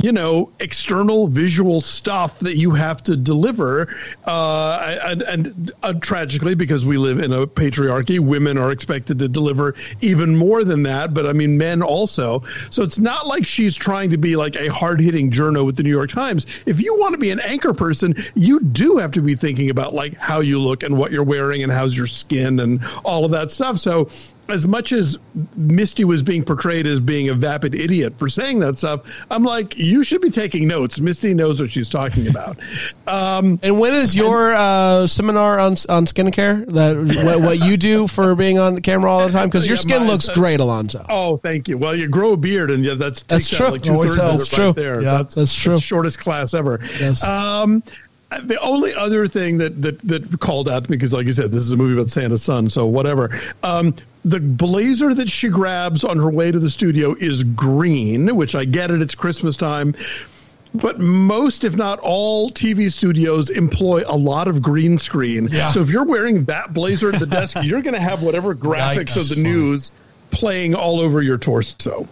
you 0.00 0.12
know, 0.12 0.52
external 0.60 1.26
visual 1.26 1.80
stuff 1.80 2.38
that 2.38 2.54
you 2.54 2.70
have 2.70 3.02
to 3.02 3.16
deliver. 3.16 3.92
Uh, 4.24 4.96
and 5.04 5.22
and 5.22 5.72
uh, 5.82 5.92
tragically, 5.94 6.54
because 6.54 6.86
we 6.86 6.96
live 6.96 7.18
in 7.18 7.32
a 7.32 7.48
patriarchy, 7.48 8.20
women 8.20 8.58
are 8.58 8.70
expected 8.70 9.18
to 9.18 9.26
deliver 9.26 9.74
even 10.00 10.36
more 10.36 10.62
than 10.62 10.84
that. 10.84 11.12
But 11.12 11.26
I 11.26 11.32
mean, 11.32 11.58
men 11.58 11.82
also. 11.82 12.44
So 12.70 12.84
it's 12.84 13.00
not 13.00 13.26
like 13.26 13.44
she's 13.44 13.74
trying 13.74 14.10
to 14.10 14.18
be 14.18 14.36
like 14.36 14.54
a 14.54 14.68
hard 14.68 15.00
hitting 15.00 15.32
journo 15.32 15.66
with 15.66 15.76
the 15.76 15.82
New 15.82 15.90
York 15.90 16.10
Times. 16.10 16.46
If 16.64 16.80
you 16.80 16.96
want 16.96 17.14
to 17.14 17.18
be 17.18 17.30
an 17.30 17.40
anchor 17.40 17.74
person, 17.74 18.14
you 18.36 18.60
do 18.60 18.98
have 18.98 19.10
to 19.12 19.20
be 19.20 19.34
thinking 19.34 19.68
about 19.68 19.94
like 19.94 20.14
how 20.14 20.38
you 20.40 20.60
look 20.60 20.84
and 20.84 20.96
what 20.96 21.10
you're 21.10 21.24
wearing 21.24 21.64
and 21.64 21.72
how's 21.72 21.96
your 21.96 22.06
skin 22.06 22.60
and 22.60 22.84
all 23.04 23.24
of 23.24 23.32
that 23.32 23.50
stuff. 23.50 23.80
So 23.80 24.10
as 24.48 24.66
much 24.66 24.92
as 24.92 25.18
Misty 25.56 26.04
was 26.04 26.22
being 26.22 26.44
portrayed 26.44 26.86
as 26.86 27.00
being 27.00 27.28
a 27.28 27.34
vapid 27.34 27.74
idiot 27.74 28.14
for 28.18 28.28
saying 28.28 28.60
that 28.60 28.78
stuff, 28.78 29.02
I'm 29.30 29.44
like, 29.44 29.76
you 29.76 30.02
should 30.02 30.20
be 30.20 30.30
taking 30.30 30.66
notes. 30.66 31.00
Misty 31.00 31.34
knows 31.34 31.60
what 31.60 31.70
she's 31.70 31.88
talking 31.88 32.28
about. 32.28 32.58
Um, 33.06 33.58
And 33.62 33.80
when 33.80 33.94
is 33.94 34.14
your 34.14 34.52
uh, 34.52 35.06
seminar 35.06 35.58
on 35.58 35.72
on 35.88 36.04
skincare? 36.04 36.66
That 36.72 37.24
what, 37.24 37.40
what 37.40 37.58
you 37.58 37.78
do 37.78 38.06
for 38.06 38.34
being 38.34 38.58
on 38.58 38.80
camera 38.82 39.10
all 39.10 39.26
the 39.26 39.32
time? 39.32 39.48
Because 39.48 39.66
your 39.66 39.76
Yeah, 39.76 39.80
skin 39.80 39.98
mine- 40.00 40.08
looks 40.08 40.28
great, 40.28 40.60
Alonso. 40.60 41.06
oh, 41.08 41.38
thank 41.38 41.68
you. 41.68 41.78
Well, 41.78 41.96
you 41.96 42.06
grow 42.08 42.32
a 42.34 42.36
beard, 42.36 42.70
and 42.70 42.84
yeah, 42.84 42.94
that's 42.94 43.22
That's 43.22 43.48
true. 43.48 43.68
Like 43.70 43.82
two 43.82 43.92
Always 43.92 44.10
thirds 44.10 44.20
of 44.22 44.28
helps. 44.28 44.52
it 44.52 44.56
True. 44.56 44.72
there. 44.74 45.00
Yeah, 45.00 45.22
that's 45.22 45.54
true. 45.54 45.76
shortest 45.80 46.18
class 46.18 46.52
ever. 46.52 46.80
Yes. 47.00 47.24
Um, 47.24 47.82
the 48.42 48.60
only 48.60 48.94
other 48.94 49.26
thing 49.26 49.58
that, 49.58 49.80
that 49.80 50.00
that 50.02 50.40
called 50.40 50.68
out 50.68 50.84
to 50.84 50.90
me 50.90 50.96
because, 50.96 51.12
like 51.12 51.26
you 51.26 51.32
said, 51.32 51.50
this 51.50 51.62
is 51.62 51.72
a 51.72 51.76
movie 51.76 51.94
about 51.94 52.10
Santa's 52.10 52.42
son, 52.42 52.68
so 52.68 52.86
whatever. 52.86 53.40
Um, 53.62 53.94
the 54.24 54.40
blazer 54.40 55.14
that 55.14 55.30
she 55.30 55.48
grabs 55.48 56.04
on 56.04 56.18
her 56.18 56.30
way 56.30 56.50
to 56.50 56.58
the 56.58 56.70
studio 56.70 57.14
is 57.18 57.42
green, 57.42 58.36
which 58.36 58.54
I 58.54 58.64
get 58.64 58.90
it. 58.90 59.00
It's 59.00 59.14
Christmas 59.14 59.56
time. 59.56 59.94
But 60.74 61.00
most, 61.00 61.64
if 61.64 61.76
not 61.76 61.98
all, 62.00 62.50
TV 62.50 62.92
studios 62.92 63.48
employ 63.48 64.04
a 64.06 64.16
lot 64.16 64.48
of 64.48 64.60
green 64.60 64.98
screen. 64.98 65.48
Yeah. 65.50 65.70
So 65.70 65.80
if 65.80 65.88
you're 65.88 66.04
wearing 66.04 66.44
that 66.44 66.74
blazer 66.74 67.12
at 67.12 67.18
the 67.18 67.26
desk, 67.26 67.56
you're 67.62 67.80
going 67.80 67.94
to 67.94 68.00
have 68.00 68.22
whatever 68.22 68.54
graphics 68.54 69.14
Yikes. 69.14 69.20
of 69.20 69.28
the 69.30 69.42
news 69.42 69.92
playing 70.30 70.74
all 70.74 71.00
over 71.00 71.22
your 71.22 71.38
torso. 71.38 72.06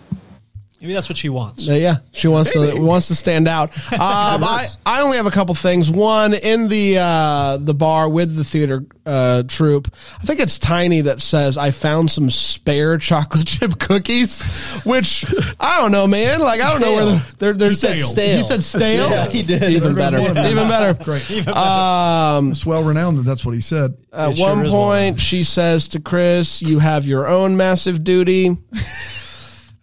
Maybe 0.81 0.93
that's 0.93 1.09
what 1.09 1.17
she 1.17 1.31
wants. 1.31 1.67
Uh, 1.67 1.73
yeah, 1.73 1.97
she 2.13 2.29
wants 2.29 2.53
to 2.53 2.75
wants 2.79 3.09
to 3.09 3.15
stand 3.15 3.49
out. 3.49 3.71
Um, 3.93 3.99
I 4.01 4.67
I 4.85 5.01
only 5.01 5.17
have 5.17 5.25
a 5.25 5.31
couple 5.31 5.55
things. 5.55 5.91
One 5.91 6.35
in 6.35 6.69
the 6.69 6.99
uh, 6.99 7.57
the 7.57 7.73
bar 7.73 8.11
with 8.11 8.37
the 8.37 8.45
theater 8.45 8.85
uh, 9.07 9.45
troupe. 9.49 9.89
I 10.21 10.25
think 10.27 10.39
it's 10.41 10.59
Tiny 10.59 11.01
that 11.03 11.21
says 11.23 11.57
I 11.57 11.71
found 11.71 12.11
some 12.11 12.29
spare 12.29 12.99
chocolate 12.99 13.47
chip 13.47 13.79
cookies, 13.79 14.43
which 14.85 15.25
I 15.59 15.81
don't 15.81 15.93
know, 15.93 16.07
man. 16.07 16.41
Like 16.41 16.61
I 16.61 16.71
don't 16.73 16.81
know 16.83 16.95
where 16.95 17.05
the, 17.07 17.37
they're 17.39 17.53
they're 17.55 17.71
Stale. 17.73 18.37
He 18.37 18.43
said 18.43 18.63
stale. 18.63 19.09
Yeah, 19.09 19.29
he 19.29 19.43
did. 19.43 19.63
Even 19.65 19.95
There 19.95 20.11
better. 20.11 20.19
goes 20.19 20.29
one 20.29 20.37
of 20.37 20.43
them. 20.45 20.53
Even 20.53 20.69
better. 20.69 21.05
Great. 21.05 21.49
Um, 21.49 22.51
It's 22.51 22.67
well 22.67 22.85
renowned 22.85 23.17
that 23.19 23.23
that's 23.23 23.47
what 23.47 23.55
he 23.55 23.63
said. 23.63 23.97
at 24.13 24.33
It 24.33 24.39
one 24.41 24.67
is 24.67 24.71
point, 24.73 25.21
she 25.23 25.43
says 25.43 25.89
to 25.89 26.01
Chris, 26.01 26.61
"You 26.61 26.81
have 26.81 27.07
your 27.07 27.27
own 27.27 27.57
massive 27.57 28.05
duty." 28.05 28.57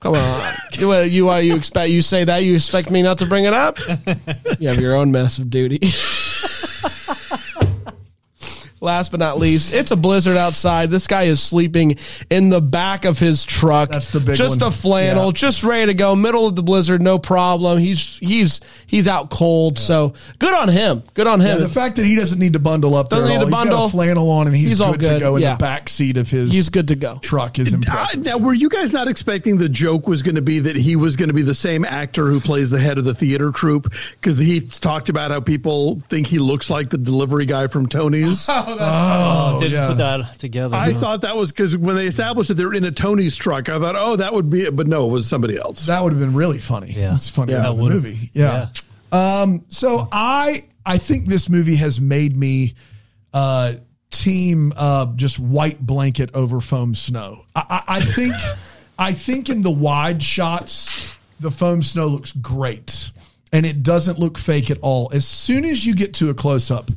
Come 0.03 0.15
on, 0.15 0.53
you 0.73 0.91
uh, 0.91 0.99
you 0.99 1.29
uh, 1.29 1.37
you 1.37 1.55
expect 1.55 1.89
you 1.89 2.01
say 2.01 2.25
that 2.25 2.39
you 2.39 2.55
expect 2.55 2.91
me 2.91 3.01
not 3.01 3.19
to 3.19 3.25
bring 3.25 3.45
it 3.45 3.53
up? 3.53 3.79
You 4.59 4.67
have 4.67 4.77
your 4.77 4.95
own 4.95 5.13
massive 5.13 5.49
duty. 5.49 5.79
Last 8.83 9.11
but 9.11 9.19
not 9.21 9.39
least, 9.39 9.73
it's 9.73 9.91
a 9.91 9.95
blizzard 9.95 10.35
outside. 10.35 10.89
This 10.91 11.07
guy 11.07 11.23
is 11.23 11.41
sleeping 11.41 11.95
in 12.29 12.49
the 12.49 12.59
back 12.61 13.05
of 13.05 13.17
his 13.17 13.45
truck. 13.45 13.89
That's 13.91 14.09
the 14.11 14.19
big 14.19 14.35
Just 14.35 14.61
one. 14.61 14.67
a 14.67 14.71
flannel, 14.71 15.27
Yeah. 15.27 15.31
just 15.31 15.63
ready 15.63 15.85
to 15.87 15.93
go. 15.93 16.15
Middle 16.15 16.47
of 16.47 16.55
the 16.55 16.63
blizzard, 16.63 17.01
no 17.01 17.17
problem. 17.17 17.79
He's 17.79 18.17
he's 18.19 18.59
he's 18.85 19.07
out 19.07 19.29
cold. 19.29 19.79
So 19.79 20.13
good 20.39 20.53
on 20.53 20.67
him. 20.67 21.01
Good 21.13 21.27
on 21.27 21.39
him. 21.39 21.47
Yeah, 21.59 21.63
the 21.63 21.69
fact 21.69 21.95
that 21.95 22.05
he 22.05 22.15
doesn't 22.15 22.39
need 22.39 22.53
to 22.53 22.59
bundle 22.59 22.93
up 22.95 23.09
Doesn't 23.09 23.23
at 23.23 23.29
need 23.29 23.35
all. 23.35 23.39
to 23.41 23.45
He's 23.47 23.53
got 23.53 23.59
bundle. 23.69 23.85
a 23.85 23.89
flannel 23.89 24.29
on 24.31 24.47
and 24.47 24.55
he's, 24.55 24.69
He's 24.69 24.81
all 24.81 24.91
good, 24.91 25.01
to 25.01 25.07
good. 25.09 25.19
go 25.21 25.35
in 25.37 25.41
the 25.43 25.55
back 25.57 25.87
seat 25.87 26.17
of 26.17 26.29
his 26.29 26.51
he's 26.51 26.67
good 26.69 26.89
to 26.89 26.95
go. 26.95 27.19
truck 27.21 27.59
is 27.59 27.73
Uh, 27.73 27.77
impressive. 27.77 28.25
now, 28.25 28.37
were 28.37 28.53
you 28.53 28.67
guys 28.67 28.91
not 28.91 29.07
expecting 29.07 29.57
the 29.57 29.69
joke 29.69 30.07
was 30.07 30.23
going 30.23 30.35
to 30.35 30.41
be 30.41 30.59
that 30.59 30.75
he 30.75 30.97
was 30.97 31.15
going 31.15 31.29
to 31.29 31.33
be 31.33 31.41
the 31.43 31.53
same 31.55 31.85
actor 31.85 32.27
who 32.27 32.41
plays 32.41 32.69
the 32.69 32.79
head 32.79 32.97
of 32.97 33.05
the 33.05 33.13
theater 33.15 33.51
troupe? 33.51 33.93
Because 34.15 34.37
he 34.37 34.59
talked 34.59 35.07
about 35.07 35.31
how 35.31 35.39
people 35.39 36.01
think 36.09 36.27
he 36.27 36.39
looks 36.39 36.69
like 36.69 36.89
the 36.89 36.97
delivery 36.97 37.45
guy 37.45 37.67
from 37.67 37.87
Tony's. 37.87 38.49
Oh, 38.81 39.57
didn't 39.59 39.73
yeah. 39.73 39.87
put 39.87 39.97
that 39.97 40.33
together. 40.39 40.75
I 40.75 40.93
thought 40.93 41.21
that 41.21 41.35
was 41.35 41.51
because 41.51 41.77
when 41.77 41.95
they 41.95 42.07
established 42.07 42.47
that 42.49 42.55
they're 42.55 42.73
in 42.73 42.83
a 42.83 42.91
Tony's 42.91 43.35
truck, 43.35 43.69
I 43.69 43.79
thought, 43.79 43.95
oh, 43.97 44.15
that 44.17 44.33
would 44.33 44.49
be 44.49 44.63
it. 44.63 44.75
But 44.75 44.87
no, 44.87 45.07
it 45.07 45.11
was 45.11 45.27
somebody 45.27 45.57
else. 45.57 45.85
That 45.87 46.03
would 46.03 46.13
have 46.13 46.19
been 46.19 46.33
really 46.35 46.59
funny. 46.59 46.91
Yeah. 46.91 47.13
It's 47.15 47.29
funny 47.29 47.53
Yeah, 47.53 47.59
in 47.69 47.77
the 47.77 47.83
would've. 47.83 48.03
movie. 48.03 48.29
Yeah. 48.33 48.69
Um, 49.11 49.65
so 49.69 50.07
I 50.11 50.65
I 50.85 50.97
think 50.97 51.27
this 51.27 51.49
movie 51.49 51.75
has 51.75 52.01
made 52.01 52.35
me 52.35 52.73
uh 53.33 53.75
team 54.11 54.73
uh 54.75 55.07
just 55.15 55.39
white 55.39 55.79
blanket 55.83 56.29
over 56.33 56.61
foam 56.61 56.93
snow. 56.95 57.45
I, 57.55 57.65
I, 57.87 57.95
I 57.97 57.99
think 58.01 58.33
I 58.99 59.11
think 59.13 59.49
in 59.49 59.61
the 59.61 59.71
wide 59.71 60.21
shots 60.21 61.17
the 61.39 61.51
foam 61.51 61.81
snow 61.81 62.07
looks 62.07 62.31
great 62.31 63.11
and 63.51 63.65
it 63.65 63.83
doesn't 63.83 64.17
look 64.19 64.37
fake 64.37 64.71
at 64.71 64.77
all. 64.81 65.09
As 65.13 65.27
soon 65.27 65.63
as 65.65 65.85
you 65.85 65.93
get 65.95 66.15
to 66.15 66.29
a 66.29 66.33
close 66.33 66.71
up, 66.71 66.89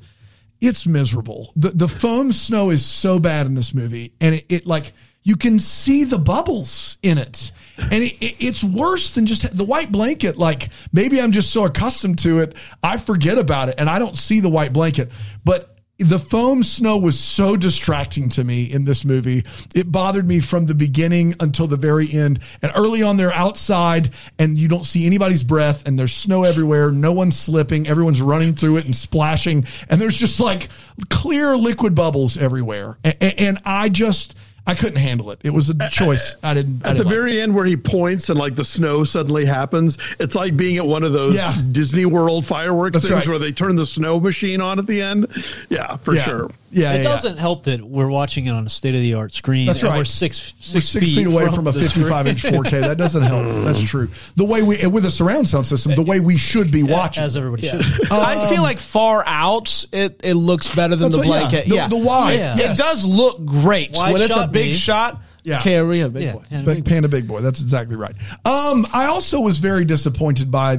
it's 0.61 0.87
miserable. 0.87 1.53
The 1.57 1.71
the 1.71 1.89
foam 1.89 2.33
snow 2.33 2.71
is 2.71 2.85
so 2.85 3.19
bad 3.19 3.47
in 3.47 3.55
this 3.55 3.75
movie, 3.75 4.13
and 4.21 4.35
it, 4.35 4.47
it 4.49 4.67
like 4.67 4.93
you 5.23 5.37
can 5.37 5.59
see 5.59 6.05
the 6.05 6.19
bubbles 6.19 6.99
in 7.03 7.19
it, 7.19 7.53
and 7.79 8.03
it, 8.03 8.15
it, 8.21 8.37
it's 8.39 8.63
worse 8.65 9.15
than 9.15 9.27
just 9.27 9.57
the 9.57 9.65
white 9.65 9.93
blanket. 9.93 10.37
Like 10.37 10.71
maybe 10.93 11.21
I'm 11.21 11.33
just 11.33 11.51
so 11.51 11.65
accustomed 11.65 12.19
to 12.21 12.41
it, 12.41 12.55
I 12.83 12.99
forget 12.99 13.39
about 13.39 13.69
it, 13.69 13.77
and 13.79 13.89
I 13.91 13.99
don't 13.99 14.17
see 14.17 14.41
the 14.41 14.51
white 14.51 14.73
blanket, 14.73 15.11
but. 15.45 15.73
The 15.99 16.19
foam 16.19 16.63
snow 16.63 16.99
was 16.99 17.19
so 17.19 17.57
distracting 17.57 18.29
to 18.31 18.45
me 18.45 18.71
in 18.71 18.85
this 18.85 19.03
movie. 19.03 19.45
It 19.75 19.91
bothered 19.91 20.29
me 20.29 20.41
from 20.41 20.67
the 20.67 20.75
beginning 20.75 21.35
until 21.41 21.67
the 21.67 21.79
very 21.79 22.13
end. 22.13 22.41
And 22.61 22.71
early 22.77 23.03
on, 23.03 23.17
they're 23.17 23.33
outside 23.33 24.11
and 24.39 24.59
you 24.59 24.69
don't 24.69 24.85
see 24.85 25.07
anybody's 25.07 25.43
breath 25.43 25.89
and 25.89 25.99
there's 25.99 26.13
snow 26.13 26.45
everywhere. 26.45 26.93
No 26.93 27.15
one's 27.15 27.39
slipping. 27.39 27.89
Everyone's 27.89 28.21
running 28.21 28.55
through 28.55 28.77
it 28.77 28.85
and 28.85 28.95
splashing. 28.95 29.65
And 29.89 29.99
there's 29.99 30.17
just 30.17 30.39
like 30.39 30.69
clear 31.09 31.57
liquid 31.57 31.95
bubbles 31.95 32.37
everywhere. 32.37 32.99
And, 33.03 33.17
and 33.23 33.59
I 33.65 33.89
just, 33.89 34.37
I 34.67 34.75
couldn't 34.75 34.99
handle 34.99 35.31
it. 35.31 35.39
It 35.45 35.51
was 35.51 35.71
a 35.71 35.89
choice. 35.91 36.37
I 36.43 36.55
didn't. 36.55 36.85
I 36.85 36.91
At 36.91 36.93
the 36.93 37.05
didn't 37.05 37.07
like. 37.07 37.15
very 37.15 37.41
end, 37.41 37.55
where 37.55 37.65
he 37.65 37.77
points 37.77 38.29
and 38.31 38.39
like 38.39 38.57
the 38.57 38.65
snow 38.65 39.05
suddenly 39.05 39.45
happens, 39.45 39.97
it's 40.19 40.35
like 40.35 40.57
being 40.57 40.77
at 40.77 40.87
one 40.87 41.05
of 41.05 41.13
those 41.13 41.35
Yeah. 41.35 41.55
Disney 41.73 42.05
World 42.05 42.45
fireworks 42.45 42.95
That's 42.95 43.09
things 43.09 43.21
right. 43.21 43.29
where 43.29 43.39
they 43.39 43.53
turn 43.53 43.77
the 43.77 43.87
snow 43.87 44.19
machine 44.19 44.61
on 44.61 44.79
at 44.79 44.87
the 44.87 45.01
end. 45.01 45.27
Yeah, 45.69 45.97
for 45.99 46.15
yeah. 46.15 46.23
sure. 46.25 46.51
Yeah, 46.77 46.93
it 46.93 46.99
yeah, 46.99 47.03
doesn't 47.05 47.39
help 47.39 47.65
that 47.65 47.83
we're 47.83 48.09
watching 48.09 48.47
it 48.47 48.51
on 48.51 48.67
a 48.67 48.69
state 48.69 48.95
of 48.95 49.01
the 49.01 49.15
art 49.15 49.33
screen. 49.33 49.67
That's 49.67 49.83
right. 49.83 49.97
We're 49.97 50.05
six 50.05 50.53
six, 50.61 50.75
We're 50.75 50.81
six 50.83 51.11
feet, 51.15 51.27
away 51.27 51.47
from, 51.51 51.67
a 51.67 51.73
55 51.73 52.27
inch 52.27 52.43
4K. 52.43 52.71
That 52.83 52.99
doesn't 52.99 53.23
help. 53.23 53.65
That's 53.65 53.83
true. 53.83 54.09
The 54.37 54.45
way 54.45 54.63
we, 54.63 54.87
with 54.87 55.05
a 55.07 55.11
surround 55.11 55.49
sound 55.49 55.67
system, 55.67 55.95
the 55.95 56.03
way 56.03 56.21
we 56.21 56.37
should 56.37 56.71
be 56.71 56.83
watching. 56.83 57.25
as 57.25 57.37
everybody 57.37 57.67
should. 57.69 57.83
I 58.13 58.49
feel 58.51 58.63
like 58.63 58.79
far 58.79 59.25
out, 59.27 59.87
it, 59.93 60.21
it 60.23 60.35
looks 60.35 60.75
better 60.75 60.97
than 60.97 61.11
the 61.11 61.19
what- 61.19 61.27
yeah. 61.27 61.33
blanket. 61.41 61.69
The- 61.69 61.75
Yeah, 61.75 61.89
the 61.89 61.97
wide, 61.97 62.35
It, 62.35 62.39
yes. 62.59 62.79
it 62.79 62.83
does 62.83 63.05
look 63.07 63.45
great 63.47 63.93
Wide 63.95 64.13
when 64.13 64.23
it's 64.23 64.37
a 64.37 64.47
big 64.47 64.67
me. 64.69 64.75
shot. 64.75 65.21
Yeah. 65.45 65.63
Carry 65.63 66.01
a 66.01 66.09
big 66.09 66.25
Yeah, 66.25 66.33
boy. 66.33 66.43
and 66.51 66.65
But 66.67 66.75
big- 66.75 66.85
Panda 66.85 67.09
Big 67.09 67.27
Boy. 67.27 67.41
That's 67.41 67.61
exactly 67.63 67.97
right. 67.97 68.15
Um, 68.45 68.87
I 68.93 69.07
also 69.07 69.41
was 69.41 69.61
very 69.61 69.85
disappointed 69.85 70.51
by 70.51 70.79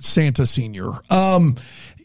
Santa 0.00 0.46
Senior. 0.46 0.90
Um, 1.08 1.56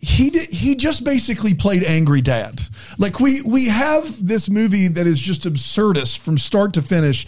he 0.03 0.29
did, 0.29 0.49
he 0.49 0.75
just 0.75 1.05
basically 1.05 1.53
played 1.53 1.83
angry 1.83 2.19
dad. 2.19 2.59
Like 2.97 3.21
we 3.21 3.41
we 3.41 3.67
have 3.67 4.25
this 4.25 4.49
movie 4.49 4.89
that 4.89 5.07
is 5.07 5.19
just 5.19 5.43
absurdist 5.43 6.17
from 6.17 6.37
start 6.37 6.73
to 6.73 6.81
finish. 6.81 7.25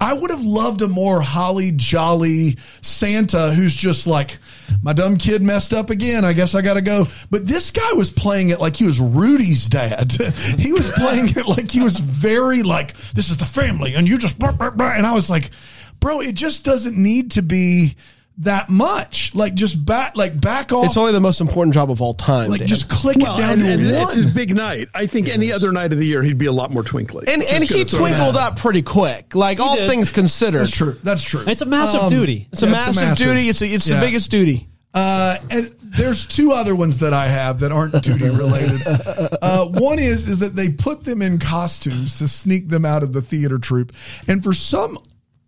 I 0.00 0.12
would 0.12 0.30
have 0.30 0.44
loved 0.44 0.82
a 0.82 0.88
more 0.88 1.20
holly 1.22 1.72
jolly 1.74 2.58
Santa 2.82 3.52
who's 3.52 3.74
just 3.74 4.06
like, 4.06 4.38
my 4.82 4.92
dumb 4.92 5.16
kid 5.16 5.42
messed 5.42 5.72
up 5.72 5.90
again. 5.90 6.24
I 6.24 6.34
guess 6.34 6.54
I 6.54 6.60
got 6.62 6.74
to 6.74 6.82
go. 6.82 7.06
But 7.30 7.48
this 7.48 7.72
guy 7.72 7.94
was 7.94 8.12
playing 8.12 8.50
it 8.50 8.60
like 8.60 8.76
he 8.76 8.86
was 8.86 9.00
Rudy's 9.00 9.66
dad. 9.66 10.12
he 10.58 10.72
was 10.72 10.88
playing 10.90 11.30
it 11.30 11.46
like 11.46 11.70
he 11.70 11.82
was 11.82 11.98
very 11.98 12.62
like, 12.62 12.94
this 13.14 13.28
is 13.30 13.38
the 13.38 13.44
family 13.44 13.94
and 13.94 14.06
you 14.06 14.18
just, 14.18 14.38
blah, 14.38 14.52
blah, 14.52 14.70
blah. 14.70 14.92
and 14.92 15.04
I 15.04 15.14
was 15.14 15.28
like, 15.28 15.50
bro, 15.98 16.20
it 16.20 16.34
just 16.34 16.64
doesn't 16.64 16.96
need 16.96 17.32
to 17.32 17.42
be 17.42 17.96
that 18.38 18.70
much. 18.70 19.34
Like 19.34 19.54
just 19.54 19.84
back, 19.84 20.16
like 20.16 20.40
back 20.40 20.72
off. 20.72 20.86
It's 20.86 20.96
only 20.96 21.12
the 21.12 21.20
most 21.20 21.40
important 21.40 21.74
job 21.74 21.90
of 21.90 22.00
all 22.00 22.14
time. 22.14 22.50
like 22.50 22.60
Dan. 22.60 22.68
just 22.68 22.88
click 22.88 23.16
Well, 23.18 23.36
it 23.36 23.40
down 23.40 23.60
and, 23.60 23.62
and 23.68 23.82
to 23.82 23.98
a 23.98 24.02
it's 24.02 24.14
his 24.14 24.32
big 24.32 24.54
night. 24.54 24.88
I 24.94 25.06
think 25.06 25.28
any 25.28 25.52
other 25.52 25.72
night 25.72 25.92
of 25.92 25.98
the 25.98 26.06
year 26.06 26.22
he'd 26.22 26.38
be 26.38 26.46
a 26.46 26.52
lot 26.52 26.70
more 26.70 26.82
twinkly. 26.84 27.26
and 27.28 27.42
Just 27.42 27.54
and 27.54 27.64
he 27.64 27.74
gonna 27.74 27.84
throw 27.86 27.98
that 28.04 28.10
twinkled 28.16 28.36
out. 28.36 28.52
up 28.52 28.58
pretty 28.58 28.82
quick. 28.82 29.34
Like 29.34 29.58
all 29.60 29.76
did. 29.76 29.88
things 29.90 30.10
considered, 30.10 30.60
That's 30.60 30.70
true. 30.70 30.96
That's 31.02 31.22
true. 31.22 31.42
It's 31.46 31.62
a 31.62 31.66
massive 31.66 32.02
Um, 32.02 32.10
duty. 32.10 32.48
It's 32.52 32.62
a, 32.62 32.66
Yeah, 32.66 32.72
massive, 32.72 33.16
duty. 33.18 33.48
It's 33.48 33.60
a, 33.62 33.66
it's 33.66 33.88
Yeah. 33.88 33.96
the 34.00 34.06
biggest 34.06 34.30
duty. 34.30 34.68
Uh, 34.94 35.36
and 35.50 35.74
there's 35.82 36.24
two 36.24 36.52
other 36.52 36.74
ones 36.74 36.98
that 36.98 37.12
I 37.12 37.28
have 37.28 37.60
that 37.60 37.72
aren't 37.72 38.02
duty 38.02 38.24
related. 38.30 38.80
Uh, 39.42 39.66
one 39.66 39.98
is 39.98 40.28
is 40.28 40.38
that 40.40 40.56
they 40.56 40.70
put 40.70 41.04
them 41.04 41.22
in 41.22 41.38
costumes 41.38 42.18
to 42.18 42.26
sneak 42.28 42.68
them 42.68 42.84
out 42.84 43.02
of 43.02 43.12
the 43.12 43.20
theater 43.22 43.58
troupe, 43.58 43.92
and 44.26 44.42
for 44.42 44.52
some 44.52 44.98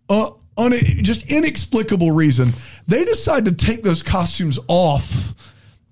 uh, 0.09 0.29
un- 0.57 0.73
just 1.01 1.29
inexplicable 1.29 2.11
reason, 2.11 2.49
they 2.87 3.03
decide 3.05 3.45
to 3.45 3.51
take 3.51 3.83
those 3.83 4.03
costumes 4.03 4.59
off 4.67 5.33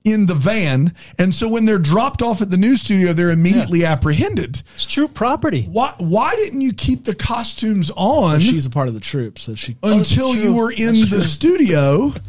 in 0.05 0.25
the 0.25 0.33
van, 0.33 0.95
and 1.17 1.35
so 1.35 1.47
when 1.47 1.65
they're 1.65 1.77
dropped 1.77 2.21
off 2.21 2.41
at 2.41 2.49
the 2.49 2.57
news 2.57 2.81
studio, 2.81 3.11
they're 3.13 3.31
immediately 3.31 3.83
apprehended. 3.85 4.63
It's 4.75 4.85
true 4.85 5.07
property. 5.07 5.63
Why? 5.63 5.93
Why 5.97 6.35
didn't 6.35 6.61
you 6.61 6.73
keep 6.73 7.03
the 7.03 7.13
costumes 7.15 7.91
on? 7.95 8.39
She's 8.39 8.65
a 8.65 8.69
part 8.69 8.87
of 8.87 8.93
the 8.93 8.99
troop, 8.99 9.37
so 9.37 9.55
she. 9.55 9.75
until 9.83 10.35
you 10.35 10.53
were 10.53 10.71
in 10.71 11.09
the 11.09 11.21
studio. 11.21 12.13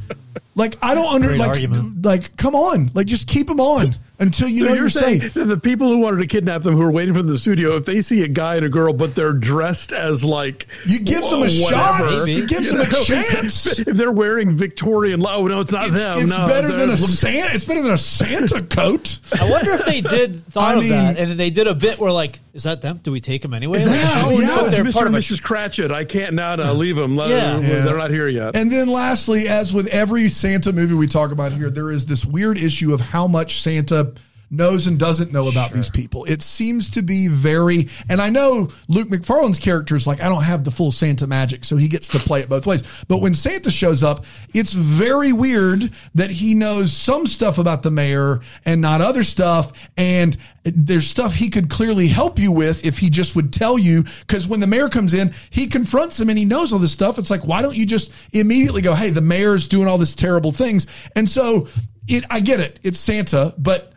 Like 0.54 0.76
I 0.82 0.94
don't 0.94 1.12
under 1.14 1.28
Great 1.28 1.40
like 1.40 1.48
argument. 1.50 2.04
like 2.04 2.36
come 2.36 2.54
on 2.54 2.90
like 2.92 3.06
just 3.06 3.28
keep 3.28 3.46
them 3.46 3.60
on 3.60 3.94
until 4.18 4.48
you 4.48 4.60
So 4.60 4.66
know 4.66 4.72
you're 4.72 4.82
you're, 4.82 4.90
saying 4.90 5.20
safe. 5.22 5.32
the 5.34 5.56
people 5.56 5.88
who 5.88 5.96
wanted 5.98 6.18
to 6.18 6.26
kidnap 6.26 6.62
them, 6.62 6.74
who 6.76 6.82
are 6.82 6.90
waiting 6.90 7.14
for 7.14 7.22
the 7.22 7.38
studio, 7.38 7.76
if 7.76 7.86
they 7.86 8.02
see 8.02 8.22
a 8.24 8.28
guy 8.28 8.56
and 8.56 8.66
a 8.66 8.68
girl, 8.68 8.92
but 8.92 9.14
they're 9.14 9.32
dressed 9.32 9.92
as 9.92 10.22
like 10.22 10.66
You 10.84 10.98
gives 11.00 11.30
them 11.30 11.38
a 11.38 11.42
whoa, 11.44 11.48
shot. 11.48 12.02
whatever, 12.02 12.28
It 12.28 12.46
gives 12.48 12.66
you 12.70 12.76
them 12.76 12.90
a 12.90 12.94
chance. 13.04 13.78
If 13.78 13.96
they're 13.96 14.12
wearing 14.12 14.56
Victorian, 14.56 15.24
oh 15.26 15.46
no, 15.46 15.60
it's 15.60 15.72
not 15.72 15.88
It's, 15.88 15.98
them. 16.00 16.18
it's 16.18 16.36
no, 16.36 16.46
better 16.46 16.68
than 16.70 16.90
a 16.90 16.96
Santa. 16.98 17.54
It's 17.54 17.64
better 17.64 17.80
than 17.82 17.92
a 17.92 17.96
Santa 17.98 18.60
coat. 18.62 19.18
I 19.40 19.48
wonder 19.48 19.72
if 19.72 19.86
they 19.86 20.00
did 20.02 20.44
thought 20.50 20.74
I 20.74 20.74
of 20.74 20.80
mean- 20.80 20.90
that, 20.90 21.16
and 21.16 21.30
then 21.30 21.36
they 21.38 21.48
did 21.50 21.66
a 21.68 21.74
bit 21.74 21.98
where 21.98 22.12
like, 22.12 22.40
is 22.52 22.64
that 22.64 22.82
them? 22.82 22.98
Do 22.98 23.12
we 23.12 23.20
take 23.20 23.40
them 23.42 23.54
anyway? 23.54 23.78
Like, 23.86 23.96
Yeah, 24.00 24.22
should 24.24 24.36
we 24.36 24.42
yeah. 24.42 24.56
put 24.58 24.70
their 24.72 24.84
Mr. 24.84 24.92
part 24.92 25.06
of 25.06 25.14
and 25.14 25.22
Mrs. 25.22 25.40
Cratchit, 25.40 25.92
I 25.92 26.04
can't 26.04 26.34
now 26.34 26.56
no, 26.56 26.64
uh, 26.64 26.72
leave 26.74 26.96
them. 26.96 27.14
Yeah. 27.14 27.58
Yeah. 27.60 27.84
They're 27.84 27.96
not 27.96 28.10
here 28.10 28.26
yet. 28.28 28.56
And 28.56 28.70
then 28.70 28.88
lastly, 28.88 29.46
as 29.48 29.72
with 29.72 29.86
every 29.86 30.28
Santa 30.30 30.72
movie 30.72 30.94
we 30.94 31.06
talk 31.06 31.30
about 31.30 31.52
here, 31.52 31.70
there 31.70 31.90
is 31.90 32.06
this 32.06 32.24
weird 32.24 32.56
issue 32.56 32.94
of 32.94 33.00
how 33.00 33.26
much 33.26 33.60
Santa 33.60 34.12
knows 34.50 34.86
and 34.86 34.98
doesn't 34.98 35.32
know 35.32 35.48
about 35.48 35.72
these 35.72 35.88
people. 35.88 36.24
It 36.24 36.42
seems 36.42 36.90
to 36.90 37.02
be 37.02 37.28
very, 37.28 37.88
and 38.08 38.20
I 38.20 38.30
know 38.30 38.68
Luke 38.88 39.08
Macfarlane's 39.08 39.58
character 39.58 39.94
is 39.94 40.06
like, 40.06 40.20
I 40.20 40.28
don't 40.28 40.42
have 40.42 40.64
the 40.64 40.70
full 40.70 40.90
Santa 40.90 41.26
magic, 41.26 41.64
so 41.64 41.76
he 41.76 41.88
gets 41.88 42.08
to 42.08 42.18
play 42.18 42.40
it 42.40 42.48
both 42.48 42.66
ways. 42.66 42.82
But 43.06 43.18
when 43.18 43.34
Santa 43.34 43.70
shows 43.70 44.02
up, 44.02 44.24
it's 44.52 44.72
very 44.72 45.32
weird 45.32 45.92
that 46.14 46.30
he 46.30 46.54
knows 46.54 46.92
some 46.92 47.26
stuff 47.26 47.58
about 47.58 47.82
the 47.82 47.90
mayor 47.90 48.40
and 48.64 48.80
not 48.80 49.00
other 49.00 49.22
stuff. 49.22 49.72
And 49.96 50.36
there's 50.64 51.06
stuff 51.06 51.34
he 51.34 51.48
could 51.48 51.70
clearly 51.70 52.08
help 52.08 52.38
you 52.38 52.52
with 52.52 52.84
if 52.84 52.98
he 52.98 53.08
just 53.08 53.36
would 53.36 53.52
tell 53.52 53.78
you. 53.78 54.04
Cause 54.26 54.48
when 54.48 54.60
the 54.60 54.66
mayor 54.66 54.88
comes 54.88 55.14
in, 55.14 55.32
he 55.50 55.68
confronts 55.68 56.18
him 56.18 56.28
and 56.28 56.38
he 56.38 56.44
knows 56.44 56.72
all 56.72 56.78
this 56.78 56.92
stuff. 56.92 57.18
It's 57.18 57.30
like, 57.30 57.46
why 57.46 57.62
don't 57.62 57.76
you 57.76 57.86
just 57.86 58.12
immediately 58.32 58.82
go, 58.82 58.94
Hey, 58.94 59.10
the 59.10 59.20
mayor's 59.20 59.68
doing 59.68 59.86
all 59.86 59.98
this 59.98 60.14
terrible 60.14 60.52
things. 60.52 60.86
And 61.14 61.28
so 61.28 61.68
it, 62.08 62.24
I 62.28 62.40
get 62.40 62.60
it. 62.60 62.80
It's 62.82 62.98
Santa, 62.98 63.54
but 63.56 63.92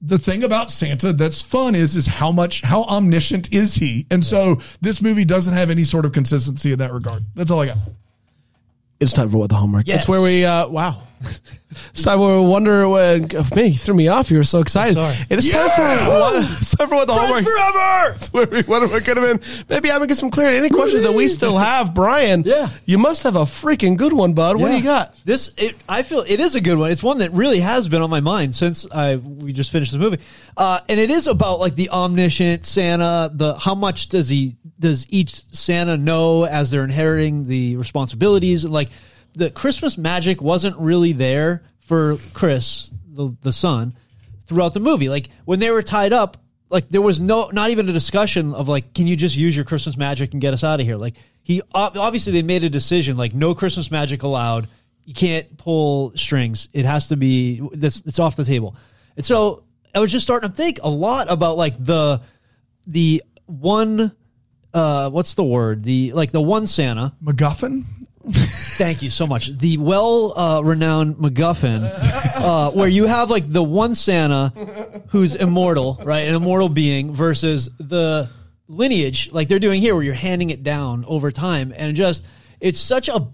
the 0.00 0.18
thing 0.18 0.44
about 0.44 0.70
Santa 0.70 1.12
that's 1.12 1.42
fun 1.42 1.74
is 1.74 1.96
is 1.96 2.06
how 2.06 2.30
much 2.30 2.62
how 2.62 2.84
omniscient 2.84 3.52
is 3.52 3.74
he? 3.74 4.06
And 4.10 4.24
so 4.24 4.60
this 4.80 5.02
movie 5.02 5.24
doesn't 5.24 5.54
have 5.54 5.70
any 5.70 5.84
sort 5.84 6.04
of 6.04 6.12
consistency 6.12 6.72
in 6.72 6.78
that 6.78 6.92
regard. 6.92 7.24
That's 7.34 7.50
all 7.50 7.60
I 7.60 7.66
got. 7.66 7.78
It's 9.00 9.12
time 9.12 9.28
for 9.28 9.38
what 9.38 9.48
the 9.48 9.56
hallmark. 9.56 9.86
Yes. 9.86 10.02
It's 10.02 10.08
where 10.08 10.22
we. 10.22 10.44
uh 10.44 10.68
Wow. 10.68 11.02
It's 11.90 12.02
time 12.02 12.18
where 12.18 12.40
we 12.40 12.46
wonder. 12.46 12.88
When, 12.88 13.28
man, 13.54 13.66
you 13.66 13.74
threw 13.74 13.94
me 13.94 14.08
off. 14.08 14.30
You 14.30 14.38
were 14.38 14.44
so 14.44 14.60
excited. 14.60 14.94
sorry. 14.94 15.14
It 15.28 15.38
is 15.38 15.50
time 15.50 15.68
for 15.68 16.10
what, 16.10 16.34
it's 16.36 16.74
time 16.76 16.88
for 16.88 16.94
what 16.96 17.06
the 17.06 17.12
hallmark. 17.12 17.44
forever. 17.44 18.14
It's 18.16 18.32
where 18.32 18.46
we 18.46 18.62
wonder 18.62 18.88
what 18.88 19.04
could 19.04 19.16
have 19.16 19.40
been. 19.40 19.66
Maybe 19.68 19.90
I 19.90 19.98
would 19.98 20.08
get 20.08 20.16
some 20.18 20.30
clarity. 20.30 20.56
Any 20.58 20.70
questions 20.70 21.02
that 21.04 21.12
we 21.12 21.28
still 21.28 21.56
have, 21.58 21.94
Brian? 21.94 22.42
Yeah. 22.44 22.68
You 22.86 22.98
must 22.98 23.22
have 23.24 23.36
a 23.36 23.42
freaking 23.42 23.96
good 23.96 24.12
one, 24.12 24.32
bud. 24.32 24.56
What 24.56 24.70
do 24.70 24.76
you 24.76 24.82
got? 24.82 25.14
This, 25.24 25.52
it, 25.56 25.76
I 25.88 26.02
feel 26.02 26.24
it 26.26 26.40
is 26.40 26.54
a 26.54 26.60
good 26.60 26.78
one. 26.78 26.90
It's 26.90 27.02
one 27.02 27.18
that 27.18 27.32
really 27.32 27.60
has 27.60 27.86
been 27.88 28.02
on 28.02 28.10
my 28.10 28.20
mind 28.20 28.54
since 28.56 28.86
I 28.90 29.16
we 29.16 29.52
just 29.52 29.70
finished 29.70 29.92
the 29.92 29.98
movie, 29.98 30.18
uh, 30.56 30.80
and 30.88 30.98
it 30.98 31.10
is 31.10 31.26
about 31.26 31.60
like 31.60 31.74
the 31.74 31.90
omniscient 31.90 32.64
Santa. 32.64 33.30
The 33.32 33.58
how 33.58 33.74
much 33.74 34.08
does 34.08 34.28
he 34.28 34.56
does 34.80 35.06
each 35.10 35.34
Santa 35.54 35.96
know 35.96 36.44
as 36.44 36.70
they're 36.70 36.84
inheriting 36.84 37.46
the 37.46 37.76
responsibilities? 37.76 38.64
and 38.64 38.72
Like 38.72 38.88
the 39.34 39.50
Christmas 39.50 39.96
magic 39.98 40.40
wasn't 40.42 40.76
really 40.78 41.12
there 41.12 41.62
for 41.80 42.16
Chris, 42.34 42.92
the 43.06 43.34
the 43.42 43.52
son, 43.52 43.94
throughout 44.46 44.74
the 44.74 44.80
movie. 44.80 45.08
Like 45.08 45.30
when 45.44 45.58
they 45.58 45.70
were 45.70 45.82
tied 45.82 46.12
up, 46.12 46.36
like 46.70 46.88
there 46.88 47.02
was 47.02 47.20
no 47.20 47.50
not 47.50 47.70
even 47.70 47.88
a 47.88 47.92
discussion 47.92 48.54
of 48.54 48.68
like 48.68 48.94
can 48.94 49.06
you 49.06 49.16
just 49.16 49.36
use 49.36 49.56
your 49.56 49.64
christmas 49.64 49.96
magic 49.96 50.32
and 50.32 50.40
get 50.40 50.54
us 50.54 50.64
out 50.64 50.80
of 50.80 50.86
here? 50.86 50.96
Like 50.96 51.14
he 51.42 51.62
obviously 51.72 52.32
they 52.32 52.42
made 52.42 52.64
a 52.64 52.70
decision 52.70 53.16
like 53.16 53.34
no 53.34 53.54
christmas 53.54 53.90
magic 53.90 54.22
allowed. 54.22 54.68
You 55.04 55.14
can't 55.14 55.56
pull 55.56 56.12
strings. 56.16 56.68
It 56.72 56.84
has 56.84 57.08
to 57.08 57.16
be 57.16 57.66
that's 57.72 58.00
it's 58.02 58.18
off 58.18 58.36
the 58.36 58.44
table. 58.44 58.76
And 59.16 59.24
so 59.24 59.64
i 59.94 60.00
was 60.00 60.12
just 60.12 60.24
starting 60.24 60.50
to 60.50 60.54
think 60.54 60.80
a 60.82 60.88
lot 60.90 61.30
about 61.30 61.56
like 61.56 61.82
the 61.82 62.20
the 62.86 63.22
one 63.46 64.12
uh 64.74 65.10
what's 65.10 65.34
the 65.34 65.44
word? 65.44 65.84
The 65.84 66.12
like 66.12 66.32
the 66.32 66.40
one 66.40 66.66
santa. 66.66 67.14
MacGuffin? 67.24 67.84
Thank 68.30 69.02
you 69.02 69.10
so 69.10 69.26
much. 69.26 69.56
The 69.58 69.78
well 69.78 70.38
uh, 70.38 70.60
renowned 70.60 71.16
MacGuffin, 71.16 71.82
uh, 72.36 72.70
where 72.70 72.88
you 72.88 73.06
have 73.06 73.30
like 73.30 73.50
the 73.50 73.62
one 73.62 73.94
Santa 73.94 74.52
who's 75.08 75.34
immortal, 75.34 76.00
right? 76.04 76.28
An 76.28 76.34
immortal 76.34 76.68
being 76.68 77.12
versus 77.12 77.70
the 77.78 78.28
lineage, 78.68 79.32
like 79.32 79.48
they're 79.48 79.58
doing 79.58 79.80
here, 79.80 79.94
where 79.94 80.04
you're 80.04 80.14
handing 80.14 80.50
it 80.50 80.62
down 80.62 81.04
over 81.06 81.30
time. 81.30 81.72
And 81.74 81.96
just, 81.96 82.24
it's 82.60 82.78
such 82.78 83.08
a 83.08 83.28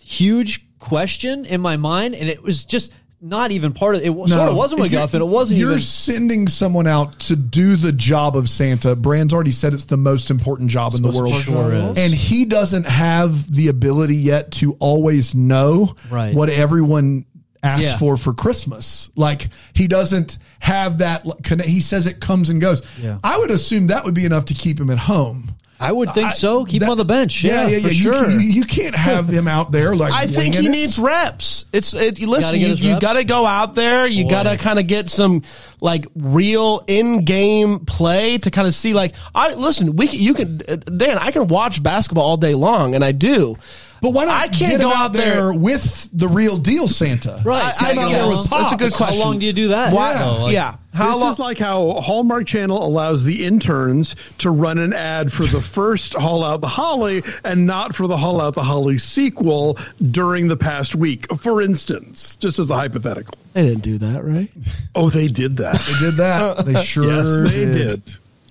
huge 0.00 0.66
question 0.78 1.44
in 1.44 1.60
my 1.60 1.76
mind. 1.76 2.14
And 2.14 2.28
it 2.28 2.42
was 2.42 2.64
just 2.64 2.92
not 3.20 3.50
even 3.50 3.72
part 3.72 3.96
of 3.96 4.02
it. 4.02 4.06
Sort 4.06 4.30
of 4.32 4.56
wasn't 4.56 4.80
You're- 4.80 4.90
MacGuffin. 4.90 5.20
It 5.20 5.26
wasn't 5.28 5.58
You're 5.60 5.70
even. 5.70 5.80
sending 5.80 6.46
someone 6.48 6.86
out 6.86 7.18
to 7.20 7.36
do 7.36 7.76
the 7.76 7.92
job 7.92 8.36
of 8.36 8.48
Santa. 8.48 8.94
Brand's 8.94 9.34
already 9.34 9.50
said 9.50 9.74
it's 9.74 9.86
the 9.86 9.96
most 9.96 10.30
important 10.30 10.70
job 10.70 10.94
in 10.94 11.02
the 11.02 11.10
world. 11.10 11.34
Sure 11.34 11.72
is. 11.74 11.98
And 11.98 12.14
he 12.14 12.44
doesn't 12.44 12.86
have 12.86 13.50
the 13.52 13.68
ability 13.68 14.16
yet 14.16 14.52
to 14.52 14.74
always 14.78 15.34
know 15.34 15.94
Right. 16.10 16.34
what 16.34 16.48
everyone 16.48 17.24
asks 17.62 17.84
Yeah. 17.84 17.96
for 17.98 18.16
for 18.16 18.32
Christmas. 18.32 19.10
Like 19.16 19.48
he 19.74 19.88
doesn't 19.88 20.38
have 20.60 20.98
that. 20.98 21.24
He 21.64 21.80
says 21.80 22.06
it 22.06 22.20
comes 22.20 22.50
and 22.50 22.60
goes. 22.60 22.82
Yeah. 23.00 23.18
I 23.24 23.38
would 23.38 23.50
assume 23.50 23.88
that 23.88 24.04
would 24.04 24.14
be 24.14 24.24
enough 24.24 24.46
to 24.46 24.54
keep 24.54 24.78
him 24.80 24.90
at 24.90 24.98
home. 24.98 25.52
I 25.80 25.92
would 25.92 26.10
think 26.10 26.30
I- 26.30 26.32
so. 26.32 26.64
Keep 26.64 26.80
that- 26.80 26.86
him 26.86 26.90
on 26.90 26.98
the 26.98 27.04
bench. 27.04 27.44
Yeah, 27.44 27.68
yeah, 27.68 27.78
for 27.78 27.86
You 27.86 27.94
sure. 27.94 28.24
can- 28.24 28.32
You, 28.32 28.38
you 28.48 28.64
can't 28.64 28.96
have 28.96 29.28
him 29.28 29.46
out 29.46 29.70
there 29.70 29.94
like. 29.94 30.12
I 30.12 30.26
think 30.26 30.56
he 30.56 30.66
it. 30.66 30.70
needs 30.70 30.98
reps. 30.98 31.66
It's 31.72 31.94
it. 31.94 32.18
You 32.18 32.26
listen. 32.26 32.60
Gotta 32.60 32.74
You, 32.74 32.94
you 32.94 32.98
got 33.00 33.12
to 33.12 33.22
go 33.22 33.46
out 33.46 33.76
there. 33.76 34.04
You 34.04 34.28
got 34.28 34.42
to 34.42 34.56
kind 34.56 34.80
of 34.80 34.88
get 34.88 35.08
some 35.08 35.42
like 35.80 36.06
real 36.16 36.82
in 36.88 37.24
game 37.24 37.78
play 37.86 38.38
to 38.38 38.50
kind 38.50 38.66
of 38.66 38.74
see. 38.74 38.92
Like 38.92 39.14
I 39.36 39.54
listen. 39.54 39.94
We 39.94 40.08
can, 40.08 40.18
you 40.18 40.34
can 40.34 40.60
uh, 40.68 40.76
Dan. 40.76 41.16
I 41.16 41.30
can 41.30 41.46
watch 41.46 41.80
basketball 41.80 42.24
all 42.24 42.36
day 42.38 42.54
long, 42.54 42.96
and 42.96 43.04
I 43.04 43.12
do. 43.12 43.56
But 44.00 44.10
why 44.12 44.24
not? 44.26 44.34
I 44.42 44.48
can't 44.48 44.72
get 44.72 44.80
go 44.80 44.92
out 44.92 45.12
there- 45.12 45.52
with 45.52 46.08
the 46.12 46.28
real 46.28 46.56
deal 46.58 46.88
Santa. 46.88 47.40
Right. 47.44 47.74
I, 47.80 47.86
Get 47.86 47.92
him 47.92 47.98
I 47.98 48.02
out 48.02 48.08
guess. 48.10 48.18
there 48.18 48.26
with 48.38 48.50
That's 48.50 48.72
a 48.72 48.76
good 48.76 48.92
question. 48.92 49.18
How 49.18 49.24
long 49.24 49.38
do 49.38 49.46
you 49.46 49.52
do 49.52 49.68
that? 49.68 49.92
Why? 49.92 50.12
Yeah. 50.12 50.26
Like- 50.30 50.52
yeah. 50.54 50.76
How 50.94 51.12
this 51.12 51.20
long? 51.20 51.32
is 51.32 51.38
like 51.38 51.58
how 51.58 51.92
Hallmark 52.00 52.46
Channel 52.46 52.84
allows 52.84 53.22
the 53.22 53.44
interns 53.44 54.16
to 54.38 54.50
run 54.50 54.78
an 54.78 54.92
ad 54.92 55.32
for 55.32 55.44
the 55.44 55.60
first 55.60 56.14
Haul 56.14 56.42
Out 56.42 56.60
the 56.60 56.66
Holly 56.66 57.22
and 57.44 57.66
not 57.66 57.94
for 57.94 58.08
the 58.08 58.16
Haul 58.16 58.40
Out 58.40 58.54
the 58.54 58.64
Holly 58.64 58.98
sequel 58.98 59.78
during 60.10 60.48
the 60.48 60.56
past 60.56 60.96
week, 60.96 61.26
for 61.38 61.62
instance, 61.62 62.34
just 62.36 62.58
as 62.58 62.70
a 62.72 62.74
hypothetical. 62.74 63.34
they 63.52 63.68
didn't 63.68 63.82
do 63.84 63.98
that, 63.98 64.24
right? 64.24 64.48
Oh, 64.96 65.08
they 65.08 65.28
did 65.28 65.58
that. 65.58 65.74
They 65.76 66.06
did 66.06 66.16
that. 66.16 66.66
They 66.66 66.82
sure 66.82 67.04
yes, 67.04 67.50
they 67.52 67.64
did. 67.64 68.02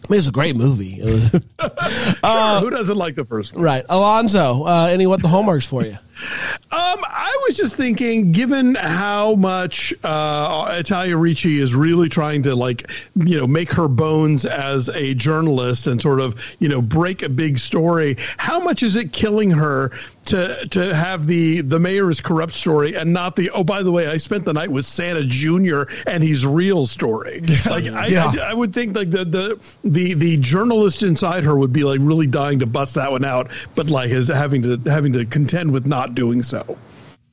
I 0.03 0.11
mean, 0.11 0.17
it's 0.19 0.27
a 0.27 0.31
great 0.31 0.55
movie. 0.55 0.97
Sure, 0.99 1.09
who 2.59 2.69
doesn't 2.69 2.97
like 2.97 3.15
the 3.15 3.25
first 3.25 3.53
one? 3.53 3.63
right, 3.63 3.85
Alonso. 3.89 4.63
Uh, 4.63 4.87
any 4.89 5.05
what 5.07 5.21
the 5.21 5.27
hallmarks 5.27 5.65
for 5.65 5.83
you? 5.83 5.97
Um, 6.69 6.99
I 7.03 7.37
was 7.47 7.55
just 7.57 7.75
thinking, 7.75 8.31
given 8.31 8.75
how 8.75 9.35
much 9.35 9.93
uh, 10.03 10.75
Italia 10.77 11.15
Ricci 11.15 11.59
is 11.59 11.75
really 11.75 12.09
trying 12.09 12.43
to 12.43 12.55
like, 12.55 12.91
you 13.15 13.37
know, 13.37 13.47
make 13.47 13.71
her 13.73 13.87
bones 13.87 14.45
as 14.45 14.89
a 14.89 15.13
journalist 15.13 15.87
and 15.87 16.01
sort 16.01 16.19
of, 16.19 16.41
you 16.59 16.67
know, 16.69 16.81
break 16.81 17.21
a 17.21 17.29
big 17.29 17.59
story. 17.59 18.17
How 18.37 18.59
much 18.59 18.83
is 18.83 18.95
it 18.95 19.13
killing 19.13 19.51
her 19.51 19.91
to 20.27 20.67
to 20.71 20.93
have 20.93 21.25
the 21.25 21.61
the 21.61 21.79
mayor 21.79 22.09
is 22.09 22.19
corrupt 22.19 22.53
story 22.53 22.95
and 22.95 23.13
not 23.13 23.37
the 23.37 23.49
oh 23.51 23.63
by 23.63 23.81
the 23.81 23.91
way 23.91 24.07
I 24.07 24.17
spent 24.17 24.43
the 24.43 24.51
night 24.51 24.69
with 24.69 24.85
Santa 24.85 25.23
Junior 25.23 25.87
and 26.05 26.21
he's 26.21 26.45
real 26.45 26.85
story? 26.85 27.43
Like 27.67 27.85
I, 27.85 28.07
Yeah. 28.07 28.31
I, 28.39 28.51
I 28.51 28.53
would 28.53 28.73
think 28.73 28.95
like 28.95 29.11
the 29.11 29.25
the 29.25 29.59
the 29.83 30.13
the 30.13 30.37
journalist 30.37 31.03
inside 31.03 31.43
her 31.43 31.55
would 31.55 31.73
be 31.73 31.83
like 31.83 31.99
really 32.01 32.27
dying 32.27 32.59
to 32.59 32.65
bust 32.65 32.95
that 32.95 33.11
one 33.11 33.25
out, 33.25 33.49
but 33.75 33.89
like 33.89 34.11
is 34.11 34.27
having 34.27 34.61
to 34.63 34.77
having 34.89 35.13
to 35.13 35.25
contend 35.25 35.71
with 35.71 35.85
not 35.85 36.06
doing 36.15 36.43
so. 36.43 36.77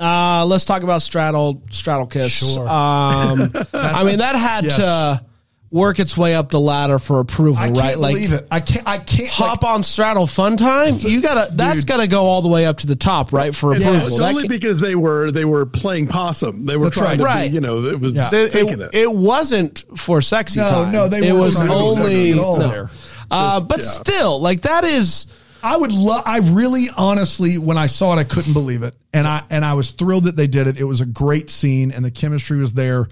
Uh, 0.01 0.45
let's 0.47 0.65
talk 0.65 0.83
about 0.83 1.03
straddle 1.03 1.63
straddle 1.71 2.07
kiss. 2.07 2.33
Sure. 2.55 2.69
Um, 2.69 3.53
I 3.73 4.05
mean 4.05 4.19
that 4.19 4.35
had 4.37 4.65
Yes. 4.65 4.77
to 4.77 5.25
work 5.71 5.99
its 5.99 6.17
way 6.17 6.35
up 6.37 6.51
the 6.51 6.61
ladder 6.61 6.99
for 7.01 7.19
approval, 7.21 7.57
I 7.61 7.67
can't 7.67 7.79
right? 7.79 7.99
Like 7.99 8.15
believe 8.15 8.33
it. 8.33 8.47
I 8.51 8.61
can't. 8.61 8.87
I 8.87 8.99
can't. 8.99 9.29
hop 9.29 9.65
on 9.65 9.83
straddle 9.83 10.27
fun 10.27 10.57
time. 10.57 10.95
You 10.99 11.21
gotta 11.21 11.53
that's 11.55 11.81
Dude. 11.81 11.87
gotta 11.89 12.07
go 12.09 12.23
all 12.25 12.43
the 12.43 12.49
way 12.49 12.67
up 12.67 12.79
to 12.79 12.87
the 12.89 12.97
top, 12.97 13.33
right? 13.33 13.55
For 13.55 13.73
And 13.73 13.83
approval. 13.83 14.07
it's 14.09 14.19
That 14.19 14.31
only 14.31 14.49
because 14.49 14.79
they 14.81 14.95
were 14.97 15.31
they 15.31 15.45
were 15.45 15.65
playing 15.67 16.09
possum. 16.09 16.65
They 16.67 16.77
were 16.77 16.87
That's 16.87 16.97
trying 16.97 17.19
right. 17.19 17.19
to, 17.19 17.25
Right. 17.25 17.49
be, 17.51 17.55
you 17.55 17.61
know, 17.61 17.85
it 17.87 18.01
was 18.01 18.17
Yeah. 18.17 18.31
it, 18.33 18.53
taking 18.53 18.81
it, 18.81 18.91
it. 18.93 18.95
it 18.95 19.13
wasn't 19.13 19.85
for 19.97 20.23
sexy 20.23 20.59
No, 20.61 20.69
time. 20.69 20.93
no, 20.93 21.09
they 21.09 21.19
it 21.27 21.33
weren't 21.33 21.39
was 21.39 21.55
trying 21.57 21.69
to 21.69 21.75
be 21.75 21.81
only 21.81 22.05
sexy 22.15 22.33
at 22.33 22.39
all 22.39 22.59
no. 22.59 22.69
there. 22.69 22.91
Uh, 23.31 23.61
but 23.61 23.79
Yeah. 23.79 23.85
still, 23.87 24.41
like 24.41 24.63
that 24.63 24.85
is 24.85 25.27
I 25.65 25.79
would 25.79 25.93
love. 25.93 26.25
I 26.27 26.41
really, 26.41 26.89
honestly, 26.95 27.57
when 27.57 27.79
I 27.79 27.87
saw 27.87 28.15
it, 28.15 28.21
I 28.21 28.25
couldn't 28.25 28.53
believe 28.53 28.83
it, 28.83 28.95
and 29.15 29.27
I 29.27 29.45
and 29.49 29.65
I 29.65 29.73
was 29.73 29.93
thrilled 29.93 30.25
that 30.25 30.37
they 30.37 30.47
did 30.47 30.67
it. 30.67 30.79
It 30.79 30.85
was 30.85 31.01
a 31.01 31.07
great 31.07 31.49
scene, 31.49 31.91
and 31.91 32.05
the 32.05 32.11
chemistry 32.11 32.59
was 32.59 32.75
there. 32.75 33.09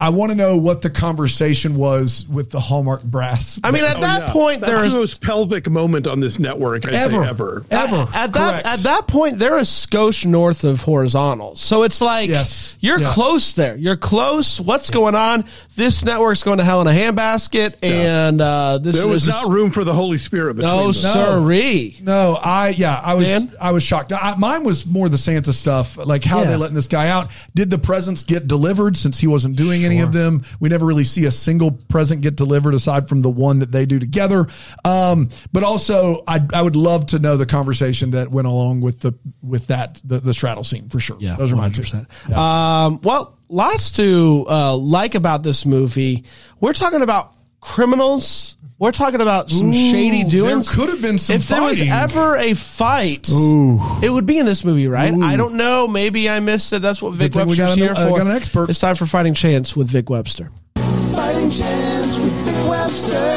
I 0.00 0.08
want 0.08 0.30
to 0.30 0.36
know 0.36 0.56
what 0.56 0.80
the 0.82 0.88
conversation 0.90 1.74
was 1.76 2.26
with 2.28 2.50
the 2.50 2.58
Hallmark 2.60 3.02
brass. 3.04 3.60
I 3.62 3.70
mean, 3.70 3.84
at 3.84 3.96
Oh, 3.98 4.00
that 4.00 4.20
yeah. 4.28 4.32
point, 4.32 4.60
That's 4.60 4.72
there's 4.72 4.92
the 4.94 5.00
most 5.00 5.20
pelvic 5.20 5.68
moment 5.68 6.06
on 6.06 6.20
this 6.20 6.38
network. 6.38 6.86
I 6.86 6.90
ever, 6.96 7.22
say 7.22 7.28
ever. 7.28 7.64
ever. 7.70 8.00
At, 8.14 8.14
at 8.14 8.32
that 8.32 8.66
at 8.66 8.78
that 8.84 9.06
point, 9.08 9.38
they're 9.38 9.58
a 9.58 9.62
skosh 9.62 10.24
north 10.24 10.64
of 10.64 10.80
horizontal. 10.80 11.56
So 11.56 11.82
it's 11.82 12.00
like 12.00 12.28
Yes. 12.30 12.78
you're 12.80 12.98
Yeah. 13.00 13.12
close 13.12 13.52
there. 13.52 13.76
You're 13.76 13.96
close. 13.98 14.58
What's 14.58 14.88
going 14.90 15.14
on? 15.14 15.44
This 15.76 16.04
network's 16.04 16.42
going 16.42 16.58
to 16.58 16.64
hell 16.64 16.80
in 16.80 16.86
a 16.86 16.90
handbasket, 16.92 17.74
and 17.82 18.40
uh, 18.40 18.78
this 18.78 18.96
There 18.96 19.06
was 19.06 19.22
is 19.24 19.28
not 19.28 19.50
room 19.50 19.70
for 19.70 19.84
the 19.84 19.92
Holy 19.94 20.18
Spirit 20.18 20.54
between 20.56 20.72
no 20.74 20.84
them. 20.92 20.92
siree. 20.94 21.96
No, 22.02 22.38
I 22.42 22.70
yeah, 22.70 23.00
I 23.02 23.14
was 23.14 23.24
Dan? 23.26 23.52
I 23.60 23.72
was 23.72 23.82
shocked. 23.82 24.12
I, 24.12 24.34
mine 24.36 24.64
was 24.64 24.86
more 24.86 25.08
the 25.08 25.18
Santa 25.18 25.52
stuff, 25.52 25.96
like 25.96 26.24
how 26.24 26.40
Yeah. 26.40 26.48
they 26.50 26.56
letting 26.56 26.74
this 26.74 26.88
guy 26.88 27.08
out. 27.08 27.30
Did 27.54 27.70
the 27.70 27.78
presents 27.78 28.24
get 28.24 28.46
delivered 28.48 28.96
since 28.96 29.18
he 29.18 29.26
wasn't 29.26 29.56
doing 29.56 29.84
any 29.90 30.00
of 30.00 30.12
them? 30.12 30.44
We 30.60 30.68
never 30.68 30.86
really 30.86 31.04
see 31.04 31.24
a 31.24 31.30
single 31.30 31.72
present 31.72 32.22
get 32.22 32.36
delivered 32.36 32.74
aside 32.74 33.08
from 33.08 33.22
the 33.22 33.30
one 33.30 33.58
that 33.60 33.72
they 33.72 33.86
do 33.86 33.98
together. 33.98 34.46
Um, 34.84 35.28
but 35.52 35.62
also, 35.62 36.22
I 36.26 36.40
I 36.52 36.62
would 36.62 36.76
love 36.76 37.06
to 37.06 37.18
know 37.18 37.36
the 37.36 37.46
conversation 37.46 38.12
that 38.12 38.30
went 38.30 38.46
along 38.46 38.80
with 38.80 39.00
the 39.00 39.14
with 39.42 39.66
that 39.68 40.00
the, 40.04 40.20
the 40.20 40.34
straddle 40.34 40.64
scene 40.64 40.88
for 40.88 41.00
sure. 41.00 41.16
Yeah, 41.20 41.36
those 41.36 41.52
are 41.52 41.56
my 41.56 41.68
two. 41.68 41.82
100%. 41.82 42.36
Um, 42.36 43.00
well, 43.02 43.38
lots 43.48 43.90
to 43.92 44.46
uh, 44.48 44.76
like 44.76 45.14
about 45.14 45.42
this 45.42 45.66
movie. 45.66 46.24
We're 46.60 46.72
talking 46.72 47.02
about 47.02 47.34
criminals. 47.60 48.56
We're 48.80 48.92
talking 48.92 49.20
about 49.20 49.50
some 49.50 49.68
Ooh, 49.68 49.72
shady 49.74 50.24
there 50.24 50.62
could 50.62 50.88
have 50.88 51.02
been 51.02 51.18
some 51.18 51.36
If 51.36 51.48
there 51.48 51.60
was 51.60 51.82
ever 51.82 52.34
a 52.36 52.54
fight, 52.54 53.28
it 53.28 54.08
would 54.10 54.24
be 54.24 54.38
in 54.38 54.46
this 54.46 54.64
movie, 54.64 54.86
right? 54.86 55.12
I 55.12 55.36
don't 55.36 55.56
know. 55.56 55.86
Maybe 55.86 56.30
I 56.30 56.40
missed 56.40 56.72
it. 56.72 56.80
That's 56.80 57.02
what 57.02 57.12
Vic 57.12 57.34
thing 57.34 57.42
we 57.46 57.58
Webster's 57.58 57.68
got 57.68 57.72
an- 57.76 57.78
here 57.78 57.92
uh, 57.92 58.08
for. 58.08 58.16
got 58.16 58.26
an 58.26 58.32
expert. 58.34 58.70
It's 58.70 58.78
time 58.78 58.94
for 58.96 59.04
Fighting 59.04 59.34
Chance 59.34 59.76
with 59.76 59.90
Vic 59.90 60.08
Webster. 60.08 60.50
Fighting 60.76 61.50
chance 61.50 62.18
with 62.20 62.32
Vic 62.32 62.68
Webster. 62.70 63.28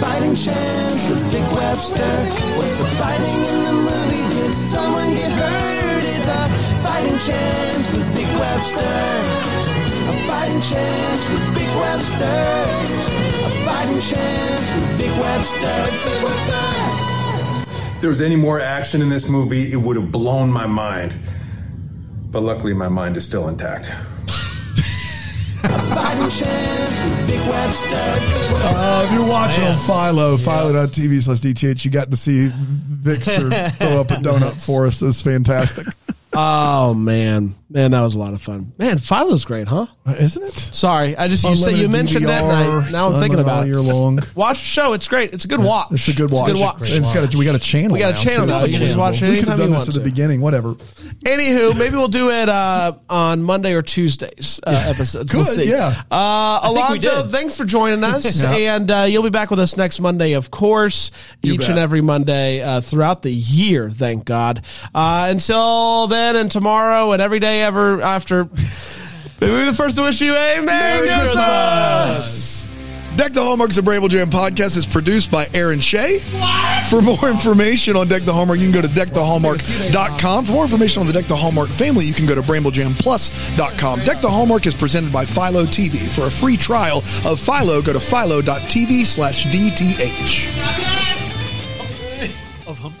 Fighting 0.00 0.34
chance 0.36 1.08
with 1.10 1.20
Vic 1.30 1.52
Webster. 1.52 2.16
What's 2.56 2.78
the 2.78 2.86
fighting 2.96 3.44
in 3.44 3.64
the 3.64 3.72
movie? 3.76 4.34
Did 4.40 4.54
someone 4.56 5.10
get 5.12 5.32
hurt? 5.32 6.02
Is 6.02 6.26
a 6.28 6.48
fighting 6.80 7.18
chance 7.18 7.92
with 7.92 8.06
Vic 8.16 8.40
Webster. 8.40 8.96
A 10.08 10.26
fighting 10.26 10.62
chance 10.62 11.28
with 11.28 11.42
Vic 11.58 11.68
Webster. 11.76 13.23
A 13.84 13.86
fighting 13.86 14.00
chance 14.00 14.74
with 14.74 14.90
Vic 14.98 15.20
Webster. 15.20 15.58
Vic 15.60 16.22
Webster. 16.22 16.62
If 17.94 18.00
there 18.00 18.08
was 18.08 18.22
any 18.22 18.34
more 18.36 18.58
action 18.58 19.02
in 19.02 19.10
this 19.10 19.28
movie, 19.28 19.72
it 19.72 19.76
would 19.76 19.96
have 19.96 20.10
blown 20.10 20.50
my 20.50 20.66
mind. 20.66 21.14
But 22.30 22.44
luckily, 22.44 22.72
my 22.72 22.88
mind 22.88 23.18
is 23.18 23.26
still 23.26 23.46
intact. 23.48 23.92
Fighting 25.62 26.30
chance 26.30 27.04
with 27.04 27.26
Vic 27.26 27.46
Webster. 27.46 28.16
Uh, 28.66 29.02
if 29.06 29.12
you're 29.12 29.28
watching 29.28 29.64
on 29.64 29.76
Philo, 29.76 30.32
on 30.32 30.88
TV 30.88 31.22
slash 31.22 31.40
DTH, 31.40 31.84
you 31.84 31.90
got 31.90 32.10
to 32.10 32.16
see 32.16 32.50
Victor 32.54 33.50
throw 33.78 34.00
up 34.00 34.10
a 34.10 34.16
donut 34.16 34.64
for 34.64 34.86
us. 34.86 35.02
It's 35.02 35.20
fantastic. 35.22 35.86
Oh 36.32 36.94
man, 36.94 37.54
man, 37.74 37.90
that 37.90 38.00
was 38.00 38.14
a 38.14 38.18
lot 38.18 38.32
of 38.32 38.40
fun. 38.40 38.72
Man, 38.78 38.96
Philo's 38.98 39.44
great, 39.44 39.68
huh? 39.68 39.86
Isn't 40.06 40.42
it? 40.44 40.52
Sorry, 40.54 41.16
I 41.16 41.28
just 41.28 41.44
you 41.44 41.54
said 41.54 41.72
you 41.72 41.84
Unlimited 41.86 41.92
mentioned 41.92 42.26
that. 42.28 42.42
And 42.44 42.84
I, 42.86 42.90
now 42.90 43.08
I'm 43.10 43.20
thinking 43.20 43.40
about 43.40 43.56
all 43.58 43.62
it. 43.64 43.66
year 43.66 43.80
long. 43.80 44.20
Watch 44.34 44.58
the 44.60 44.64
show. 44.64 44.92
It's 44.92 45.08
great. 45.08 45.32
It's 45.34 45.44
a 45.44 45.48
good 45.48 45.60
watch. 45.60 45.88
It's 45.92 46.08
a 46.08 46.14
good 46.14 46.30
watch. 46.30 46.50
It's 46.50 46.50
a 46.50 46.52
good 46.54 46.60
watch. 46.60 46.90
It's 46.90 47.12
got 47.12 47.34
a, 47.34 47.38
we 47.38 47.44
got 47.44 47.54
a 47.54 47.58
channel. 47.58 47.92
We 47.92 47.98
got 47.98 48.10
a 48.12 48.14
now, 48.14 48.20
channel 48.20 48.46
too. 48.46 48.52
now. 48.52 48.64
You 48.64 48.72
can 48.72 48.82
just 48.82 48.96
watch 48.98 49.20
it 49.22 49.28
We 49.30 49.38
could 49.40 49.48
have 49.48 49.58
done 49.58 49.70
you 49.72 49.74
this 49.78 49.88
at 49.88 49.94
the 49.94 50.00
to. 50.00 50.04
beginning. 50.04 50.40
Whatever. 50.40 50.74
Anywho, 50.74 51.76
maybe 51.76 51.96
we'll 51.96 52.08
do 52.08 52.30
it 52.30 52.48
uh, 52.48 52.92
on 53.08 53.42
Monday 53.42 53.74
or 53.74 53.82
Tuesdays 53.82 54.60
uh, 54.66 54.84
episodes. 54.88 55.32
we'll 55.34 55.44
Good, 55.44 55.54
see. 55.54 55.70
yeah. 55.70 56.02
Uh, 56.10 56.60
Alonso, 56.64 57.26
thanks 57.28 57.56
for 57.56 57.64
joining 57.64 58.04
us, 58.04 58.42
Yeah. 58.42 58.74
and 58.76 58.90
uh, 58.90 59.02
you'll 59.08 59.22
be 59.22 59.30
back 59.30 59.50
with 59.50 59.58
us 59.60 59.76
next 59.76 60.00
Monday, 60.00 60.34
of 60.34 60.50
course, 60.50 61.10
each 61.42 61.60
bet. 61.60 61.70
and 61.70 61.78
every 61.78 62.02
Monday 62.02 62.60
uh, 62.62 62.80
throughout 62.82 63.22
the 63.22 63.32
year. 63.32 63.90
Thank 63.90 64.24
God. 64.26 64.62
Uh, 64.94 65.28
until 65.30 66.06
then, 66.08 66.36
and 66.36 66.50
tomorrow, 66.50 67.12
and 67.12 67.22
every 67.22 67.40
day 67.40 67.62
ever 67.64 68.00
after. 68.00 68.44
Maybe 69.40 69.52
we're 69.52 69.64
the 69.64 69.74
first 69.74 69.96
to 69.96 70.02
wish 70.02 70.20
you 70.20 70.32
a 70.32 70.60
Merry, 70.60 71.06
Merry 71.06 71.08
Christmas. 71.08 72.54
Deck 73.16 73.32
the 73.32 73.42
Hallmarks 73.42 73.78
of 73.78 73.84
Bramble 73.84 74.08
Jam 74.08 74.28
podcast 74.28 74.76
is 74.76 74.86
produced 74.86 75.30
by 75.30 75.48
Aaron 75.54 75.78
Shea. 75.78 76.18
For 76.90 77.00
more 77.00 77.30
information 77.30 77.96
on 77.96 78.08
Deck 78.08 78.24
the 78.24 78.32
Hallmark, 78.32 78.58
you 78.58 78.64
can 78.64 78.74
go 78.74 78.82
to 78.82 78.88
deckthehallmark.com. 78.88 80.44
For 80.44 80.52
more 80.52 80.64
information 80.64 81.00
on 81.00 81.06
the 81.06 81.12
Deck 81.12 81.26
the 81.26 81.36
Hallmark 81.36 81.68
family, 81.68 82.06
you 82.06 82.12
can 82.12 82.26
go 82.26 82.34
to 82.34 82.42
bramblejamplus.com. 82.42 84.00
Deck 84.00 84.20
the 84.20 84.28
Hallmark 84.30 84.66
is 84.66 84.74
presented 84.74 85.12
by 85.12 85.24
Philo 85.24 85.64
TV. 85.64 86.08
For 86.08 86.26
a 86.26 86.30
free 86.30 86.56
trial 86.56 87.04
of 87.24 87.38
Philo, 87.38 87.80
go 87.82 87.92
to 87.92 88.00
philo.tv 88.00 89.06
slash 89.06 89.46
DTH. 89.46 90.48
Of 92.66 92.78
hump 92.78 93.00